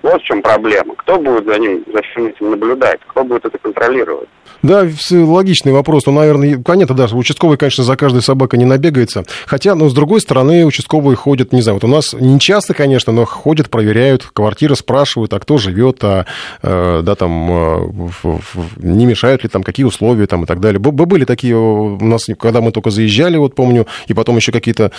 [0.03, 0.95] Вот в чем проблема.
[0.97, 3.01] Кто будет за ним, за всем этим наблюдать?
[3.07, 4.29] Кто будет это контролировать?
[4.63, 6.07] Да, логичный вопрос.
[6.07, 9.25] Ну, наверное, понятно, даже участковый, конечно, за каждой собакой не набегается.
[9.47, 13.13] Хотя, ну, с другой стороны, участковые ходят, не знаю, вот у нас не часто, конечно,
[13.13, 16.27] но ходят, проверяют квартиры, спрашивают, а кто живет, а,
[16.63, 18.39] э, да, там, э,
[18.77, 20.79] не мешают ли там, какие условия там и так далее.
[20.79, 24.93] Были такие у нас, когда мы только заезжали, вот помню, и потом еще какие-то,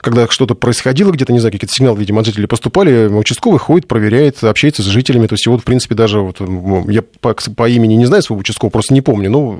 [0.00, 4.42] когда что-то происходило где-то, не знаю, какие-то сигналы, видимо, от жителей поступали, участковый ходит, проверяет,
[4.42, 5.26] общается с жителями.
[5.26, 6.40] То есть, вот, в принципе, даже вот,
[6.88, 9.58] я по, по имени не знаю своего участкового, просто не помню, но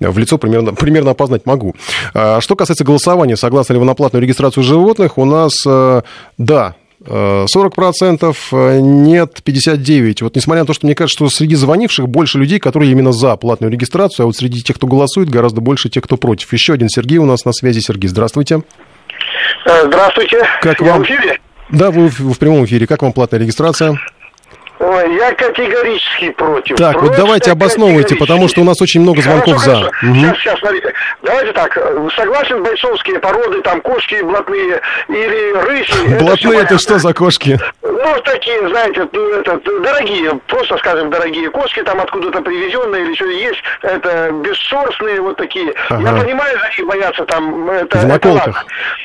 [0.00, 1.74] в лицо примерно, примерно опознать могу.
[2.14, 6.02] А, что касается голосования, согласны ли вы на платную регистрацию животных, у нас, э,
[6.38, 6.74] да,
[7.04, 10.22] 40%, э, нет, 59%.
[10.22, 13.36] Вот несмотря на то, что мне кажется, что среди звонивших больше людей, которые именно за
[13.36, 16.52] платную регистрацию, а вот среди тех, кто голосует, гораздо больше тех, кто против.
[16.52, 17.80] Еще один Сергей у нас на связи.
[17.80, 18.62] Сергей, здравствуйте.
[19.66, 20.42] Э, здравствуйте.
[20.60, 21.02] Как Я вам?
[21.02, 21.40] в эфире?
[21.70, 22.86] Да, вы в прямом эфире.
[22.86, 23.98] Как вам платная регистрация?
[24.82, 26.76] Ой, я категорически против.
[26.76, 29.90] Так, Просто вот давайте обосновывайте, потому что у нас очень много звонков хорошо, за.
[29.92, 30.06] Хорошо.
[30.08, 30.14] Угу.
[30.16, 30.92] Сейчас, сейчас, смотрите.
[31.22, 31.78] Давайте так,
[32.16, 36.18] согласен, бойцовские породы, там кошки блатные или рыси.
[36.18, 37.60] Блатные это, это что за кошки?
[37.82, 43.26] Ну, такие, знаете, ну, это, дорогие, просто скажем, дорогие кошки, там откуда-то привезенные или что
[43.26, 45.72] есть, это бесшерстные вот такие.
[45.90, 46.02] Ага.
[46.02, 48.64] Я понимаю, они боятся там, это, В это ладно.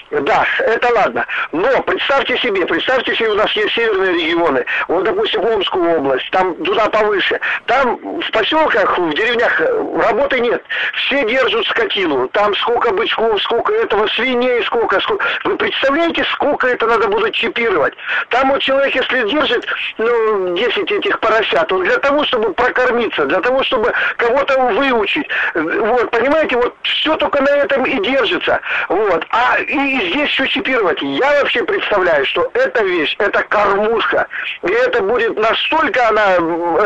[0.10, 1.26] Да, это ладно.
[1.52, 6.30] Но представьте себе, представьте себе, у нас есть северные регионы, вот, допустим, в Омскую область,
[6.32, 7.40] там туда повыше.
[7.66, 10.64] Там в поселках, в деревнях работы нет.
[10.94, 12.28] Все держат скотину.
[12.30, 15.26] Там сколько бычков, сколько этого, свиней, сколько, сколько.
[15.44, 17.94] Вы представляете, сколько это надо будет чипировать?
[18.30, 19.66] Там вот человек, если держит,
[19.98, 25.28] ну, 10 этих поросят, он для того, чтобы прокормиться, для того, чтобы кого-то выучить.
[25.54, 28.60] Вот, понимаете, вот все только на этом и держится.
[28.90, 29.26] Вот.
[29.32, 31.02] А и здесь все чипировать.
[31.02, 34.28] Я вообще представляю, что эта вещь, это кормушка.
[34.64, 36.36] И это будет наш настолько она,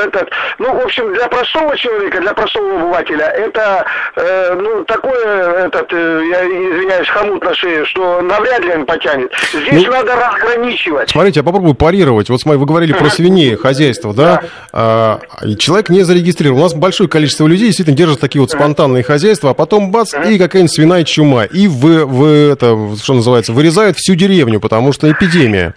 [0.03, 0.29] этот,
[0.59, 3.85] ну, в общем, для простого человека, для простого обывателя, это,
[4.15, 9.31] э, ну, такое, этот, э, я извиняюсь, хомут на шее, что навряд ли он потянет.
[9.53, 11.09] Здесь ну, надо разграничивать.
[11.09, 12.29] Смотрите, я попробую парировать.
[12.29, 14.41] Вот смотри, вы говорили про свиней, хозяйство, да?
[14.73, 15.19] А,
[15.57, 16.59] человек не зарегистрирован.
[16.59, 20.37] У нас большое количество людей действительно держат такие вот спонтанные хозяйства, а потом бац, и
[20.37, 21.45] какая-нибудь свиная чума.
[21.45, 25.73] И вы, вы это, что называется, вырезают всю деревню, потому что эпидемия.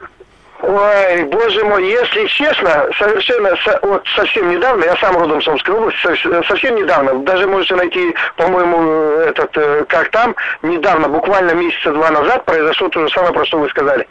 [0.66, 6.47] Ой, боже мой, если честно, совершенно вот совсем недавно, я сам родом с Омской области,
[6.49, 12.47] совсем недавно, даже можете найти, по-моему, этот, э, как там, недавно, буквально месяца два назад
[12.47, 14.09] произошло то же самое, про что вы сказали.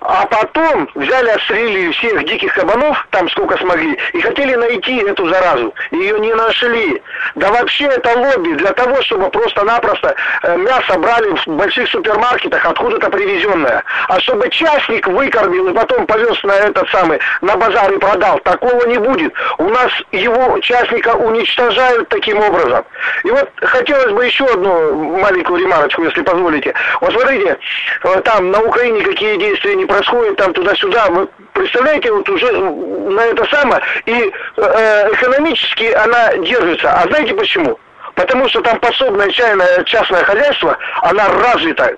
[0.00, 5.74] А потом взяли, отстрелили всех диких кабанов, там сколько смогли, и хотели найти эту заразу.
[5.90, 7.02] Ее не нашли.
[7.34, 10.14] Да вообще это лобби для того, чтобы просто-напросто
[10.44, 13.84] э, мясо брали в больших супермаркетах, откуда-то привезенное.
[14.08, 18.38] А чтобы частник выкормил и потом потом повез на этот самый, на базар и продал.
[18.40, 19.32] Такого не будет.
[19.58, 22.84] У нас его участника уничтожают таким образом.
[23.24, 26.72] И вот хотелось бы еще одну маленькую ремарочку, если позволите.
[27.00, 27.58] Вот смотрите,
[28.04, 31.06] э, там на Украине какие действия не происходят, там туда-сюда.
[31.10, 36.92] Вы представляете, вот уже на это самое, и э, экономически она держится.
[36.92, 37.78] А знаете почему?
[38.14, 41.94] Потому что там пособное чайное частное хозяйство, она развита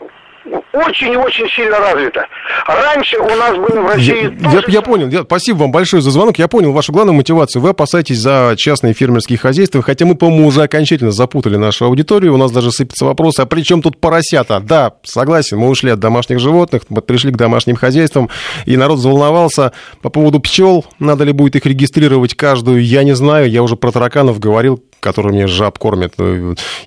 [0.72, 2.26] очень-очень сильно развита.
[2.66, 4.36] Раньше у нас были в России...
[4.40, 4.64] Я, тоже...
[4.68, 5.08] я, я понял.
[5.08, 6.38] Я, спасибо вам большое за звонок.
[6.38, 7.62] Я понял вашу главную мотивацию.
[7.62, 12.34] Вы опасаетесь за частные фермерские хозяйства, хотя мы, по-моему, уже окончательно запутали нашу аудиторию.
[12.34, 14.60] У нас даже сыпятся вопросы, а при чем тут поросята?
[14.60, 18.30] Да, согласен, мы ушли от домашних животных, мы пришли к домашним хозяйствам,
[18.66, 20.84] и народ заволновался по поводу пчел.
[20.98, 23.50] Надо ли будет их регистрировать каждую, я не знаю.
[23.50, 26.14] Я уже про тараканов говорил, которыми жаб кормят.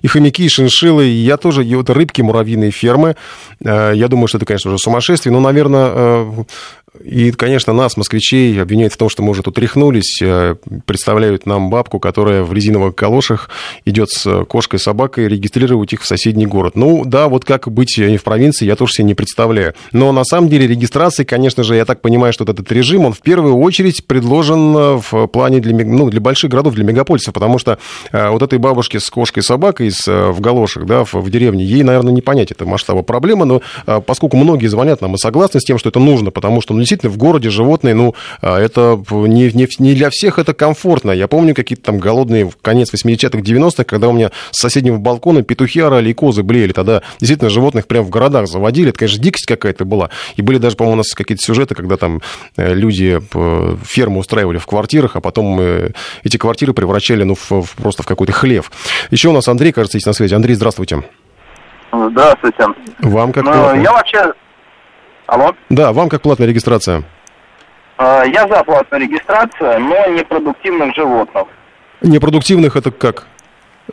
[0.02, 3.14] И хомяки, и шиншиллы, и я тоже, и вот рыбки, муравьиные фермы.
[3.60, 5.32] Я думаю, что это, конечно, уже сумасшествие.
[5.32, 6.26] Но, наверное,
[7.04, 11.70] и, конечно, нас, москвичей, обвиняют в том, что мы уже тут рехнулись, э, представляют нам
[11.70, 13.50] бабку, которая в резиновых калошах
[13.84, 16.76] идет с кошкой, собакой, регистрировать их в соседний город.
[16.76, 19.74] Ну, да, вот как быть в провинции, я тоже себе не представляю.
[19.92, 23.20] Но на самом деле регистрации, конечно же, я так понимаю, что этот режим, он в
[23.20, 27.78] первую очередь предложен в плане для, ну, для больших городов, для мегаполисов, потому что
[28.12, 31.64] э, вот этой бабушке с кошкой, собакой с, э, в галошах, да, в, в деревне,
[31.64, 33.62] ей, наверное, не понять это масштаба проблемы, но
[34.06, 37.12] поскольку многие звонят нам и согласны с тем, что это нужно, потому что, ну, действительно
[37.12, 41.10] в городе животные, ну, а, это не, не, не для всех это комфортно.
[41.10, 45.80] Я помню какие-то там голодные конец 80-х, 90-х, когда у меня с соседнего балкона петухи
[45.80, 46.72] орали и козы блеяли.
[46.72, 48.90] Тогда действительно животных прямо в городах заводили.
[48.90, 50.10] Это, конечно, дикость какая-то была.
[50.36, 52.20] И были даже, по-моему, у нас какие-то сюжеты, когда там
[52.56, 55.90] э, люди э, ферму устраивали в квартирах, а потом э,
[56.22, 58.70] эти квартиры превращали ну, в, в, просто в какой-то хлев.
[59.10, 60.34] Еще у нас Андрей, кажется, есть на связи.
[60.34, 61.02] Андрей, здравствуйте.
[61.92, 62.66] Здравствуйте.
[63.00, 64.32] Вам как ну, Я вообще
[65.26, 65.54] Алло?
[65.70, 67.02] Да, вам как платная регистрация?
[67.98, 71.46] А, я за платную регистрацию, но непродуктивных животных.
[72.02, 73.26] Непродуктивных это как?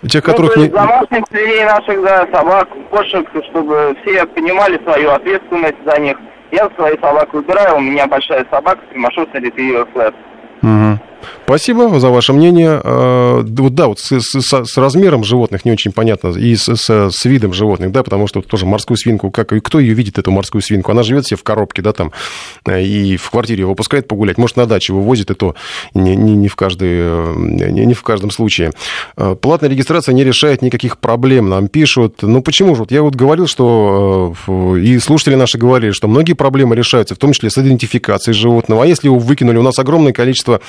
[0.07, 0.63] Тех, ну, которых не...
[0.63, 0.69] не...
[0.69, 6.17] Домашних зверей наших, да, собак, кошек, чтобы все понимали свою ответственность за них.
[6.51, 10.13] Я свою собаку выбираю, у меня большая собака, Тимошов Ретривер Флэт.
[10.61, 10.99] Угу.
[11.45, 12.81] Спасибо за ваше мнение.
[12.83, 17.11] А, вот, да, вот с, с, с размером животных не очень понятно, и с, с,
[17.11, 20.31] с видом животных, да, потому что тоже морскую свинку, как, и кто ее видит, эту
[20.31, 20.91] морскую свинку?
[20.91, 22.11] Она живет себе в коробке, да, там,
[22.67, 24.37] и в квартире его выпускает погулять.
[24.37, 25.55] Может, на даче вывозит, и то
[25.93, 28.71] не, не, не, в, каждый, не, не в каждом случае.
[29.41, 32.17] Платная регистрация не решает никаких проблем, нам пишут.
[32.21, 32.81] Ну, почему же?
[32.81, 37.17] Вот я вот говорил, что, э, и слушатели наши говорили, что многие проблемы решаются, в
[37.17, 38.83] том числе с идентификацией животного.
[38.83, 40.61] А если его выкинули, у нас огромное количество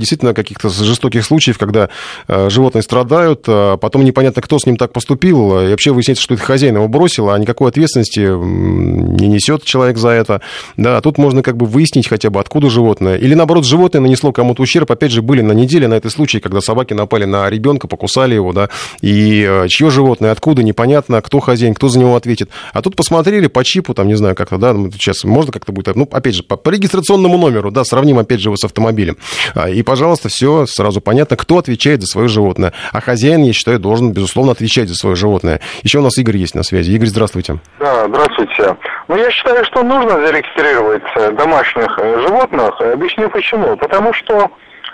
[0.00, 1.88] действительно каких-то жестоких случаев, когда
[2.26, 6.34] э, животные страдают, а потом непонятно, кто с ним так поступил, и вообще выясняется, что
[6.34, 10.40] это хозяин его бросил, а никакой ответственности не несет человек за это.
[10.76, 13.16] Да, тут можно как бы выяснить хотя бы, откуда животное.
[13.16, 14.90] Или наоборот, животное нанесло кому-то ущерб.
[14.90, 18.52] Опять же, были на неделе на этой случае, когда собаки напали на ребенка, покусали его,
[18.52, 18.68] да,
[19.00, 22.50] и э, чье животное, откуда, непонятно, кто хозяин, кто за него ответит.
[22.72, 26.08] А тут посмотрели по чипу, там, не знаю, как-то, да, сейчас можно как-то будет, ну,
[26.10, 29.16] опять же, по, по регистрационному номеру, да, сравним, опять же, его с автомобилем.
[29.54, 32.74] А, и, пожалуйста, все сразу понятно, кто отвечает за свое животное.
[32.92, 35.60] А хозяин, я считаю, должен, безусловно, отвечать за свое животное.
[35.82, 36.92] Еще у нас Игорь есть на связи.
[36.92, 37.58] Игорь, здравствуйте.
[37.78, 38.76] Да, здравствуйте.
[39.08, 42.78] Ну, я считаю, что нужно зарегистрировать э, домашних э, животных.
[42.78, 43.74] Объясню почему.
[43.78, 44.50] Потому что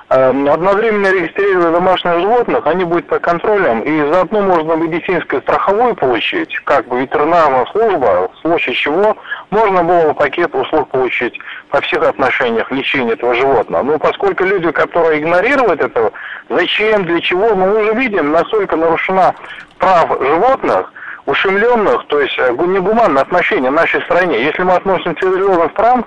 [0.08, 6.86] одновременно регистрируя домашних животных, они будут под контролем, и заодно можно медицинское страховую получить, как
[6.86, 9.16] бы ветеринарная служба, в случае чего
[9.50, 11.36] можно было пакет услуг получить
[11.70, 13.82] по всех отношениях лечения этого животного.
[13.82, 16.12] Но поскольку люди, которые игнорируют это,
[16.48, 19.34] зачем, для чего, мы уже видим, насколько нарушена
[19.78, 20.92] прав животных,
[21.26, 24.44] ушемленных, то есть э, негуманное отношение в нашей стране.
[24.44, 26.04] Если мы относим к цивилизованным странам,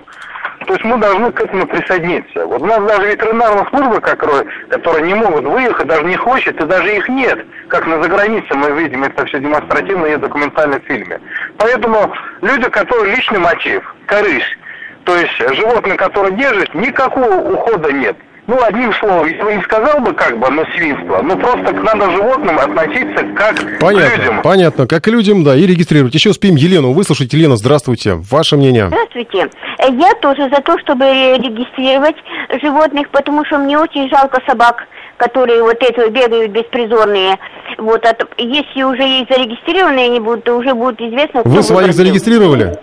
[0.70, 2.46] то есть мы должны к этому присоединиться.
[2.46, 6.94] Вот у нас даже ветеринарная служба, которые, не могут выехать, даже не хочет, и даже
[6.94, 7.44] их нет.
[7.66, 11.20] Как на загранице мы видим это все демонстративно и в документальном фильме.
[11.58, 14.56] Поэтому люди, которые личный мотив, корысть,
[15.02, 18.16] то есть животные, которые держат, никакого ухода нет.
[18.46, 22.58] Ну, одним словом, я не сказал бы как бы на свинство, но просто надо животным
[22.58, 24.42] относиться как понятно, к людям.
[24.42, 26.14] Понятно, как к людям, да, и регистрировать.
[26.14, 27.32] Еще успеем Елену выслушать.
[27.32, 28.14] Елена, здравствуйте.
[28.14, 28.88] Ваше мнение?
[28.88, 29.50] Здравствуйте.
[29.78, 32.16] Я тоже за то, чтобы регистрировать
[32.62, 34.86] животных, потому что мне очень жалко собак
[35.20, 37.38] которые вот эти бегают беспризорные.
[37.76, 41.42] Вот, а если уже есть зарегистрированные они будут, то уже будет известно...
[41.44, 42.78] Вы своих зарегистрировали?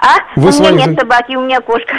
[0.00, 0.16] А?
[0.36, 1.94] Вы у меня нет собаки, у меня кошка.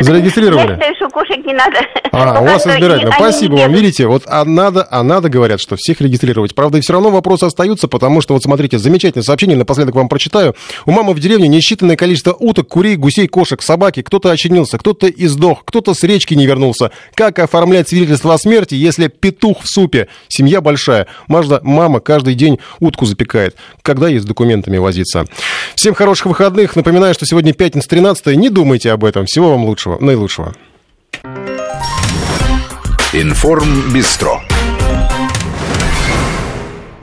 [0.00, 0.68] Зарегистрировали?
[0.68, 1.78] Я считаю, что кошек не надо.
[2.16, 3.10] А, у вас избирательно.
[3.12, 3.72] Спасибо вам.
[3.72, 6.54] Видите, вот а надо, а надо, говорят, что всех регистрировать.
[6.54, 10.54] Правда, все равно вопросы остаются, потому что, вот смотрите, замечательное сообщение, напоследок вам прочитаю.
[10.86, 14.02] У мамы в деревне несчитанное количество уток, курей, гусей, кошек, собаки.
[14.02, 16.92] Кто-то очинился, кто-то издох, кто-то с речки не вернулся.
[17.16, 20.06] Как оформлять свидетельство о смерти, если петух в супе?
[20.28, 21.08] Семья большая.
[21.26, 23.56] Мажда, мама каждый день утку запекает.
[23.82, 25.24] Когда ей с документами возиться?
[25.74, 26.76] Всем хороших выходных.
[26.76, 29.26] Напоминаю, что сегодня пятница 13 Не думайте об этом.
[29.26, 30.54] Всего вам лучшего, наилучшего.
[33.12, 34.40] Информ Бистро.